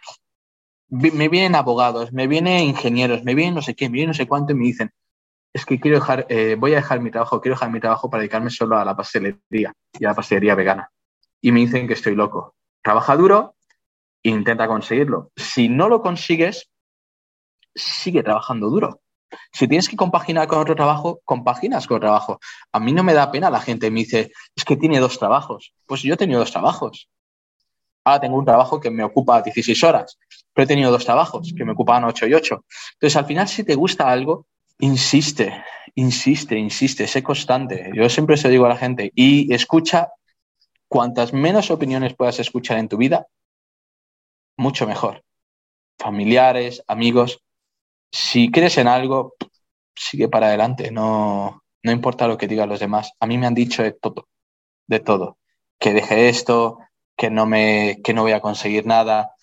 me 0.88 1.28
vienen 1.28 1.54
abogados, 1.54 2.12
me 2.12 2.26
vienen 2.26 2.64
ingenieros, 2.64 3.24
me 3.24 3.34
vienen 3.34 3.54
no 3.54 3.62
sé 3.62 3.74
qué, 3.74 3.88
me 3.88 3.94
vienen 3.94 4.08
no 4.08 4.14
sé 4.14 4.26
cuánto 4.26 4.52
y 4.52 4.56
me 4.56 4.66
dicen, 4.66 4.92
es 5.52 5.64
que 5.64 5.78
quiero 5.78 5.98
dejar, 5.98 6.26
eh, 6.28 6.56
voy 6.58 6.72
a 6.72 6.76
dejar 6.76 7.00
mi 7.00 7.10
trabajo, 7.10 7.40
quiero 7.40 7.54
dejar 7.54 7.70
mi 7.70 7.80
trabajo 7.80 8.10
para 8.10 8.22
dedicarme 8.22 8.50
solo 8.50 8.76
a 8.76 8.84
la 8.84 8.96
pastelería 8.96 9.72
y 9.98 10.04
a 10.04 10.08
la 10.08 10.14
pastelería 10.14 10.54
vegana. 10.54 10.90
Y 11.40 11.52
me 11.52 11.60
dicen 11.60 11.86
que 11.86 11.94
estoy 11.94 12.14
loco. 12.14 12.54
Trabaja 12.82 13.16
duro 13.16 13.54
intenta 14.24 14.66
conseguirlo. 14.66 15.30
Si 15.36 15.68
no 15.68 15.88
lo 15.88 16.02
consigues, 16.02 16.70
sigue 17.74 18.22
trabajando 18.22 18.70
duro. 18.70 19.00
Si 19.52 19.68
tienes 19.68 19.88
que 19.88 19.96
compaginar 19.96 20.46
con 20.48 20.60
otro 20.60 20.74
trabajo, 20.74 21.20
compaginas 21.24 21.86
con 21.86 21.96
otro 21.96 22.08
trabajo. 22.08 22.40
A 22.72 22.80
mí 22.80 22.92
no 22.92 23.02
me 23.02 23.14
da 23.14 23.30
pena 23.30 23.50
la 23.50 23.60
gente 23.60 23.90
me 23.90 24.00
dice, 24.00 24.32
es 24.54 24.64
que 24.64 24.76
tiene 24.76 25.00
dos 25.00 25.18
trabajos. 25.18 25.74
Pues 25.86 26.02
yo 26.02 26.14
he 26.14 26.16
tenido 26.16 26.40
dos 26.40 26.52
trabajos. 26.52 27.08
Ahora 28.04 28.20
tengo 28.20 28.38
un 28.38 28.44
trabajo 28.44 28.80
que 28.80 28.90
me 28.90 29.02
ocupa 29.02 29.42
16 29.42 29.82
horas, 29.84 30.18
pero 30.54 30.64
he 30.64 30.68
tenido 30.68 30.90
dos 30.90 31.04
trabajos 31.04 31.52
que 31.56 31.64
me 31.64 31.72
ocupaban 31.72 32.04
8 32.04 32.26
y 32.26 32.34
8. 32.34 32.64
Entonces, 32.94 33.16
al 33.16 33.26
final, 33.26 33.48
si 33.48 33.64
te 33.64 33.74
gusta 33.74 34.10
algo, 34.10 34.46
insiste, 34.78 35.62
insiste, 35.94 36.58
insiste, 36.58 37.06
sé 37.06 37.22
constante. 37.22 37.90
Yo 37.94 38.08
siempre 38.08 38.36
se 38.36 38.48
digo 38.48 38.66
a 38.66 38.70
la 38.70 38.76
gente 38.76 39.12
y 39.14 39.52
escucha 39.52 40.12
cuantas 40.88 41.32
menos 41.32 41.70
opiniones 41.70 42.14
puedas 42.14 42.38
escuchar 42.38 42.78
en 42.78 42.88
tu 42.88 42.96
vida, 42.96 43.26
mucho 44.56 44.86
mejor. 44.86 45.24
Familiares, 45.98 46.82
amigos, 46.86 47.42
si 48.12 48.50
crees 48.50 48.78
en 48.78 48.88
algo, 48.88 49.34
sigue 49.94 50.28
para 50.28 50.46
adelante, 50.46 50.90
no, 50.90 51.62
no 51.82 51.92
importa 51.92 52.28
lo 52.28 52.38
que 52.38 52.48
digan 52.48 52.68
los 52.68 52.80
demás. 52.80 53.12
A 53.20 53.26
mí 53.26 53.38
me 53.38 53.46
han 53.46 53.54
dicho 53.54 53.82
de 53.82 53.92
todo, 53.92 54.28
de 54.86 55.00
todo, 55.00 55.38
que 55.78 55.92
deje 55.92 56.28
esto, 56.28 56.78
que 57.16 57.30
no, 57.30 57.46
me, 57.46 58.00
que 58.02 58.14
no 58.14 58.22
voy 58.22 58.32
a 58.32 58.40
conseguir 58.40 58.86
nada. 58.86 59.33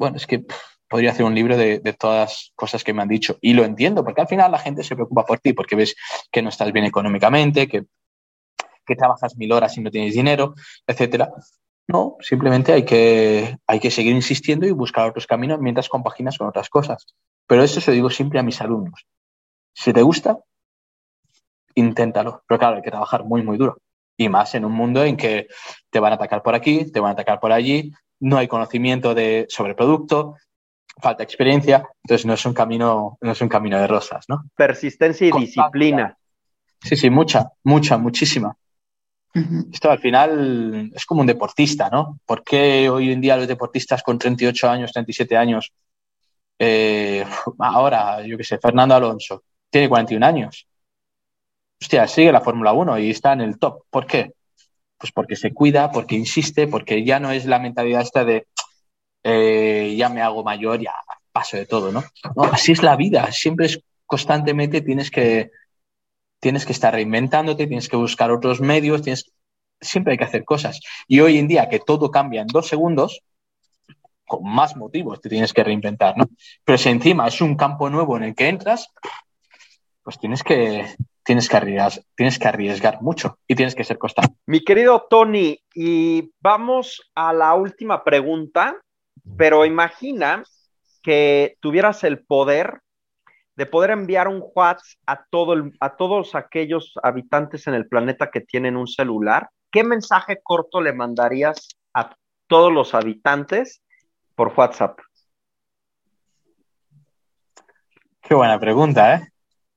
Bueno, 0.00 0.16
es 0.16 0.26
que 0.26 0.46
podría 0.88 1.10
hacer 1.10 1.26
un 1.26 1.34
libro 1.34 1.58
de, 1.58 1.78
todas 1.98 2.20
las 2.20 2.52
cosas 2.54 2.82
que 2.82 2.94
me 2.94 3.02
han 3.02 3.08
dicho 3.08 3.36
y 3.42 3.52
lo 3.52 3.64
entiendo, 3.64 4.02
porque 4.02 4.22
al 4.22 4.28
final 4.28 4.50
la 4.50 4.58
gente 4.58 4.82
se 4.82 4.94
preocupa 4.94 5.26
por 5.26 5.40
ti, 5.40 5.52
porque 5.52 5.76
ves 5.76 5.94
que 6.32 6.40
no 6.40 6.48
estás 6.48 6.72
bien 6.72 6.86
económicamente, 6.86 7.68
que, 7.68 7.84
que 8.86 8.96
trabajas 8.96 9.36
mil 9.36 9.52
horas 9.52 9.76
y 9.76 9.82
no 9.82 9.90
tienes 9.90 10.14
dinero, 10.14 10.54
etcétera. 10.86 11.30
No, 11.86 12.16
simplemente 12.20 12.72
hay 12.72 12.86
que, 12.86 13.58
hay 13.66 13.78
que 13.78 13.90
seguir 13.90 14.14
insistiendo 14.14 14.66
y 14.66 14.70
buscar 14.70 15.06
otros 15.06 15.26
caminos 15.26 15.60
mientras 15.60 15.90
compaginas 15.90 16.38
con 16.38 16.48
otras 16.48 16.70
cosas. 16.70 17.06
Pero 17.46 17.62
eso 17.62 17.78
se 17.82 17.90
lo 17.90 17.96
digo 17.96 18.08
siempre 18.08 18.40
a 18.40 18.42
mis 18.42 18.58
alumnos. 18.62 19.06
Si 19.74 19.92
te 19.92 20.00
gusta, 20.00 20.38
inténtalo. 21.74 22.42
Pero 22.48 22.58
claro, 22.58 22.76
hay 22.76 22.82
que 22.82 22.90
trabajar 22.90 23.24
muy, 23.24 23.42
muy 23.42 23.58
duro. 23.58 23.76
Y 24.16 24.30
más 24.30 24.54
en 24.54 24.64
un 24.64 24.72
mundo 24.72 25.04
en 25.04 25.18
que 25.18 25.48
te 25.90 26.00
van 26.00 26.12
a 26.12 26.14
atacar 26.14 26.42
por 26.42 26.54
aquí, 26.54 26.90
te 26.90 27.00
van 27.00 27.10
a 27.10 27.12
atacar 27.12 27.38
por 27.38 27.52
allí, 27.52 27.92
no 28.20 28.38
hay 28.38 28.48
conocimiento 28.48 29.14
de, 29.14 29.46
sobre 29.48 29.70
el 29.70 29.76
producto, 29.76 30.36
falta 31.00 31.22
experiencia, 31.22 31.88
entonces 32.04 32.26
no 32.26 32.34
es 32.34 32.44
un 32.44 32.54
camino, 32.54 33.18
no 33.20 33.32
es 33.32 33.40
un 33.40 33.48
camino 33.48 33.78
de 33.78 33.86
rosas, 33.86 34.26
¿no? 34.28 34.44
Persistencia 34.54 35.26
y 35.26 35.32
disciplina. 35.32 36.16
Sí, 36.82 36.96
sí, 36.96 37.10
mucha, 37.10 37.50
mucha, 37.64 37.98
muchísima. 37.98 38.56
Esto 39.72 39.90
al 39.90 40.00
final 40.00 40.90
es 40.92 41.06
como 41.06 41.20
un 41.20 41.26
deportista, 41.26 41.88
¿no? 41.88 42.18
¿Por 42.26 42.42
qué 42.42 42.90
hoy 42.90 43.12
en 43.12 43.20
día 43.20 43.36
los 43.36 43.46
deportistas 43.46 44.02
con 44.02 44.18
38 44.18 44.68
años, 44.68 44.92
37 44.92 45.36
años 45.36 45.72
eh, 46.62 47.24
ahora, 47.58 48.20
yo 48.26 48.36
qué 48.36 48.44
sé, 48.44 48.58
Fernando 48.58 48.94
Alonso, 48.94 49.44
tiene 49.70 49.88
41 49.88 50.26
años. 50.26 50.66
Hostia, 51.80 52.06
sigue 52.06 52.30
la 52.30 52.42
Fórmula 52.42 52.74
1 52.74 52.98
y 52.98 53.10
está 53.10 53.32
en 53.32 53.40
el 53.40 53.58
top. 53.58 53.84
¿Por 53.88 54.06
qué? 54.06 54.34
Pues 55.00 55.12
porque 55.12 55.34
se 55.34 55.52
cuida, 55.52 55.90
porque 55.90 56.14
insiste, 56.14 56.68
porque 56.68 57.04
ya 57.04 57.18
no 57.18 57.32
es 57.32 57.46
la 57.46 57.58
mentalidad 57.58 58.02
esta 58.02 58.24
de 58.24 58.46
eh, 59.22 59.94
ya 59.96 60.08
me 60.08 60.22
hago 60.22 60.44
mayor, 60.44 60.80
ya 60.80 60.92
paso 61.32 61.56
de 61.56 61.66
todo, 61.66 61.90
¿no? 61.90 62.04
Así 62.52 62.72
es 62.72 62.82
la 62.82 62.96
vida, 62.96 63.32
siempre 63.32 63.66
es 63.66 63.82
constantemente 64.06 64.80
tienes 64.80 65.10
que, 65.10 65.52
tienes 66.40 66.66
que 66.66 66.72
estar 66.72 66.92
reinventándote, 66.92 67.66
tienes 67.66 67.88
que 67.88 67.96
buscar 67.96 68.32
otros 68.32 68.60
medios, 68.60 69.02
tienes, 69.02 69.30
siempre 69.80 70.12
hay 70.12 70.18
que 70.18 70.24
hacer 70.24 70.44
cosas. 70.44 70.80
Y 71.06 71.20
hoy 71.20 71.38
en 71.38 71.46
día 71.46 71.68
que 71.68 71.78
todo 71.78 72.10
cambia 72.10 72.42
en 72.42 72.48
dos 72.48 72.66
segundos, 72.66 73.22
con 74.26 74.42
más 74.44 74.76
motivos 74.76 75.20
te 75.20 75.28
tienes 75.28 75.52
que 75.52 75.64
reinventar, 75.64 76.16
¿no? 76.16 76.28
Pero 76.64 76.78
si 76.78 76.88
encima 76.88 77.28
es 77.28 77.40
un 77.40 77.56
campo 77.56 77.88
nuevo 77.88 78.16
en 78.16 78.24
el 78.24 78.34
que 78.34 78.48
entras, 78.48 78.88
pues 80.02 80.18
tienes 80.18 80.42
que, 80.42 80.86
tienes 81.22 81.48
que, 81.48 81.56
arriesgar, 81.56 81.92
tienes 82.14 82.38
que 82.38 82.48
arriesgar 82.48 83.02
mucho 83.02 83.38
y 83.46 83.54
tienes 83.54 83.74
que 83.74 83.84
ser 83.84 83.98
constante. 83.98 84.34
Mi 84.46 84.64
querido 84.64 85.06
Tony, 85.08 85.58
y 85.74 86.30
vamos 86.40 87.10
a 87.14 87.32
la 87.32 87.54
última 87.54 88.04
pregunta, 88.04 88.76
pero 89.36 89.64
imagina 89.64 90.42
que 91.02 91.56
tuvieras 91.60 92.04
el 92.04 92.24
poder 92.24 92.80
de 93.56 93.66
poder 93.66 93.90
enviar 93.90 94.26
un 94.26 94.42
WhatsApp 94.54 94.98
a, 95.06 95.24
todo 95.28 95.70
a 95.80 95.96
todos 95.96 96.34
aquellos 96.34 96.94
habitantes 97.02 97.66
en 97.66 97.74
el 97.74 97.86
planeta 97.86 98.30
que 98.30 98.40
tienen 98.40 98.74
un 98.74 98.86
celular, 98.86 99.50
¿qué 99.70 99.84
mensaje 99.84 100.40
corto 100.42 100.80
le 100.80 100.94
mandarías 100.94 101.68
a 101.92 102.16
todos 102.46 102.72
los 102.72 102.94
habitantes 102.94 103.82
por 104.34 104.54
WhatsApp? 104.56 104.98
Qué 108.22 108.34
buena 108.34 108.58
pregunta, 108.58 109.16
¿eh? 109.16 109.28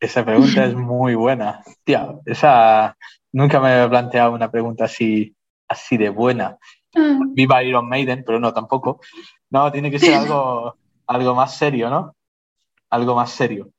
Esa 0.03 0.25
pregunta 0.25 0.65
es 0.65 0.75
muy 0.75 1.15
buena. 1.15 1.63
Tía, 1.85 2.13
esa 2.25 2.97
nunca 3.31 3.61
me 3.61 3.83
he 3.83 3.87
planteado 3.87 4.33
una 4.33 4.51
pregunta 4.51 4.83
así, 4.83 5.33
así 5.67 5.95
de 5.95 6.09
buena. 6.09 6.57
Mm. 6.93 7.33
Viva 7.33 7.63
Iron 7.63 7.87
Maiden, 7.87 8.23
pero 8.25 8.37
no 8.37 8.53
tampoco. 8.53 8.99
No, 9.49 9.71
tiene 9.71 9.89
que 9.89 9.99
ser 9.99 10.15
algo, 10.15 10.75
algo 11.07 11.35
más 11.35 11.55
serio, 11.55 11.89
¿no? 11.89 12.15
algo 12.89 13.15
más 13.15 13.31
serio. 13.31 13.71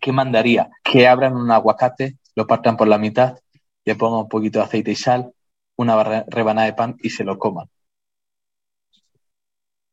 ¿Qué 0.00 0.12
mandaría? 0.12 0.70
Que 0.84 1.08
abran 1.08 1.36
un 1.36 1.50
aguacate, 1.50 2.16
lo 2.36 2.46
partan 2.46 2.76
por 2.76 2.86
la 2.86 2.96
mitad, 2.96 3.36
le 3.84 3.96
pongan 3.96 4.20
un 4.20 4.28
poquito 4.28 4.60
de 4.60 4.66
aceite 4.66 4.92
y 4.92 4.96
sal, 4.96 5.34
una 5.76 6.24
rebanada 6.28 6.66
de 6.66 6.74
pan 6.74 6.96
y 7.02 7.10
se 7.10 7.24
lo 7.24 7.40
coman. 7.40 7.68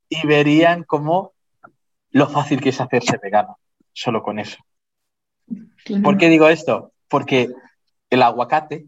Y 0.07 0.27
verían 0.27 0.83
cómo 0.83 1.33
lo 2.11 2.29
fácil 2.29 2.61
que 2.61 2.69
es 2.69 2.79
hacerse 2.79 3.17
vegano, 3.17 3.57
solo 3.91 4.21
con 4.21 4.37
eso. 4.37 4.59
¿Por 6.03 6.17
qué 6.17 6.29
digo 6.29 6.47
esto? 6.47 6.91
Porque 7.07 7.49
el 8.09 8.21
aguacate 8.21 8.85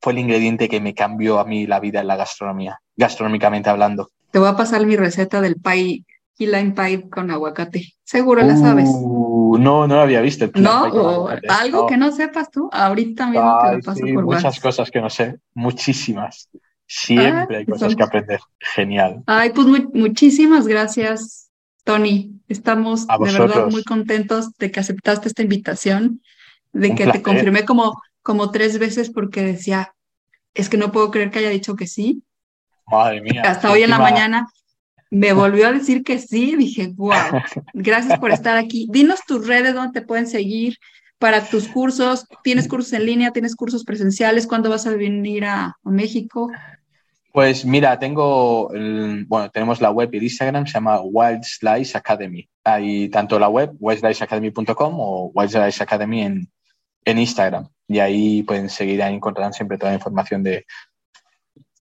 fue 0.00 0.12
el 0.12 0.18
ingrediente 0.18 0.68
que 0.68 0.80
me 0.80 0.94
cambió 0.94 1.38
a 1.38 1.44
mí 1.44 1.66
la 1.66 1.80
vida 1.80 2.00
en 2.00 2.06
la 2.06 2.16
gastronomía, 2.16 2.80
gastronómicamente 2.96 3.70
hablando. 3.70 4.10
Te 4.30 4.38
voy 4.38 4.48
a 4.48 4.56
pasar 4.56 4.84
mi 4.86 4.96
receta 4.96 5.40
del 5.40 5.56
pie, 5.56 6.04
key 6.36 6.46
lime 6.46 6.72
pie 6.72 7.08
con 7.10 7.30
aguacate. 7.30 7.92
Seguro 8.02 8.42
la 8.42 8.56
sabes. 8.56 8.88
Uh, 8.90 9.58
no, 9.58 9.86
no 9.86 9.96
lo 9.96 10.00
había 10.00 10.20
visto. 10.20 10.46
El 10.46 10.62
no, 10.62 11.28
algo 11.48 11.86
que 11.86 11.96
no 11.96 12.12
sepas 12.12 12.50
tú, 12.50 12.68
ahorita 12.72 13.26
mismo 13.26 13.58
te 13.62 13.76
lo 13.76 13.82
paso 13.82 14.00
por 14.14 14.24
Muchas 14.24 14.60
cosas 14.60 14.90
que 14.90 15.00
no 15.00 15.10
sé, 15.10 15.38
muchísimas. 15.54 16.48
Siempre 16.86 17.58
hay 17.58 17.64
ah, 17.68 17.70
cosas 17.70 17.94
que 17.94 18.02
aprender. 18.02 18.40
Genial. 18.58 19.22
Ay, 19.26 19.50
pues 19.50 19.66
muchísimas 19.92 20.66
gracias, 20.66 21.49
Tony. 21.84 22.40
Estamos 22.48 23.06
de 23.06 23.32
verdad 23.32 23.68
muy 23.70 23.84
contentos 23.84 24.52
de 24.58 24.70
que 24.70 24.80
aceptaste 24.80 25.28
esta 25.28 25.42
invitación, 25.42 26.22
de 26.72 26.94
que 26.94 27.06
te 27.06 27.22
confirmé 27.22 27.64
como, 27.64 28.00
como 28.22 28.50
tres 28.50 28.78
veces 28.78 29.10
porque 29.10 29.42
decía, 29.42 29.94
es 30.54 30.68
que 30.68 30.76
no 30.76 30.92
puedo 30.92 31.10
creer 31.10 31.30
que 31.30 31.38
haya 31.40 31.50
dicho 31.50 31.76
que 31.76 31.86
sí. 31.86 32.22
Madre 32.86 33.20
mía. 33.20 33.42
Hasta 33.44 33.70
hoy 33.70 33.82
en 33.82 33.90
la 33.90 33.98
mañana 33.98 34.48
me 35.10 35.32
volvió 35.32 35.68
a 35.68 35.72
decir 35.72 36.02
que 36.02 36.18
sí. 36.18 36.56
Dije, 36.56 36.92
wow, 36.96 37.40
gracias 37.72 38.18
por 38.18 38.32
estar 38.32 38.56
aquí. 38.56 38.88
Dinos 38.90 39.20
tus 39.26 39.46
redes 39.46 39.74
donde 39.74 40.00
te 40.00 40.06
pueden 40.06 40.26
seguir 40.26 40.76
para 41.18 41.44
tus 41.44 41.68
cursos. 41.68 42.26
¿Tienes 42.42 42.66
cursos 42.66 42.92
en 42.94 43.06
línea? 43.06 43.30
¿Tienes 43.30 43.54
cursos 43.54 43.84
presenciales? 43.84 44.46
¿Cuándo 44.46 44.70
vas 44.70 44.86
a 44.86 44.90
venir 44.90 45.44
a, 45.44 45.76
México? 45.84 46.50
Pues 47.32 47.64
mira, 47.64 47.98
tengo, 47.98 48.68
bueno, 48.68 49.50
tenemos 49.52 49.80
la 49.80 49.90
web 49.90 50.10
y 50.12 50.18
Instagram, 50.18 50.66
se 50.66 50.74
llama 50.74 51.00
Wild 51.00 51.44
Slice 51.44 51.96
Academy. 51.96 52.48
Hay 52.64 53.08
tanto 53.08 53.38
la 53.38 53.48
web, 53.48 53.72
wildsliceacademy.com 53.78 54.94
o 54.98 55.30
Wild 55.34 55.50
Slice 55.50 55.82
Academy 55.82 56.22
en, 56.22 56.48
en 57.04 57.18
Instagram. 57.18 57.68
Y 57.86 58.00
ahí 58.00 58.42
pueden 58.42 58.68
seguir, 58.68 59.02
ahí 59.02 59.14
encontrarán 59.14 59.52
siempre 59.52 59.78
toda 59.78 59.92
la 59.92 59.96
información 59.96 60.42
de, 60.42 60.66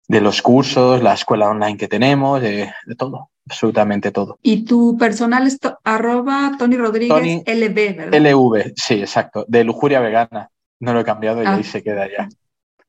de 0.10 0.22
los 0.22 0.42
cursos, 0.42 1.04
la 1.04 1.14
escuela 1.14 1.50
online 1.50 1.78
que 1.78 1.88
tenemos, 1.88 2.42
de, 2.42 2.72
todo, 2.98 3.30
absolutamente 3.46 4.12
todo. 4.12 4.40
Y 4.42 4.66
tu 4.66 4.98
personal 4.98 5.46
es 5.46 5.60
arroba 5.84 6.54
Tony 6.58 6.78
Rodríguez 6.78 7.44
LV, 7.46 7.96
¿verdad? 7.96 8.20
LV, 8.20 8.74
sí, 8.76 8.96
exacto, 8.96 9.46
de 9.48 9.64
lujuria 9.64 10.00
vegana. 10.00 10.50
No 10.80 10.94
lo 10.94 11.02
he 11.02 11.06
cambiado 11.06 11.44
y 11.44 11.46
ah. 11.46 11.56
ahí 11.56 11.64
se 11.64 11.84
queda 11.84 12.08
ya. 12.08 12.28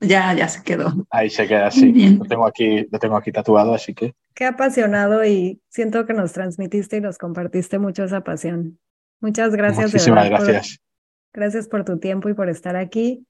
Ya, 0.01 0.33
ya 0.33 0.49
se 0.49 0.63
quedó. 0.63 1.07
Ahí 1.11 1.29
se 1.29 1.47
queda, 1.47 1.71
sí. 1.71 2.17
Lo 2.17 2.25
tengo 2.25 2.47
aquí, 2.47 2.87
lo 2.91 2.99
tengo 2.99 3.17
aquí 3.17 3.33
tatuado, 3.33 3.75
así 3.75 3.95
que. 3.95 4.15
Qué 4.35 4.47
apasionado 4.47 5.25
y 5.25 5.61
siento 5.69 6.07
que 6.07 6.15
nos 6.15 6.33
transmitiste 6.33 6.97
y 6.97 7.01
nos 7.01 7.19
compartiste 7.19 7.79
mucho 7.79 8.05
esa 8.05 8.23
pasión. 8.23 8.79
Muchas 9.21 9.55
gracias. 9.55 9.93
Muchísimas 9.93 10.31
gracias. 10.31 10.81
gracias 11.35 11.69
por 11.69 11.85
tu 11.85 11.99
tiempo 11.99 12.29
y 12.31 12.35
por 12.35 12.49
estar 12.49 12.77
aquí. 12.77 13.27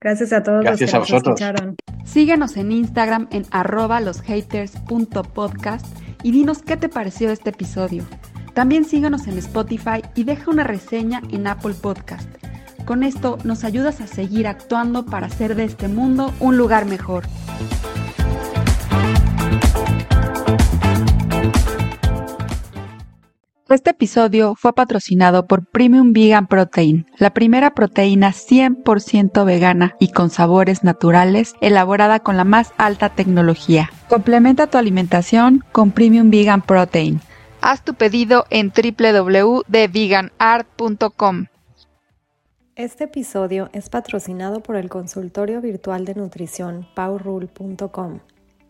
Gracias 0.00 0.32
a 0.32 0.42
todos 0.42 0.64
los 0.64 0.78
que 0.78 0.86
nos 0.86 1.10
escucharon. 1.10 1.76
Síguenos 2.04 2.56
en 2.56 2.72
Instagram 2.72 3.28
en 3.30 3.44
arroba 3.50 4.00
loshaters.podcast 4.00 5.86
y 6.22 6.32
dinos 6.32 6.62
qué 6.62 6.76
te 6.76 6.88
pareció 6.88 7.30
este 7.30 7.50
episodio. 7.50 8.04
También 8.54 8.84
síguenos 8.84 9.26
en 9.26 9.36
Spotify 9.38 10.02
y 10.14 10.24
deja 10.24 10.50
una 10.50 10.64
reseña 10.64 11.20
en 11.30 11.46
Apple 11.46 11.74
Podcast. 11.74 12.28
Con 12.86 13.02
esto 13.02 13.36
nos 13.42 13.64
ayudas 13.64 14.00
a 14.00 14.06
seguir 14.06 14.46
actuando 14.46 15.06
para 15.06 15.26
hacer 15.26 15.56
de 15.56 15.64
este 15.64 15.88
mundo 15.88 16.32
un 16.38 16.56
lugar 16.56 16.86
mejor. 16.86 17.24
Este 23.68 23.90
episodio 23.90 24.54
fue 24.54 24.72
patrocinado 24.72 25.48
por 25.48 25.66
Premium 25.66 26.12
Vegan 26.12 26.46
Protein, 26.46 27.06
la 27.18 27.30
primera 27.30 27.74
proteína 27.74 28.30
100% 28.30 29.44
vegana 29.44 29.96
y 29.98 30.12
con 30.12 30.30
sabores 30.30 30.84
naturales 30.84 31.56
elaborada 31.60 32.20
con 32.20 32.36
la 32.36 32.44
más 32.44 32.72
alta 32.78 33.08
tecnología. 33.08 33.90
Complementa 34.08 34.68
tu 34.68 34.78
alimentación 34.78 35.64
con 35.72 35.90
Premium 35.90 36.30
Vegan 36.30 36.62
Protein. 36.62 37.20
Haz 37.60 37.82
tu 37.82 37.94
pedido 37.94 38.46
en 38.50 38.70
www.veganart.com. 38.70 41.46
Este 42.76 43.04
episodio 43.04 43.70
es 43.72 43.88
patrocinado 43.88 44.60
por 44.60 44.76
el 44.76 44.90
consultorio 44.90 45.62
virtual 45.62 46.04
de 46.04 46.14
nutrición 46.14 46.86
powerrule.com 46.94 48.20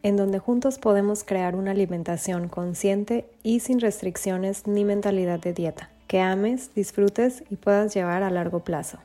en 0.04 0.16
donde 0.16 0.38
juntos 0.38 0.78
podemos 0.78 1.24
crear 1.24 1.57
una 1.57 1.72
alimentación 1.72 2.46
consciente 2.46 3.28
y 3.42 3.59
sin 3.59 3.80
restricciones 3.80 4.68
ni 4.68 4.84
mentalidad 4.84 5.40
de 5.40 5.52
dieta, 5.52 5.90
que 6.07 6.20
ames, 6.20 6.72
disfrutes 6.72 7.42
y 7.50 7.57
puedas 7.57 7.92
llevar 7.96 8.22
a 8.22 8.30
largo 8.30 8.61
plazo. 8.61 9.00